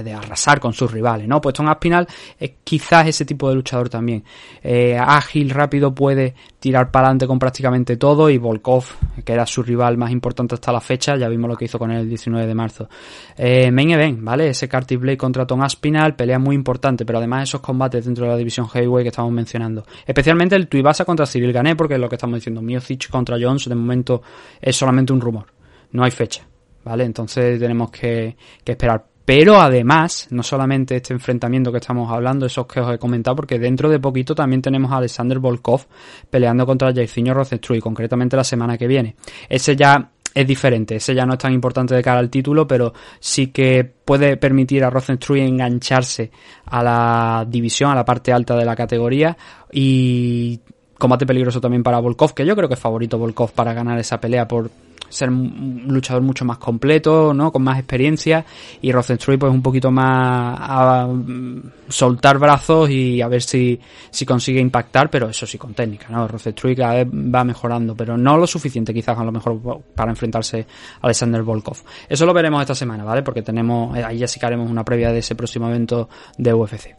de 0.04 0.14
arrasar 0.14 0.60
con 0.60 0.74
sus 0.74 0.92
rivales, 0.92 1.28
¿no? 1.28 1.42
Pues 1.42 1.56
Tom 1.56 1.68
Aspinal 1.68 2.08
es 2.40 2.52
quizás 2.64 3.08
ese 3.08 3.26
tipo 3.26 3.50
de 3.50 3.56
luchador 3.56 3.90
también. 3.90 4.24
Eh, 4.64 4.98
ágil, 4.98 5.50
rápido, 5.50 5.94
puede 5.94 6.36
tirar 6.60 6.92
para 6.92 7.08
adelante 7.08 7.28
con 7.28 7.40
prácticamente 7.40 7.98
todo 7.98 8.30
y 8.30 8.38
Volkov, 8.38 8.86
que 9.24 9.34
era 9.34 9.46
su 9.46 9.62
rival 9.64 9.98
más 9.98 10.12
importante 10.12 10.56
hasta 10.56 10.72
la 10.72 10.82
fecha, 10.82 11.16
ya 11.16 11.28
vimos 11.30 11.50
lo 11.50 11.56
que 11.56 11.66
hizo 11.66 11.78
con 11.78 11.92
él 11.92 12.02
el 12.02 12.10
19 12.10 12.48
de 12.48 12.56
marzo. 12.56 12.90
Eh, 13.38 13.72
main 13.72 13.92
event, 13.92 14.20
¿vale? 14.22 14.50
Ese 14.50 14.68
Curtis 14.68 15.00
Blade 15.00 15.18
contra 15.18 15.46
Tom 15.46 15.62
Aspinal, 15.62 16.16
pelea 16.16 16.40
muy 16.40 16.56
importante, 16.56 17.06
pero 17.06 17.20
además 17.20 17.44
esos 17.44 17.62
combates 17.62 18.06
dentro 18.06 18.26
de 18.26 18.32
la 18.32 18.38
división 18.38 18.68
heavyweight 18.68 19.06
que 19.06 19.10
estamos 19.10 19.32
mencionando. 19.32 19.86
Especialmente 20.06 20.56
el 20.56 20.68
Tuivasa 20.68 21.06
contra 21.06 21.26
Cyril 21.26 21.54
Gané, 21.54 21.76
porque 21.76 21.96
es 21.96 22.00
lo 22.00 22.10
que 22.10 22.16
estamos 22.16 22.36
diciendo. 22.36 22.62
Miocic 22.62 23.10
contra 23.10 23.38
Jones, 23.40 23.66
de 23.70 23.76
momento 23.76 24.22
es 24.62 24.76
solamente 24.76 25.14
un 25.14 25.22
rumor 25.22 25.57
no 25.92 26.04
hay 26.04 26.12
fecha, 26.12 26.48
¿vale? 26.84 27.04
Entonces 27.06 27.60
tenemos 27.60 27.92
que, 27.92 28.36
esperar. 28.66 29.06
Pero 29.26 29.60
además, 29.60 30.28
no 30.30 30.42
solamente 30.42 30.96
este 30.96 31.14
enfrentamiento 31.14 31.70
que 31.70 31.80
estamos 31.80 32.10
hablando, 32.10 32.46
esos 32.46 32.66
que 32.66 32.80
os 32.80 32.94
he 32.94 32.98
comentado, 32.98 33.36
porque 33.36 33.60
dentro 33.60 33.90
de 33.90 34.00
poquito 34.00 34.34
también 34.34 34.62
tenemos 34.62 34.90
a 34.92 34.98
Alexander 34.98 35.40
Volkov 35.40 35.86
peleando 36.30 36.66
contra 36.66 36.94
Jairzinho 36.94 37.34
Rozenstruy, 37.34 37.82
concretamente 37.82 38.38
la 38.38 38.46
semana 38.46 38.78
que 38.78 38.88
viene. 38.88 39.16
Ese 39.50 39.76
ya 39.76 40.12
es 40.34 40.48
diferente, 40.48 40.96
ese 40.96 41.14
ya 41.14 41.26
no 41.26 41.34
es 41.34 41.40
tan 41.40 41.52
importante 41.52 41.96
de 41.96 42.02
cara 42.02 42.20
al 42.20 42.30
título, 42.30 42.68
pero 42.68 42.94
sí 43.20 43.48
que 43.48 43.84
puede 43.84 44.38
permitir 44.38 44.84
a 44.84 44.90
Rozenstruy 44.90 45.42
engancharse 45.42 46.32
a 46.66 46.84
la 46.84 47.46
división, 47.50 47.92
a 47.92 47.96
la 47.96 48.06
parte 48.06 48.32
alta 48.32 48.56
de 48.56 48.64
la 48.64 48.76
categoría 48.76 49.36
y 49.72 50.60
combate 50.98 51.26
peligroso 51.26 51.60
también 51.60 51.84
para 51.84 52.00
Volkov, 52.00 52.34
que 52.34 52.46
yo 52.46 52.56
creo 52.56 52.68
que 52.68 52.76
es 52.76 52.80
favorito 52.80 53.18
Volkov 53.18 53.52
para 53.52 53.74
ganar 53.74 54.00
esa 54.00 54.20
pelea 54.20 54.48
por 54.48 54.70
ser 55.10 55.30
un 55.30 55.86
luchador 55.88 56.22
mucho 56.22 56.46
más 56.46 56.58
completo, 56.58 57.34
¿no? 57.34 57.52
Con 57.52 57.64
más 57.64 57.78
experiencia 57.78 58.46
y 58.82 58.92
Rosenstruy 58.92 59.38
pues 59.38 59.52
un 59.52 59.62
poquito 59.62 59.92
más 59.92 60.58
a 60.60 61.08
mm, 61.08 61.72
soltar 61.88 62.38
brazos 62.38 62.90
y 62.90 63.22
a 63.22 63.28
ver 63.28 63.42
si, 63.42 63.80
si 64.10 64.26
consigue 64.26 64.60
impactar, 64.60 65.10
pero 65.10 65.30
eso 65.30 65.46
sí 65.46 65.58
con 65.58 65.74
técnica, 65.74 66.08
¿no? 66.10 66.28
Rosenstruy 66.28 66.76
cada 66.76 66.96
vez 66.96 67.08
va 67.08 67.44
mejorando, 67.44 67.96
pero 67.96 68.18
no 68.18 68.38
lo 68.38 68.48
suficiente 68.48 68.94
quizás 68.94 69.18
a 69.18 69.24
lo 69.24 69.32
mejor 69.32 69.82
para 69.96 70.12
enfrentarse 70.12 70.66
a 71.02 71.06
Alexander 71.06 71.44
Volkov. 71.44 71.78
Eso 72.10 72.26
lo 72.26 72.34
veremos 72.34 72.62
esta 72.62 72.76
semana, 72.76 73.04
¿vale? 73.04 73.24
Porque 73.24 73.42
tenemos, 73.42 73.98
eh, 73.98 74.04
ahí 74.04 74.20
ya 74.20 74.28
sí 74.28 74.40
que 74.40 74.46
haremos 74.46 74.70
una 74.70 74.84
previa 74.84 75.12
de 75.12 75.20
ese 75.20 75.36
próximo 75.36 75.68
evento 75.70 76.10
de 76.38 76.54
UFC. 76.54 76.96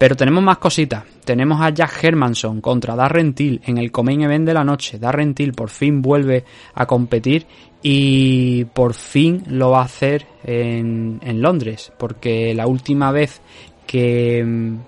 Pero 0.00 0.16
tenemos 0.16 0.42
más 0.42 0.56
cositas. 0.56 1.04
Tenemos 1.26 1.60
a 1.60 1.68
Jack 1.68 2.02
Hermanson 2.02 2.62
contra 2.62 2.96
Darren 2.96 3.34
Till 3.34 3.60
en 3.66 3.76
el 3.76 3.92
Comain 3.92 4.22
Event 4.22 4.46
de 4.46 4.54
la 4.54 4.64
noche. 4.64 4.98
Darren 4.98 5.34
Till 5.34 5.52
por 5.52 5.68
fin 5.68 6.00
vuelve 6.00 6.42
a 6.72 6.86
competir 6.86 7.46
y 7.82 8.64
por 8.64 8.94
fin 8.94 9.42
lo 9.48 9.72
va 9.72 9.82
a 9.82 9.84
hacer 9.84 10.26
en, 10.42 11.20
en 11.22 11.42
Londres. 11.42 11.92
Porque 11.98 12.54
la 12.54 12.66
última 12.66 13.12
vez 13.12 13.42
que 13.86 14.42
mm, 14.42 14.78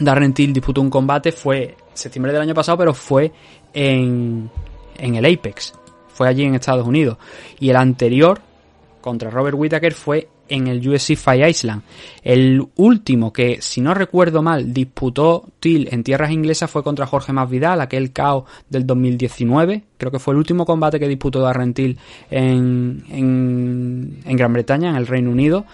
Darren 0.00 0.34
Till 0.34 0.52
disputó 0.52 0.80
un 0.80 0.90
combate 0.90 1.30
fue 1.30 1.76
septiembre 1.92 2.32
del 2.32 2.42
año 2.42 2.54
pasado, 2.54 2.78
pero 2.78 2.92
fue 2.92 3.30
en, 3.72 4.50
en 4.98 5.14
el 5.14 5.26
Apex. 5.26 5.74
Fue 6.08 6.26
allí 6.26 6.42
en 6.42 6.56
Estados 6.56 6.88
Unidos. 6.88 7.18
Y 7.60 7.70
el 7.70 7.76
anterior 7.76 8.40
contra 9.00 9.30
Robert 9.30 9.56
Whittaker 9.56 9.94
fue 9.94 10.26
en 10.48 10.66
el 10.66 10.86
UFC 10.86 11.10
Island. 11.10 11.82
El 12.22 12.64
último 12.76 13.32
que, 13.32 13.60
si 13.60 13.80
no 13.80 13.94
recuerdo 13.94 14.42
mal, 14.42 14.72
disputó 14.72 15.48
Till 15.60 15.88
en 15.90 16.04
tierras 16.04 16.30
inglesas 16.30 16.70
fue 16.70 16.82
contra 16.82 17.06
Jorge 17.06 17.32
Masvidal, 17.32 17.80
aquel 17.80 18.12
caos 18.12 18.44
del 18.68 18.86
2019. 18.86 19.82
Creo 19.96 20.12
que 20.12 20.18
fue 20.18 20.32
el 20.32 20.38
último 20.38 20.64
combate 20.66 21.00
que 21.00 21.08
disputó 21.08 21.40
Darren 21.40 21.74
Till 21.74 21.98
en, 22.30 23.04
en, 23.10 24.18
en 24.24 24.36
Gran 24.36 24.52
Bretaña, 24.52 24.90
en 24.90 24.96
el 24.96 25.06
Reino 25.06 25.30
Unido. 25.30 25.64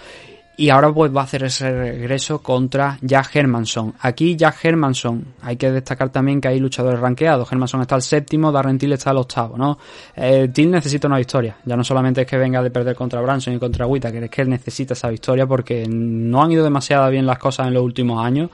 Y 0.60 0.68
ahora 0.68 0.92
pues 0.92 1.10
va 1.10 1.22
a 1.22 1.24
hacer 1.24 1.44
ese 1.44 1.72
regreso 1.72 2.40
contra 2.40 2.98
Jack 3.00 3.34
Hermanson. 3.34 3.94
Aquí 3.98 4.36
Jack 4.36 4.62
Hermanson, 4.62 5.24
hay 5.40 5.56
que 5.56 5.70
destacar 5.70 6.10
también 6.10 6.38
que 6.38 6.48
hay 6.48 6.60
luchadores 6.60 7.00
rankeados. 7.00 7.50
Hermanson 7.50 7.80
está 7.80 7.94
al 7.94 8.02
séptimo, 8.02 8.52
Darren 8.52 8.76
Till 8.76 8.92
está 8.92 9.08
al 9.08 9.16
octavo, 9.16 9.56
¿no? 9.56 9.78
Eh, 10.14 10.48
Till 10.52 10.70
necesita 10.70 11.08
una 11.08 11.16
victoria. 11.16 11.56
Ya 11.64 11.76
no 11.76 11.82
solamente 11.82 12.20
es 12.20 12.26
que 12.26 12.36
venga 12.36 12.62
de 12.62 12.70
perder 12.70 12.94
contra 12.94 13.22
Branson 13.22 13.54
y 13.54 13.58
contra 13.58 13.86
Whittaker, 13.86 14.24
es 14.24 14.30
que 14.30 14.42
él 14.42 14.50
necesita 14.50 14.92
esa 14.92 15.08
victoria 15.08 15.46
porque 15.46 15.86
no 15.88 16.42
han 16.42 16.52
ido 16.52 16.62
demasiado 16.62 17.08
bien 17.08 17.24
las 17.24 17.38
cosas 17.38 17.68
en 17.68 17.72
los 17.72 17.82
últimos 17.82 18.22
años 18.22 18.50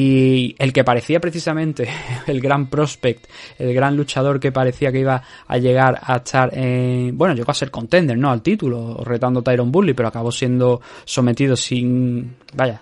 y 0.00 0.54
el 0.60 0.72
que 0.72 0.84
parecía 0.84 1.18
precisamente 1.18 1.88
el 2.28 2.40
gran 2.40 2.68
prospect, 2.68 3.26
el 3.58 3.74
gran 3.74 3.96
luchador 3.96 4.38
que 4.38 4.52
parecía 4.52 4.92
que 4.92 5.00
iba 5.00 5.20
a 5.48 5.58
llegar 5.58 5.98
a 6.00 6.18
estar 6.18 6.56
en, 6.56 7.18
bueno, 7.18 7.34
llegó 7.34 7.50
a 7.50 7.54
ser 7.54 7.72
contender, 7.72 8.16
¿no? 8.16 8.30
Al 8.30 8.40
título, 8.40 9.02
retando 9.02 9.40
a 9.40 9.42
Tyron 9.42 9.72
Bully, 9.72 9.94
pero 9.94 10.08
acabó 10.08 10.30
siendo 10.30 10.80
sometido 11.04 11.56
sin, 11.56 12.36
vaya, 12.54 12.80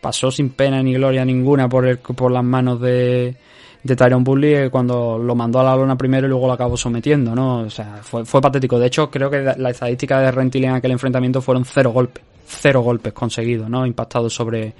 pasó 0.00 0.30
sin 0.30 0.50
pena 0.50 0.82
ni 0.82 0.94
gloria 0.94 1.22
ninguna 1.22 1.68
por, 1.68 1.86
el, 1.86 1.98
por 1.98 2.32
las 2.32 2.44
manos 2.44 2.80
de, 2.80 3.36
de 3.82 3.96
Tyron 3.96 4.24
Bully 4.24 4.54
eh, 4.54 4.70
cuando 4.70 5.18
lo 5.18 5.34
mandó 5.34 5.60
a 5.60 5.64
la 5.64 5.76
lona 5.76 5.98
primero 5.98 6.26
y 6.26 6.30
luego 6.30 6.46
lo 6.46 6.54
acabó 6.54 6.78
sometiendo, 6.78 7.34
¿no? 7.34 7.58
O 7.58 7.70
sea, 7.70 7.98
fue, 8.02 8.24
fue 8.24 8.40
patético. 8.40 8.78
De 8.78 8.86
hecho, 8.86 9.10
creo 9.10 9.28
que 9.28 9.42
la 9.54 9.68
estadística 9.68 10.18
de 10.18 10.30
Rentil 10.30 10.64
en 10.64 10.70
aquel 10.70 10.92
enfrentamiento 10.92 11.42
fueron 11.42 11.66
cero 11.66 11.90
golpes. 11.90 12.24
Cero 12.46 12.80
golpes 12.80 13.12
conseguidos, 13.12 13.68
¿no? 13.68 13.84
Impactados 13.86 14.34
sobre, 14.34 14.74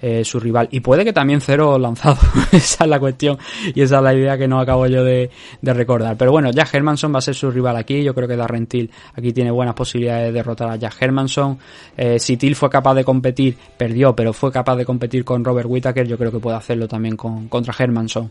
eh, 0.00 0.24
su 0.24 0.38
rival. 0.38 0.68
Y 0.70 0.80
puede 0.80 1.04
que 1.04 1.12
también 1.12 1.40
cero 1.40 1.78
lanzado. 1.78 2.16
esa 2.52 2.84
es 2.84 2.90
la 2.90 3.00
cuestión 3.00 3.38
y 3.74 3.82
esa 3.82 3.96
es 3.96 4.02
la 4.02 4.14
idea 4.14 4.38
que 4.38 4.46
no 4.46 4.60
acabo 4.60 4.86
yo 4.86 5.04
de, 5.04 5.30
recordar. 5.62 6.16
Pero 6.16 6.32
bueno, 6.32 6.50
Jack 6.50 6.74
Hermanson 6.74 7.12
va 7.12 7.18
a 7.18 7.22
ser 7.22 7.34
su 7.34 7.50
rival 7.50 7.76
aquí. 7.76 8.02
Yo 8.02 8.14
creo 8.14 8.28
que 8.28 8.36
Darren 8.36 8.66
Till 8.66 8.90
aquí 9.14 9.32
tiene 9.32 9.50
buenas 9.50 9.74
posibilidades 9.74 10.26
de 10.26 10.32
derrotar 10.32 10.70
a 10.70 10.76
Jack 10.76 10.96
Hermanson. 11.00 11.58
Eh, 11.96 12.18
si 12.18 12.36
Till 12.36 12.54
fue 12.54 12.70
capaz 12.70 12.94
de 12.94 13.04
competir, 13.04 13.56
perdió, 13.76 14.14
pero 14.14 14.32
fue 14.32 14.52
capaz 14.52 14.76
de 14.76 14.84
competir 14.84 15.24
con 15.24 15.44
Robert 15.44 15.68
Whittaker, 15.68 16.06
yo 16.06 16.16
creo 16.16 16.30
que 16.30 16.38
puede 16.38 16.56
hacerlo 16.56 16.86
también 16.86 17.16
con, 17.16 17.48
contra 17.48 17.74
Hermanson. 17.76 18.30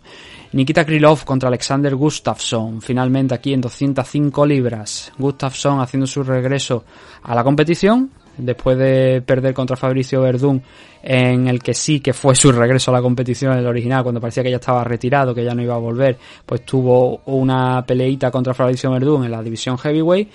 Nikita 0.53 0.86
Krylov 0.86 1.25
contra 1.25 1.49
Alexander 1.49 1.95
Gustafsson. 1.95 2.82
Finalmente 2.82 3.36
aquí 3.36 3.53
en 3.53 3.62
205 3.62 4.45
libras. 4.45 5.12
Gustafsson 5.17 5.82
haciendo 5.82 6.08
su 6.08 6.23
regreso 6.23 6.86
a 7.23 7.36
la 7.36 7.43
competición 7.43 8.12
después 8.38 8.78
de 8.78 9.21
perder 9.26 9.54
contra 9.54 9.76
Fabricio 9.76 10.21
Verdún, 10.21 10.62
en 11.04 11.47
el 11.47 11.62
que 11.62 11.73
sí 11.73 12.00
que 12.00 12.13
fue 12.13 12.36
su 12.36 12.52
regreso 12.52 12.91
a 12.91 12.95
la 12.95 13.02
competición 13.02 13.54
en 13.54 13.60
el 13.60 13.67
original, 13.67 14.04
cuando 14.04 14.21
parecía 14.21 14.43
que 14.43 14.52
ya 14.52 14.58
estaba 14.58 14.84
retirado, 14.84 15.34
que 15.34 15.43
ya 15.43 15.54
no 15.54 15.62
iba 15.62 15.76
a 15.76 15.80
volver, 15.80 16.17
pues 16.45 16.62
tuvo 16.63 17.21
una 17.26 17.86
peleita 17.86 18.32
contra 18.32 18.54
Fabricio 18.54 18.91
Verdún 18.91 19.26
en 19.26 19.32
la 19.32 19.41
división 19.41 19.78
heavyweight 19.78 20.30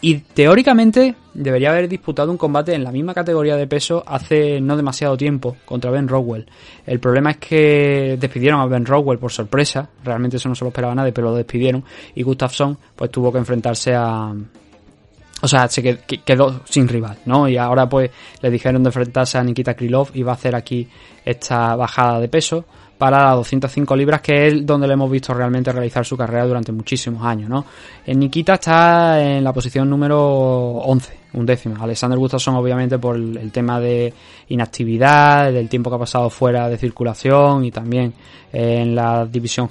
y 0.00 0.18
teóricamente 0.18 1.14
debería 1.34 1.70
haber 1.70 1.88
disputado 1.88 2.30
un 2.30 2.36
combate 2.36 2.72
en 2.72 2.84
la 2.84 2.92
misma 2.92 3.14
categoría 3.14 3.56
de 3.56 3.66
peso 3.66 4.04
hace 4.06 4.60
no 4.60 4.76
demasiado 4.76 5.16
tiempo 5.16 5.56
contra 5.64 5.90
Ben 5.90 6.06
Rowell. 6.06 6.46
El 6.86 7.00
problema 7.00 7.32
es 7.32 7.36
que 7.38 8.16
despidieron 8.18 8.60
a 8.60 8.66
Ben 8.66 8.86
Rowell 8.86 9.18
por 9.18 9.32
sorpresa, 9.32 9.88
realmente 10.04 10.36
eso 10.36 10.48
no 10.48 10.54
se 10.54 10.64
lo 10.64 10.68
esperaba 10.68 10.94
nadie, 10.94 11.12
pero 11.12 11.30
lo 11.30 11.36
despidieron 11.36 11.84
y 12.14 12.22
Gustafsson 12.22 12.78
pues 12.94 13.10
tuvo 13.10 13.32
que 13.32 13.38
enfrentarse 13.38 13.94
a, 13.94 14.32
o 15.40 15.48
sea, 15.48 15.68
se 15.68 15.98
quedó 16.24 16.60
sin 16.64 16.88
rival, 16.88 17.18
¿no? 17.26 17.48
Y 17.48 17.56
ahora 17.56 17.88
pues 17.88 18.10
le 18.40 18.50
dijeron 18.50 18.82
de 18.82 18.88
enfrentarse 18.88 19.38
a 19.38 19.44
Nikita 19.44 19.74
Krylov 19.74 20.10
y 20.14 20.22
va 20.22 20.32
a 20.32 20.34
hacer 20.34 20.54
aquí 20.54 20.88
esta 21.24 21.76
bajada 21.76 22.20
de 22.20 22.28
peso 22.28 22.64
para 22.98 23.22
las 23.22 23.36
205 23.36 23.94
libras, 23.96 24.20
que 24.20 24.48
es 24.48 24.66
donde 24.66 24.88
le 24.88 24.94
hemos 24.94 25.08
visto 25.08 25.32
realmente 25.32 25.70
realizar 25.70 26.04
su 26.04 26.16
carrera 26.16 26.44
durante 26.44 26.72
muchísimos 26.72 27.24
años, 27.24 27.48
¿no? 27.48 27.64
En 28.04 28.18
Nikita 28.18 28.54
está 28.54 29.22
en 29.22 29.44
la 29.44 29.52
posición 29.52 29.88
número 29.88 30.18
11, 30.20 31.18
un 31.34 31.46
décimo. 31.46 31.76
Alexander 31.80 32.18
Gustafsson, 32.18 32.56
obviamente, 32.56 32.98
por 32.98 33.14
el 33.14 33.52
tema 33.52 33.78
de 33.78 34.12
inactividad, 34.48 35.52
del 35.52 35.68
tiempo 35.68 35.90
que 35.90 35.96
ha 35.96 36.00
pasado 36.00 36.28
fuera 36.28 36.68
de 36.68 36.76
circulación 36.76 37.64
y 37.64 37.70
también 37.70 38.12
en 38.52 38.96
la 38.96 39.24
división 39.26 39.68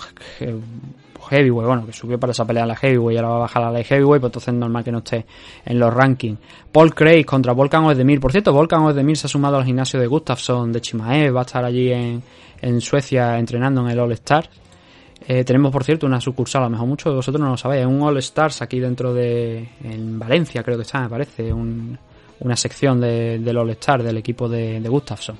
heavyweight, 1.27 1.67
bueno, 1.67 1.85
que 1.85 1.93
subió 1.93 2.19
para 2.19 2.31
esa 2.31 2.45
pelea 2.45 2.63
a 2.63 2.65
la 2.65 2.75
heavyweight 2.75 3.15
y 3.15 3.17
ahora 3.17 3.29
va 3.29 3.35
a 3.35 3.39
bajar 3.39 3.63
a 3.63 3.71
la 3.71 3.83
heavyweight, 3.83 4.21
pues 4.21 4.29
entonces 4.29 4.53
es 4.53 4.59
normal 4.59 4.83
que 4.83 4.91
no 4.91 4.99
esté 4.99 5.25
en 5.65 5.79
los 5.79 5.93
rankings. 5.93 6.39
Paul 6.71 6.93
Craig 6.93 7.25
contra 7.25 7.53
Volkan 7.53 7.85
Ozdemir. 7.85 8.19
Por 8.19 8.31
cierto, 8.31 8.53
Volkan 8.53 8.83
Ozdemir 8.83 9.17
se 9.17 9.27
ha 9.27 9.29
sumado 9.29 9.57
al 9.57 9.65
gimnasio 9.65 9.99
de 9.99 10.07
Gustafsson 10.07 10.71
de 10.71 10.81
Chimaev, 10.81 11.35
va 11.35 11.41
a 11.41 11.43
estar 11.43 11.63
allí 11.63 11.91
en, 11.91 12.21
Suecia 12.81 13.37
entrenando 13.37 13.81
en 13.81 13.89
el 13.89 13.99
All 13.99 14.11
Stars. 14.13 14.49
Eh, 15.27 15.43
tenemos, 15.43 15.71
por 15.71 15.83
cierto, 15.83 16.05
una 16.05 16.21
sucursal, 16.21 16.63
a 16.63 16.65
lo 16.65 16.71
mejor 16.71 16.87
muchos 16.87 17.11
de 17.11 17.15
vosotros 17.15 17.41
no 17.41 17.49
lo 17.49 17.57
sabéis, 17.57 17.85
un 17.85 18.01
All 18.01 18.17
Stars 18.17 18.61
aquí 18.61 18.79
dentro 18.79 19.13
de, 19.13 19.69
en 19.83 20.17
Valencia, 20.17 20.63
creo 20.63 20.77
que 20.77 20.83
está, 20.83 21.01
me 21.01 21.09
parece, 21.09 21.51
una 21.51 22.55
sección 22.55 23.01
de, 23.01 23.39
del 23.39 23.57
All 23.57 23.69
Stars 23.71 24.03
del 24.03 24.17
equipo 24.17 24.47
de 24.47 24.79
Gustafsson. 24.87 25.37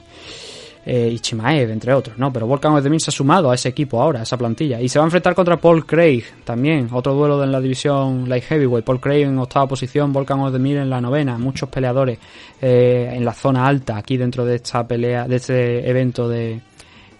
Eh, 0.89 1.09
y 1.11 1.19
Chimaev, 1.19 1.69
entre 1.69 1.93
otros, 1.93 2.17
¿no? 2.17 2.31
Pero 2.31 2.47
Volkan 2.47 2.71
Ozdemir 2.71 3.01
se 3.01 3.09
ha 3.09 3.11
sumado 3.11 3.51
a 3.51 3.55
ese 3.55 3.67
equipo 3.67 4.01
ahora, 4.01 4.21
a 4.21 4.23
esa 4.23 4.37
plantilla. 4.37 4.79
Y 4.79 4.87
se 4.87 4.97
va 4.97 5.03
a 5.03 5.07
enfrentar 5.07 5.35
contra 5.35 5.57
Paul 5.57 5.85
Craig 5.85 6.23
también, 6.45 6.87
otro 6.93 7.13
duelo 7.13 7.43
en 7.43 7.51
la 7.51 7.59
división 7.59 8.29
Light 8.29 8.45
Heavyweight. 8.45 8.85
Paul 8.85 9.01
Craig 9.01 9.23
en 9.23 9.37
octava 9.37 9.67
posición, 9.67 10.13
Volkan 10.13 10.39
Ozdemir 10.39 10.77
en 10.77 10.89
la 10.89 11.01
novena. 11.01 11.37
Muchos 11.37 11.67
peleadores 11.67 12.17
eh, 12.61 13.11
en 13.11 13.25
la 13.25 13.33
zona 13.33 13.67
alta 13.67 13.97
aquí 13.97 14.15
dentro 14.15 14.45
de 14.45 14.55
esta 14.55 14.87
pelea, 14.87 15.27
de 15.27 15.35
este 15.35 15.89
evento 15.89 16.29
de, 16.29 16.61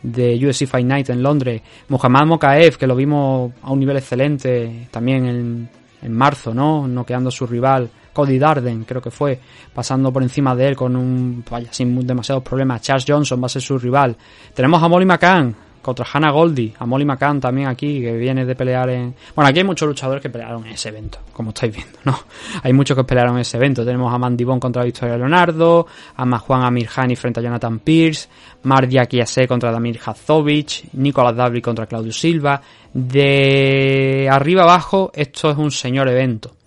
de 0.01 0.47
UFC 0.47 0.65
Fight 0.65 0.87
Night 0.87 1.09
en 1.09 1.21
Londres. 1.21 1.61
Muhammad 1.89 2.25
Mokaev, 2.25 2.77
que 2.77 2.87
lo 2.87 2.95
vimos 2.95 3.51
a 3.63 3.71
un 3.73 3.79
nivel 3.81 3.97
excelente 3.97 4.87
también 4.91 5.25
en, 5.25 5.69
en 6.03 6.13
marzo, 6.13 6.53
¿no? 6.53 6.87
Noqueando 6.87 7.27
a 7.27 7.33
su 7.33 7.45
rival 7.45 7.89
Cody 8.17 8.39
Darden, 8.39 8.83
creo 8.83 8.99
que 8.99 9.11
fue, 9.11 9.39
pasando 9.71 10.11
por 10.11 10.23
encima 10.23 10.55
de 10.55 10.69
él 10.69 10.75
con 10.75 10.95
un, 10.95 11.45
vaya, 11.47 11.71
sin 11.71 11.95
demasiados 12.07 12.43
problemas. 12.43 12.81
Charles 12.81 13.05
Johnson 13.07 13.39
va 13.39 13.45
a 13.45 13.49
ser 13.49 13.61
su 13.61 13.77
rival. 13.77 14.17
Tenemos 14.55 14.81
a 14.81 14.87
Molly 14.87 15.05
McCann 15.05 15.55
contra 15.83 16.03
Hannah 16.11 16.31
Goldie, 16.31 16.73
a 16.79 16.87
Molly 16.87 17.05
McCann 17.05 17.39
también 17.39 17.67
aquí, 17.67 18.01
que 18.01 18.17
viene 18.17 18.43
de 18.43 18.55
pelear 18.55 18.89
en... 18.89 19.13
Bueno, 19.35 19.49
aquí 19.49 19.59
hay 19.59 19.65
muchos 19.65 19.87
luchadores 19.87 20.23
que 20.23 20.31
pelearon 20.31 20.65
en 20.65 20.71
ese 20.71 20.89
evento, 20.89 21.19
como 21.31 21.49
estáis 21.49 21.75
viendo, 21.75 21.99
¿no? 22.05 22.19
Hay 22.63 22.73
muchos 22.73 22.97
que 22.97 23.03
pelearon 23.03 23.35
en 23.35 23.41
ese 23.41 23.57
evento. 23.57 23.85
Tenemos 23.85 24.11
a 24.11 24.17
Mandy 24.17 24.43
Bond 24.43 24.59
contra 24.59 24.83
Victoria 24.83 25.15
Leonardo, 25.15 25.85
a 26.15 26.39
Juan 26.39 26.63
Amirhani 26.63 27.15
frente 27.15 27.39
a 27.39 27.43
Jonathan 27.43 27.77
Pierce, 27.77 28.29
Mardia 28.63 29.05
Kiase 29.05 29.47
contra 29.47 29.71
Damir 29.71 29.99
Hazovic, 30.03 30.91
Nicolas 30.93 31.35
Dabri 31.35 31.61
contra 31.61 31.85
Claudio 31.85 32.11
Silva. 32.11 32.59
De 32.91 34.27
arriba 34.27 34.63
abajo, 34.63 35.11
esto 35.13 35.51
es 35.51 35.57
un 35.57 35.69
señor 35.69 36.09
evento. 36.09 36.57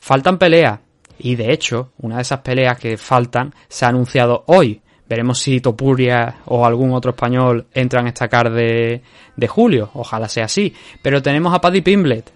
Faltan 0.00 0.38
peleas. 0.38 0.80
Y 1.18 1.36
de 1.36 1.52
hecho, 1.52 1.92
una 1.98 2.16
de 2.16 2.22
esas 2.22 2.40
peleas 2.40 2.78
que 2.78 2.96
faltan 2.96 3.54
se 3.68 3.84
ha 3.84 3.88
anunciado 3.88 4.44
hoy. 4.46 4.80
Veremos 5.08 5.38
si 5.38 5.60
Topuria 5.60 6.36
o 6.46 6.64
algún 6.64 6.92
otro 6.92 7.10
español 7.10 7.66
entra 7.74 8.00
en 8.00 8.06
esta 8.06 8.28
card 8.28 8.54
de, 8.54 9.02
de 9.36 9.48
julio. 9.48 9.90
Ojalá 9.94 10.28
sea 10.28 10.44
así. 10.44 10.72
Pero 11.02 11.20
tenemos 11.20 11.52
a 11.52 11.60
Paddy 11.60 11.82
Pimblet. 11.82 12.32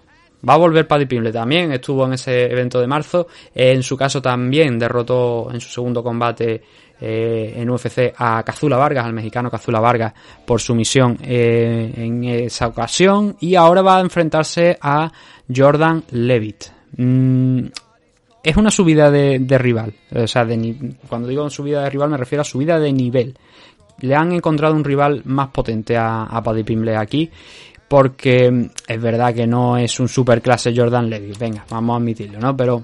Va 0.47 0.53
a 0.53 0.57
volver 0.57 0.87
Paddy 0.87 1.05
Pimblet 1.05 1.33
también. 1.33 1.71
Estuvo 1.71 2.05
en 2.05 2.13
ese 2.13 2.51
evento 2.51 2.79
de 2.79 2.87
marzo. 2.87 3.27
En 3.53 3.81
su 3.81 3.97
caso 3.97 4.21
también 4.21 4.77
derrotó 4.77 5.49
en 5.51 5.59
su 5.59 5.69
segundo 5.69 6.03
combate 6.03 6.61
eh, 6.99 7.53
en 7.55 7.69
UFC 7.69 8.13
a 8.17 8.43
Cazula 8.43 8.77
Vargas, 8.77 9.05
al 9.05 9.13
mexicano 9.13 9.49
Cazula 9.49 9.79
Vargas, 9.79 10.13
por 10.45 10.61
su 10.61 10.75
misión 10.75 11.17
eh, 11.23 11.91
en 11.95 12.23
esa 12.25 12.67
ocasión. 12.67 13.35
Y 13.39 13.55
ahora 13.55 13.81
va 13.81 13.97
a 13.97 14.01
enfrentarse 14.01 14.77
a 14.79 15.11
Jordan 15.53 16.03
Levitt. 16.11 16.65
Mm, 16.97 17.67
es 18.43 18.57
una 18.57 18.71
subida 18.71 19.09
de, 19.09 19.57
rival. 19.57 19.93
O 20.13 20.27
sea, 20.27 20.47
cuando 21.09 21.27
digo 21.27 21.49
subida 21.49 21.83
de 21.83 21.89
rival 21.89 22.09
me 22.09 22.17
refiero 22.17 22.41
a 22.41 22.45
subida 22.45 22.79
de 22.79 22.93
nivel. 22.93 23.37
Le 24.01 24.15
han 24.15 24.33
encontrado 24.33 24.75
un 24.75 24.83
rival 24.83 25.21
más 25.25 25.49
potente 25.49 25.97
a, 25.97 26.23
a 26.23 26.43
Paddy 26.43 26.63
Pimble 26.63 26.95
aquí. 26.95 27.29
Porque 27.87 28.69
es 28.87 29.01
verdad 29.01 29.33
que 29.33 29.45
no 29.45 29.77
es 29.77 29.99
un 29.99 30.07
super 30.07 30.41
clase 30.41 30.73
Jordan 30.75 31.09
Levy. 31.09 31.33
Venga, 31.39 31.65
vamos 31.69 31.93
a 31.93 31.97
admitirlo, 31.97 32.39
¿no? 32.39 32.57
Pero 32.57 32.83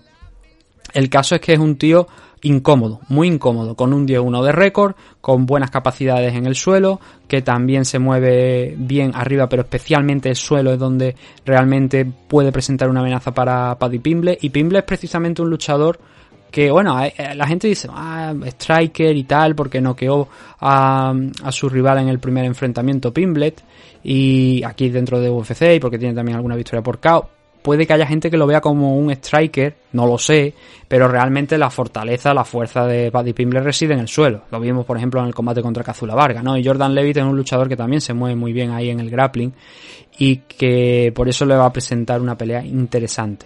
el 0.93 1.09
caso 1.09 1.35
es 1.35 1.41
que 1.41 1.53
es 1.53 1.59
un 1.59 1.77
tío 1.77 2.07
incómodo, 2.43 3.01
muy 3.09 3.27
incómodo, 3.27 3.75
con 3.75 3.93
un 3.93 4.07
10-1 4.07 4.43
de 4.43 4.51
récord, 4.51 4.95
con 5.19 5.45
buenas 5.45 5.69
capacidades 5.69 6.33
en 6.33 6.45
el 6.45 6.55
suelo, 6.55 6.99
que 7.27 7.41
también 7.41 7.85
se 7.85 7.99
mueve 7.99 8.75
bien 8.77 9.11
arriba, 9.13 9.47
pero 9.47 9.61
especialmente 9.61 10.29
el 10.29 10.35
suelo 10.35 10.73
es 10.73 10.79
donde 10.79 11.15
realmente 11.45 12.05
puede 12.05 12.51
presentar 12.51 12.89
una 12.89 13.01
amenaza 13.01 13.31
para 13.33 13.77
Paddy 13.77 13.99
Pimble. 13.99 14.37
Y 14.41 14.49
Pimble 14.49 14.79
es 14.79 14.85
precisamente 14.85 15.41
un 15.41 15.49
luchador 15.49 15.99
que, 16.49 16.69
bueno, 16.69 16.99
la 17.35 17.47
gente 17.47 17.67
dice, 17.67 17.87
ah, 17.91 18.33
striker 18.45 19.15
y 19.15 19.23
tal, 19.23 19.55
porque 19.55 19.79
noqueó 19.79 20.27
a, 20.59 21.13
a 21.43 21.51
su 21.51 21.69
rival 21.69 21.99
en 21.99 22.09
el 22.09 22.19
primer 22.19 22.43
enfrentamiento 22.45 23.13
Pimblet, 23.13 23.63
y 24.03 24.63
aquí 24.63 24.89
dentro 24.89 25.21
de 25.21 25.29
UFC, 25.29 25.75
y 25.75 25.79
porque 25.79 25.99
tiene 25.99 26.13
también 26.13 26.35
alguna 26.35 26.55
victoria 26.55 26.81
por 26.81 26.99
KO 26.99 27.29
puede 27.61 27.85
que 27.85 27.93
haya 27.93 28.05
gente 28.05 28.29
que 28.29 28.37
lo 28.37 28.47
vea 28.47 28.61
como 28.61 28.97
un 28.97 29.11
striker, 29.11 29.75
no 29.93 30.07
lo 30.07 30.17
sé, 30.17 30.53
pero 30.87 31.07
realmente 31.07 31.57
la 31.57 31.69
fortaleza, 31.69 32.33
la 32.33 32.43
fuerza 32.43 32.85
de 32.85 33.11
Paddy 33.11 33.33
Pimble 33.33 33.61
reside 33.61 33.93
en 33.93 33.99
el 33.99 34.07
suelo. 34.07 34.43
Lo 34.51 34.59
vimos, 34.59 34.85
por 34.85 34.97
ejemplo, 34.97 35.21
en 35.21 35.27
el 35.27 35.33
combate 35.33 35.61
contra 35.61 35.83
Kazula 35.83 36.15
Varga, 36.15 36.41
¿no? 36.41 36.57
Y 36.57 36.65
Jordan 36.65 36.93
Levitt 36.93 37.17
es 37.17 37.23
un 37.23 37.35
luchador 37.35 37.69
que 37.69 37.77
también 37.77 38.01
se 38.01 38.13
mueve 38.13 38.35
muy 38.35 38.53
bien 38.53 38.71
ahí 38.71 38.89
en 38.89 38.99
el 38.99 39.09
grappling 39.09 39.53
y 40.17 40.37
que 40.37 41.11
por 41.15 41.29
eso 41.29 41.45
le 41.45 41.55
va 41.55 41.65
a 41.65 41.73
presentar 41.73 42.21
una 42.21 42.37
pelea 42.37 42.65
interesante 42.65 43.45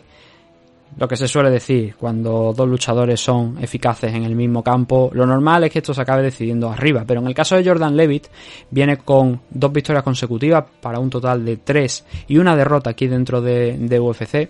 lo 0.98 1.08
que 1.08 1.18
se 1.18 1.28
suele 1.28 1.50
decir, 1.50 1.96
cuando 1.96 2.54
dos 2.56 2.68
luchadores 2.68 3.20
son 3.20 3.58
eficaces 3.62 4.14
en 4.14 4.24
el 4.24 4.36
mismo 4.36 4.64
campo, 4.64 5.10
lo 5.14 5.26
normal 5.26 5.66
es 5.66 5.72
que 5.72 5.80
esto 5.80 5.94
se 5.94 6.02
acabe 6.02 6.24
decidiendo 6.24 6.70
arriba. 6.70 7.04
Pero 7.06 7.20
en 7.20 7.28
el 7.28 7.34
caso 7.34 7.56
de 7.56 7.66
Jordan 7.66 7.98
Levitt, 7.98 8.28
viene 8.72 8.98
con 8.98 9.42
dos 9.50 9.74
victorias 9.74 10.04
consecutivas 10.04 10.64
para 10.80 11.00
un 11.00 11.10
total 11.10 11.44
de 11.44 11.58
tres 11.58 12.06
y 12.28 12.38
una 12.38 12.56
derrota 12.56 12.92
aquí 12.92 13.08
dentro 13.08 13.42
de, 13.42 14.00
UFC, 14.00 14.50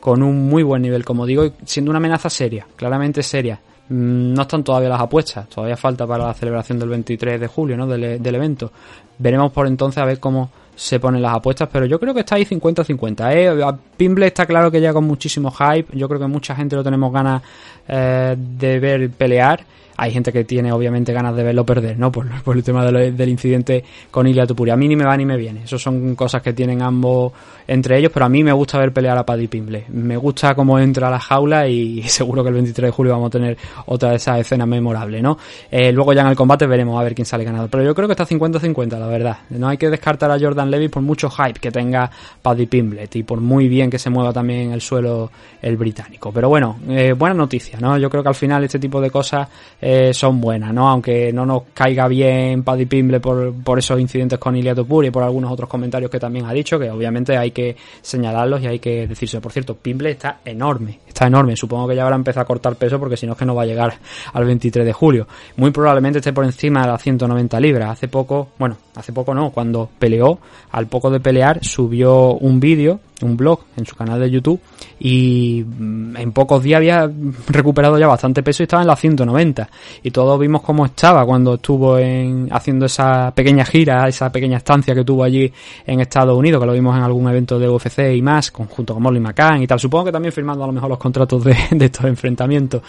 con 0.00 0.22
un 0.22 0.48
muy 0.48 0.62
buen 0.62 0.82
nivel, 0.82 1.04
como 1.04 1.24
digo, 1.24 1.52
siendo 1.64 1.90
una 1.90 1.98
amenaza 1.98 2.28
seria, 2.28 2.66
claramente 2.76 3.22
seria. 3.22 3.60
Mm, 3.88 4.34
no 4.34 4.42
están 4.42 4.62
todavía 4.62 4.90
las 4.90 5.00
apuestas, 5.00 5.48
todavía 5.48 5.76
falta 5.76 6.06
para 6.06 6.26
la 6.26 6.34
celebración 6.34 6.78
del 6.78 6.90
23 6.90 7.40
de 7.40 7.46
julio, 7.46 7.76
¿no? 7.76 7.86
Del 7.86 8.34
evento. 8.34 8.70
Veremos 9.18 9.52
por 9.52 9.66
entonces 9.66 9.98
a 9.98 10.04
ver 10.04 10.20
cómo 10.20 10.50
se 10.74 11.00
ponen 11.00 11.20
las 11.20 11.34
apuestas, 11.34 11.68
pero 11.72 11.86
yo 11.86 11.98
creo 11.98 12.14
que 12.14 12.20
está 12.20 12.36
ahí 12.36 12.44
50-50. 12.44 13.32
¿eh? 13.32 13.78
Pimble 13.96 14.26
está 14.26 14.46
claro 14.46 14.70
que 14.70 14.80
llega 14.80 14.92
con 14.92 15.04
muchísimo 15.04 15.50
hype, 15.50 15.96
yo 15.96 16.08
creo 16.08 16.20
que 16.20 16.28
mucha 16.28 16.54
gente 16.54 16.76
lo 16.76 16.84
tenemos 16.84 17.12
ganas 17.12 17.42
eh, 17.88 18.36
de 18.38 18.78
ver 18.78 19.10
pelear 19.10 19.64
hay 20.00 20.12
gente 20.12 20.32
que 20.32 20.44
tiene 20.44 20.70
obviamente 20.70 21.12
ganas 21.12 21.34
de 21.34 21.42
verlo 21.42 21.66
perder, 21.66 21.98
¿no? 21.98 22.12
Por, 22.12 22.28
el 22.56 22.62
tema 22.62 22.84
del 22.84 23.28
incidente 23.28 23.82
con 24.12 24.28
Ilya 24.28 24.46
Tupuria. 24.46 24.74
A 24.74 24.76
mí 24.76 24.86
ni 24.86 24.94
me 24.94 25.04
va 25.04 25.16
ni 25.16 25.26
me 25.26 25.36
viene. 25.36 25.64
Eso 25.64 25.76
son 25.76 26.14
cosas 26.14 26.40
que 26.40 26.52
tienen 26.52 26.82
ambos 26.82 27.32
entre 27.66 27.98
ellos, 27.98 28.12
pero 28.14 28.24
a 28.24 28.28
mí 28.28 28.44
me 28.44 28.52
gusta 28.52 28.78
ver 28.78 28.92
pelear 28.92 29.18
a 29.18 29.26
Paddy 29.26 29.48
Pimble. 29.48 29.86
Me 29.88 30.16
gusta 30.16 30.54
cómo 30.54 30.78
entra 30.78 31.08
a 31.08 31.10
la 31.10 31.18
jaula 31.18 31.66
y 31.66 32.02
seguro 32.06 32.44
que 32.44 32.50
el 32.50 32.54
23 32.54 32.86
de 32.86 32.92
julio 32.92 33.12
vamos 33.12 33.26
a 33.26 33.30
tener 33.30 33.58
otra 33.86 34.10
de 34.10 34.16
esas 34.16 34.38
escenas 34.38 34.68
memorables, 34.68 35.20
¿no? 35.20 35.36
Eh, 35.68 35.90
luego 35.90 36.12
ya 36.12 36.20
en 36.20 36.28
el 36.28 36.36
combate 36.36 36.68
veremos 36.68 36.98
a 37.00 37.02
ver 37.02 37.16
quién 37.16 37.26
sale 37.26 37.42
ganador. 37.42 37.68
Pero 37.68 37.82
yo 37.82 37.92
creo 37.92 38.06
que 38.06 38.12
está 38.12 38.24
50-50, 38.24 39.00
la 39.00 39.07
verdad. 39.08 39.38
No 39.50 39.68
hay 39.68 39.76
que 39.76 39.90
descartar 39.90 40.30
a 40.30 40.38
Jordan 40.38 40.70
Levy 40.70 40.88
por 40.88 41.02
mucho 41.02 41.30
hype 41.30 41.60
que 41.60 41.70
tenga 41.70 42.10
Paddy 42.42 42.66
Pimblet 42.66 43.16
y 43.16 43.22
por 43.22 43.40
muy 43.40 43.68
bien 43.68 43.90
que 43.90 43.98
se 43.98 44.10
mueva 44.10 44.32
también 44.32 44.60
en 44.60 44.72
el 44.72 44.80
suelo 44.80 45.30
el 45.60 45.76
británico. 45.76 46.32
Pero 46.32 46.48
bueno, 46.48 46.78
eh, 46.88 47.12
buena 47.12 47.34
noticia, 47.34 47.78
¿no? 47.80 47.98
Yo 47.98 48.08
creo 48.10 48.22
que 48.22 48.28
al 48.28 48.34
final 48.34 48.64
este 48.64 48.78
tipo 48.78 49.00
de 49.00 49.10
cosas 49.10 49.48
eh, 49.80 50.12
son 50.12 50.40
buenas, 50.40 50.72
¿no? 50.72 50.88
Aunque 50.88 51.32
no 51.32 51.44
nos 51.44 51.62
caiga 51.74 52.08
bien 52.08 52.62
Paddy 52.62 52.86
Pimble 52.86 53.20
por, 53.20 53.52
por 53.54 53.78
esos 53.78 54.00
incidentes 54.00 54.38
con 54.38 54.56
Ilya 54.56 54.74
y 54.78 55.10
por 55.10 55.22
algunos 55.22 55.50
otros 55.50 55.68
comentarios 55.68 56.10
que 56.10 56.18
también 56.18 56.46
ha 56.46 56.52
dicho, 56.52 56.78
que 56.78 56.90
obviamente 56.90 57.36
hay 57.36 57.50
que 57.50 57.76
señalarlos 58.00 58.62
y 58.62 58.66
hay 58.66 58.78
que 58.78 59.06
decirse. 59.06 59.40
Por 59.40 59.52
cierto, 59.52 59.74
Pimble 59.74 60.10
está 60.10 60.40
enorme, 60.44 61.00
está 61.06 61.26
enorme. 61.26 61.56
Supongo 61.56 61.88
que 61.88 61.96
ya 61.96 62.04
habrá 62.04 62.16
empezado 62.16 62.42
a 62.42 62.46
cortar 62.46 62.76
peso 62.76 62.98
porque 62.98 63.16
si 63.16 63.26
no 63.26 63.32
es 63.32 63.38
que 63.38 63.44
no 63.44 63.54
va 63.54 63.62
a 63.62 63.66
llegar 63.66 63.98
al 64.32 64.44
23 64.44 64.86
de 64.86 64.92
julio. 64.92 65.26
Muy 65.56 65.70
probablemente 65.70 66.18
esté 66.18 66.32
por 66.32 66.44
encima 66.44 66.82
de 66.82 66.88
las 66.88 67.02
190 67.02 67.60
libras. 67.60 67.90
Hace 67.90 68.08
poco, 68.08 68.48
bueno, 68.58 68.76
hace 68.98 69.12
poco 69.12 69.32
no, 69.34 69.50
cuando 69.50 69.88
peleó, 69.98 70.38
al 70.70 70.88
poco 70.88 71.10
de 71.10 71.20
pelear, 71.20 71.64
subió 71.64 72.34
un 72.34 72.58
vídeo 72.58 73.00
un 73.22 73.36
blog 73.36 73.60
en 73.76 73.86
su 73.86 73.96
canal 73.96 74.20
de 74.20 74.30
YouTube 74.30 74.60
y 75.00 75.64
mm, 75.66 76.16
en 76.16 76.32
pocos 76.32 76.62
días 76.62 76.78
había 76.78 77.10
recuperado 77.48 77.98
ya 77.98 78.06
bastante 78.06 78.42
peso 78.42 78.62
y 78.62 78.64
estaba 78.64 78.82
en 78.82 78.88
las 78.88 79.00
190 79.00 79.68
y 80.02 80.10
todos 80.10 80.38
vimos 80.38 80.62
cómo 80.62 80.86
estaba 80.86 81.24
cuando 81.24 81.54
estuvo 81.54 81.98
en, 81.98 82.48
haciendo 82.50 82.86
esa 82.86 83.32
pequeña 83.34 83.64
gira, 83.64 84.08
esa 84.08 84.30
pequeña 84.30 84.58
estancia 84.58 84.94
que 84.94 85.04
tuvo 85.04 85.24
allí 85.24 85.52
en 85.86 86.00
Estados 86.00 86.36
Unidos, 86.36 86.60
que 86.60 86.66
lo 86.66 86.72
vimos 86.72 86.96
en 86.96 87.02
algún 87.02 87.28
evento 87.28 87.58
de 87.58 87.68
UFC 87.68 88.14
y 88.14 88.22
más, 88.22 88.50
junto 88.50 88.94
con 88.94 89.02
Molly 89.02 89.20
McCann 89.20 89.62
y 89.62 89.66
tal, 89.66 89.78
supongo 89.78 90.06
que 90.06 90.12
también 90.12 90.32
firmando 90.32 90.64
a 90.64 90.66
lo 90.66 90.72
mejor 90.72 90.88
los 90.88 90.98
contratos 90.98 91.44
de, 91.44 91.56
estos 91.80 92.04
enfrentamientos. 92.04 92.82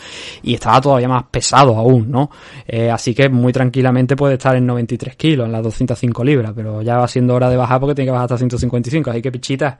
Y 0.43 0.55
estaba 0.55 0.81
todavía 0.81 1.07
más 1.07 1.23
pesado 1.29 1.75
aún, 1.75 2.09
¿no? 2.09 2.29
Eh, 2.67 2.89
así 2.89 3.13
que 3.13 3.29
muy 3.29 3.53
tranquilamente 3.53 4.15
puede 4.15 4.35
estar 4.35 4.55
en 4.55 4.65
93 4.65 5.15
kilos, 5.15 5.45
en 5.45 5.51
las 5.51 5.63
205 5.63 6.23
libras, 6.23 6.53
pero 6.55 6.81
ya 6.81 6.97
va 6.97 7.07
siendo 7.07 7.35
hora 7.35 7.49
de 7.49 7.57
bajar 7.57 7.79
porque 7.79 7.95
tiene 7.95 8.07
que 8.07 8.11
bajar 8.11 8.25
hasta 8.25 8.37
155, 8.37 9.09
así 9.09 9.21
que 9.21 9.31
pichitas 9.31 9.75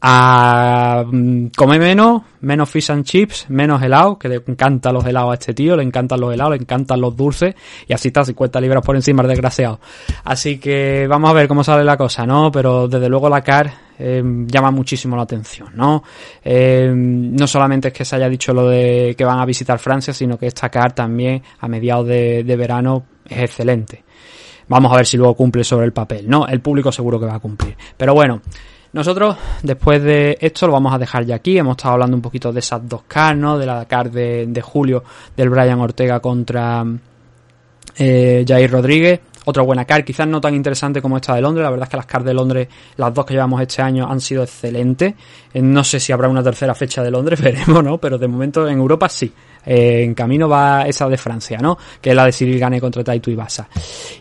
a 0.00 1.04
mm, 1.06 1.48
comer 1.56 1.80
menos, 1.80 2.22
menos 2.40 2.70
fish 2.70 2.90
and 2.90 3.04
chips, 3.04 3.46
menos 3.48 3.82
helado, 3.82 4.18
que 4.18 4.28
le 4.28 4.42
encantan 4.46 4.94
los 4.94 5.04
helados 5.04 5.32
a 5.32 5.34
este 5.34 5.54
tío, 5.54 5.76
le 5.76 5.82
encantan 5.82 6.20
los 6.20 6.32
helados, 6.32 6.52
le 6.52 6.62
encantan 6.62 7.00
los 7.00 7.16
dulces, 7.16 7.54
y 7.86 7.92
así 7.92 8.08
está 8.08 8.24
50 8.24 8.60
libras 8.60 8.84
por 8.84 8.94
encima 8.94 9.22
el 9.22 9.28
desgraciado. 9.28 9.80
Así 10.24 10.58
que 10.58 11.06
vamos 11.08 11.30
a 11.30 11.32
ver 11.32 11.48
cómo 11.48 11.64
sale 11.64 11.84
la 11.84 11.96
cosa, 11.96 12.24
¿no? 12.26 12.52
Pero 12.52 12.86
desde 12.86 13.08
luego 13.08 13.28
la 13.28 13.42
CAR 13.42 13.72
eh, 13.98 14.22
llama 14.46 14.70
muchísimo 14.70 15.16
la 15.16 15.22
atención, 15.22 15.70
¿no? 15.74 16.04
Eh, 16.44 16.92
no 16.94 17.46
solamente 17.48 17.88
es 17.88 17.94
que 17.94 18.04
se 18.04 18.16
haya 18.16 18.28
dicho 18.28 18.54
lo 18.54 18.68
de 18.68 19.16
que 19.18 19.24
van 19.24 19.40
a 19.40 19.44
visitar 19.44 19.80
Francia, 19.80 20.14
sino 20.14 20.38
que 20.38 20.46
esta 20.46 20.68
CAR 20.68 20.92
también 20.92 21.42
a 21.58 21.66
mediados 21.66 22.06
de, 22.06 22.44
de 22.44 22.56
verano 22.56 23.04
es 23.28 23.38
excelente. 23.38 24.04
Vamos 24.68 24.92
a 24.92 24.96
ver 24.96 25.06
si 25.06 25.16
luego 25.16 25.34
cumple 25.34 25.64
sobre 25.64 25.86
el 25.86 25.92
papel, 25.92 26.28
¿no? 26.28 26.46
El 26.46 26.60
público 26.60 26.92
seguro 26.92 27.18
que 27.18 27.26
va 27.26 27.36
a 27.36 27.40
cumplir. 27.40 27.74
Pero 27.96 28.14
bueno, 28.14 28.42
nosotros, 28.92 29.36
después 29.62 30.02
de 30.02 30.38
esto, 30.40 30.66
lo 30.66 30.72
vamos 30.72 30.94
a 30.94 30.98
dejar 30.98 31.24
ya 31.24 31.36
aquí. 31.36 31.58
Hemos 31.58 31.76
estado 31.76 31.94
hablando 31.94 32.16
un 32.16 32.22
poquito 32.22 32.52
de 32.52 32.60
esas 32.60 32.88
dos 32.88 33.02
cars, 33.06 33.38
¿no? 33.38 33.58
De 33.58 33.66
la 33.66 33.84
car 33.84 34.10
de, 34.10 34.62
julio 34.62 35.04
del 35.36 35.50
Brian 35.50 35.78
Ortega 35.80 36.20
contra 36.20 36.84
eh, 37.96 38.44
Jair 38.46 38.70
Rodríguez. 38.70 39.20
otra 39.44 39.62
buena 39.62 39.84
car, 39.84 40.04
quizás 40.04 40.26
no 40.26 40.40
tan 40.40 40.54
interesante 40.54 41.02
como 41.02 41.16
esta 41.16 41.34
de 41.34 41.40
Londres, 41.40 41.64
la 41.64 41.70
verdad 41.70 41.84
es 41.84 41.90
que 41.90 41.96
las 41.96 42.06
car 42.06 42.22
de 42.22 42.34
Londres, 42.34 42.68
las 42.96 43.12
dos 43.14 43.24
que 43.24 43.34
llevamos 43.34 43.60
este 43.62 43.80
año 43.82 44.06
han 44.10 44.20
sido 44.20 44.42
excelentes, 44.42 45.14
eh, 45.54 45.62
no 45.62 45.84
sé 45.84 46.00
si 46.00 46.12
habrá 46.12 46.28
una 46.28 46.42
tercera 46.42 46.74
fecha 46.74 47.02
de 47.02 47.10
Londres, 47.10 47.40
veremos, 47.42 47.82
¿no? 47.82 47.98
Pero 47.98 48.18
de 48.18 48.28
momento 48.28 48.66
en 48.68 48.78
Europa 48.78 49.08
sí. 49.08 49.32
Eh, 49.64 50.02
en 50.04 50.14
camino 50.14 50.48
va 50.48 50.86
esa 50.86 51.08
de 51.08 51.16
Francia, 51.16 51.58
¿no? 51.60 51.78
Que 52.00 52.10
es 52.10 52.16
la 52.16 52.24
de 52.24 52.32
Cyril 52.32 52.58
Gane 52.58 52.80
contra 52.80 53.04
Taito 53.04 53.30
Ibasa. 53.30 53.68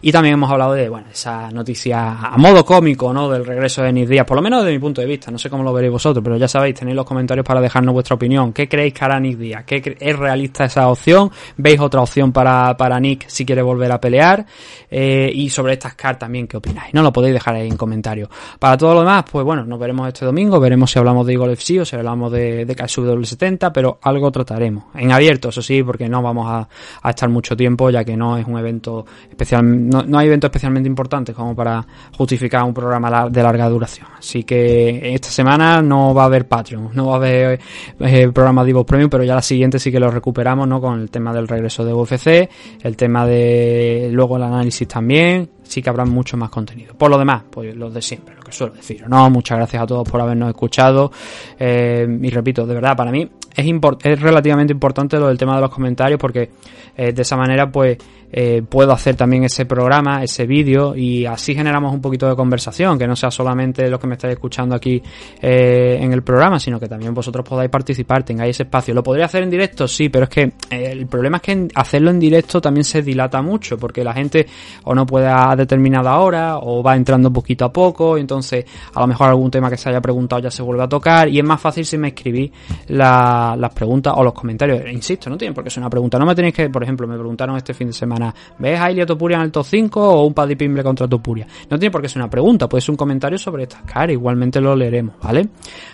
Y 0.01 0.11
también 0.11 0.33
hemos 0.33 0.51
hablado 0.51 0.73
de, 0.73 0.89
bueno, 0.89 1.07
esa 1.11 1.49
noticia 1.51 2.19
a 2.19 2.37
modo 2.37 2.65
cómico, 2.65 3.13
¿no? 3.13 3.29
Del 3.29 3.45
regreso 3.45 3.83
de 3.83 3.93
Nick 3.93 4.09
Díaz, 4.09 4.25
por 4.25 4.37
lo 4.37 4.41
menos 4.41 4.63
desde 4.63 4.73
mi 4.73 4.79
punto 4.79 5.01
de 5.01 5.07
vista. 5.07 5.31
No 5.31 5.37
sé 5.37 5.49
cómo 5.49 5.63
lo 5.63 5.73
veréis 5.73 5.91
vosotros, 5.91 6.23
pero 6.23 6.37
ya 6.37 6.47
sabéis, 6.47 6.75
tenéis 6.75 6.95
los 6.95 7.05
comentarios 7.05 7.45
para 7.45 7.61
dejarnos 7.61 7.93
vuestra 7.93 8.15
opinión. 8.15 8.53
¿Qué 8.53 8.67
creéis 8.67 8.93
que 8.93 9.05
hará 9.05 9.19
Nick 9.19 9.37
Díaz? 9.37 9.63
¿Qué 9.65 9.97
¿Es 9.99 10.17
realista 10.17 10.65
esa 10.65 10.89
opción? 10.89 11.31
¿Veis 11.57 11.79
otra 11.79 12.01
opción 12.01 12.31
para, 12.31 12.75
para 12.77 12.99
Nick 12.99 13.27
si 13.27 13.45
quiere 13.45 13.61
volver 13.61 13.91
a 13.91 14.01
pelear? 14.01 14.45
Eh, 14.89 15.31
y 15.33 15.49
sobre 15.49 15.73
estas 15.73 15.95
cartas 15.95 16.17
también, 16.19 16.47
¿qué 16.47 16.57
opináis? 16.57 16.93
No 16.93 17.01
lo 17.01 17.13
podéis 17.13 17.33
dejar 17.33 17.55
ahí 17.55 17.67
en 17.67 17.77
comentarios. 17.77 18.29
Para 18.59 18.75
todo 18.77 18.93
lo 18.93 18.99
demás, 19.01 19.23
pues 19.31 19.45
bueno, 19.45 19.63
nos 19.63 19.79
veremos 19.79 20.07
este 20.07 20.25
domingo, 20.25 20.59
veremos 20.59 20.91
si 20.91 20.99
hablamos 20.99 21.25
de 21.25 21.33
Eagle 21.33 21.53
FC 21.53 21.79
o 21.79 21.85
si 21.85 21.95
hablamos 21.95 22.31
de, 22.31 22.65
de 22.65 22.75
KSW70, 22.75 23.71
pero 23.71 23.99
algo 24.01 24.31
trataremos. 24.31 24.85
En 24.95 25.11
abierto, 25.27 25.49
eso 25.49 25.61
sí, 25.61 25.83
porque 25.83 26.07
no 26.07 26.21
vamos 26.21 26.47
a, 26.47 26.67
a 27.01 27.09
estar 27.09 27.29
mucho 27.29 27.55
tiempo, 27.55 27.89
ya 27.89 28.03
que 28.03 28.15
no 28.15 28.37
es 28.37 28.45
un 28.47 28.57
evento 28.57 29.05
especial, 29.29 29.89
no, 29.89 30.03
no 30.03 30.17
hay 30.17 30.27
eventos 30.27 30.47
especialmente 30.47 30.87
importantes 30.87 31.35
como 31.35 31.55
para 31.55 31.85
justificar 32.17 32.63
un 32.63 32.73
programa 32.73 33.29
de 33.29 33.43
larga 33.43 33.67
duración. 33.67 34.07
Así 34.17 34.43
que 34.43 35.13
esta 35.13 35.29
semana 35.29 35.81
no 35.81 36.13
va 36.13 36.23
a 36.23 36.25
haber 36.25 36.47
Patreon, 36.47 36.91
no 36.93 37.07
va 37.07 37.13
a 37.13 37.17
haber 37.17 37.59
eh, 37.99 38.29
programa 38.33 38.63
de 38.63 38.71
Evo 38.71 38.85
Premium, 38.85 39.09
pero 39.09 39.23
ya 39.23 39.35
la 39.35 39.41
siguiente 39.41 39.79
sí 39.79 39.91
que 39.91 39.99
lo 39.99 40.09
recuperamos, 40.09 40.67
¿no? 40.67 40.79
Con 40.79 41.01
el 41.01 41.09
tema 41.09 41.33
del 41.33 41.47
regreso 41.47 41.83
de 41.83 41.93
UFC, 41.93 42.49
el 42.83 42.95
tema 42.95 43.25
de 43.25 44.09
luego 44.11 44.37
el 44.37 44.43
análisis 44.43 44.87
también, 44.87 45.49
sí 45.67 45.81
que 45.81 45.89
habrá 45.89 46.05
mucho 46.05 46.37
más 46.37 46.49
contenido. 46.49 46.93
Por 46.95 47.11
lo 47.11 47.17
demás, 47.17 47.43
pues 47.49 47.75
lo 47.75 47.89
de 47.89 48.01
siempre, 48.01 48.35
lo 48.35 48.41
que 48.41 48.51
suelo 48.51 48.73
decir, 48.73 49.07
¿no? 49.07 49.29
Muchas 49.29 49.57
gracias 49.57 49.83
a 49.83 49.85
todos 49.85 50.09
por 50.09 50.21
habernos 50.21 50.49
escuchado. 50.49 51.11
Eh, 51.59 52.07
y 52.21 52.29
repito, 52.29 52.65
de 52.65 52.73
verdad, 52.73 52.95
para 52.95 53.11
mí 53.11 53.29
es, 53.55 53.65
es 54.03 54.21
relativamente 54.21 54.73
importante 54.73 55.19
lo 55.19 55.27
del 55.27 55.37
tema 55.37 55.55
de 55.55 55.61
los 55.61 55.69
comentarios 55.69 56.19
porque 56.19 56.49
eh, 56.95 57.11
de 57.11 57.21
esa 57.21 57.35
manera, 57.35 57.71
pues, 57.71 57.97
eh, 58.29 58.61
puedo 58.67 58.91
hacer 58.91 59.15
también 59.15 59.45
ese 59.45 59.65
programa, 59.65 60.21
ese 60.21 60.45
vídeo 60.45 60.95
y 60.95 61.25
así 61.25 61.55
generamos 61.55 61.93
un 61.93 62.01
poquito 62.01 62.27
de 62.27 62.35
conversación, 62.35 62.99
que 62.99 63.07
no 63.07 63.15
sea 63.15 63.31
solamente 63.31 63.89
los 63.89 63.99
que 63.99 64.07
me 64.07 64.15
estáis 64.15 64.33
escuchando 64.33 64.75
aquí 64.75 65.01
en 65.41 66.11
el 66.11 66.23
programa, 66.23 66.59
sino 66.59 66.77
que 66.77 66.87
también 66.87 67.13
vosotros 67.13 67.47
podáis 67.47 67.69
participar, 67.69 68.23
tengáis 68.23 68.49
ese 68.51 68.63
espacio. 68.63 68.93
¿Lo 68.93 69.01
podría 69.01 69.25
hacer 69.25 69.43
en 69.43 69.49
directo? 69.49 69.87
Sí, 69.87 70.09
pero 70.09 70.25
es 70.25 70.29
que 70.29 70.51
el 70.69 71.07
problema 71.07 71.37
es 71.37 71.43
que 71.43 71.67
hacerlo 71.73 72.11
en 72.11 72.19
directo 72.19 72.59
también 72.59 72.83
se 72.83 73.01
dilata 73.01 73.41
mucho, 73.41 73.77
porque 73.77 74.03
la 74.03 74.13
gente 74.13 74.45
o 74.83 74.93
no 74.93 75.05
puede 75.05 75.27
determinada 75.67 76.17
hora 76.17 76.57
o 76.59 76.81
va 76.81 76.95
entrando 76.95 77.31
poquito 77.31 77.65
a 77.65 77.71
poco, 77.71 78.17
entonces 78.17 78.65
a 78.93 79.01
lo 79.01 79.07
mejor 79.07 79.29
algún 79.29 79.51
tema 79.51 79.69
que 79.69 79.77
se 79.77 79.89
haya 79.89 80.01
preguntado 80.01 80.41
ya 80.41 80.51
se 80.51 80.63
vuelve 80.63 80.83
a 80.83 80.87
tocar 80.87 81.27
y 81.27 81.39
es 81.39 81.45
más 81.45 81.59
fácil 81.59 81.85
si 81.85 81.97
me 81.97 82.09
escribís 82.09 82.51
la, 82.87 83.55
las 83.57 83.73
preguntas 83.73 84.13
o 84.15 84.23
los 84.23 84.33
comentarios. 84.33 84.81
Insisto, 84.91 85.29
no 85.29 85.37
tienen 85.37 85.53
por 85.53 85.63
qué 85.63 85.69
ser 85.69 85.81
una 85.81 85.89
pregunta, 85.89 86.17
no 86.17 86.25
me 86.25 86.33
tenéis 86.33 86.55
que, 86.55 86.69
por 86.69 86.83
ejemplo, 86.83 87.07
me 87.07 87.17
preguntaron 87.17 87.57
este 87.57 87.73
fin 87.73 87.87
de 87.87 87.93
semana 87.93 88.33
¿ves 88.57 88.79
a 88.79 88.91
Ilia 88.91 89.05
Topuria 89.05 89.37
en 89.37 89.43
el 89.43 89.51
top 89.51 89.65
5 89.65 90.01
o 90.01 90.25
un 90.25 90.33
Paddy 90.33 90.55
Pimble 90.55 90.83
contra 90.83 91.07
Topuria? 91.07 91.45
No 91.69 91.77
tiene 91.77 91.91
por 91.91 92.01
qué 92.01 92.09
ser 92.09 92.21
una 92.21 92.29
pregunta, 92.29 92.67
puede 92.67 92.81
ser 92.81 92.91
un 92.91 92.97
comentario 92.97 93.37
sobre 93.37 93.63
estas 93.63 93.83
caras, 93.83 94.11
igualmente 94.11 94.61
lo 94.61 94.75
leeremos, 94.75 95.15
¿vale? 95.21 95.47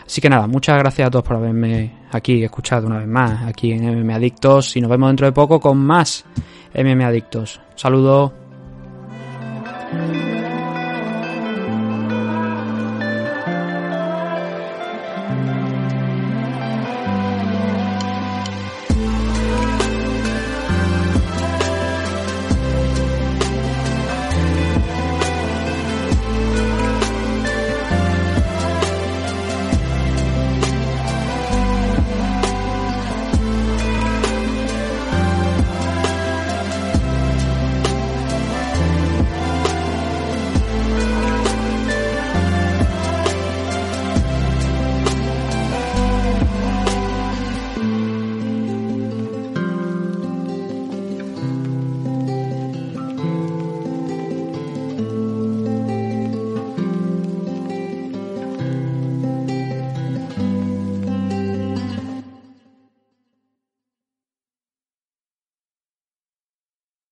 Así 0.06 0.22
que 0.22 0.30
nada, 0.30 0.48
muchas 0.48 0.78
gracias 0.78 1.08
a 1.08 1.12
todos 1.12 1.26
por 1.26 1.38
haberme 1.38 2.04
aquí 2.12 2.44
escuchado 2.44 2.88
una 2.88 3.00
vez 3.00 3.08
más, 3.08 3.48
aquí 3.48 3.72
en 3.72 3.86
MM 3.86 4.12
Adictos, 4.12 4.76
y 4.78 4.82
nos 4.82 4.90
vemos 4.90 5.10
dentro 5.10 5.26
de 5.26 5.32
poco 5.32 5.60
con 5.60 5.78
más 5.78 6.26
MM 6.74 7.04
Adictos. 7.04 7.60
Saludos. 7.76 8.43
Thank 9.96 10.38
you. 10.38 10.43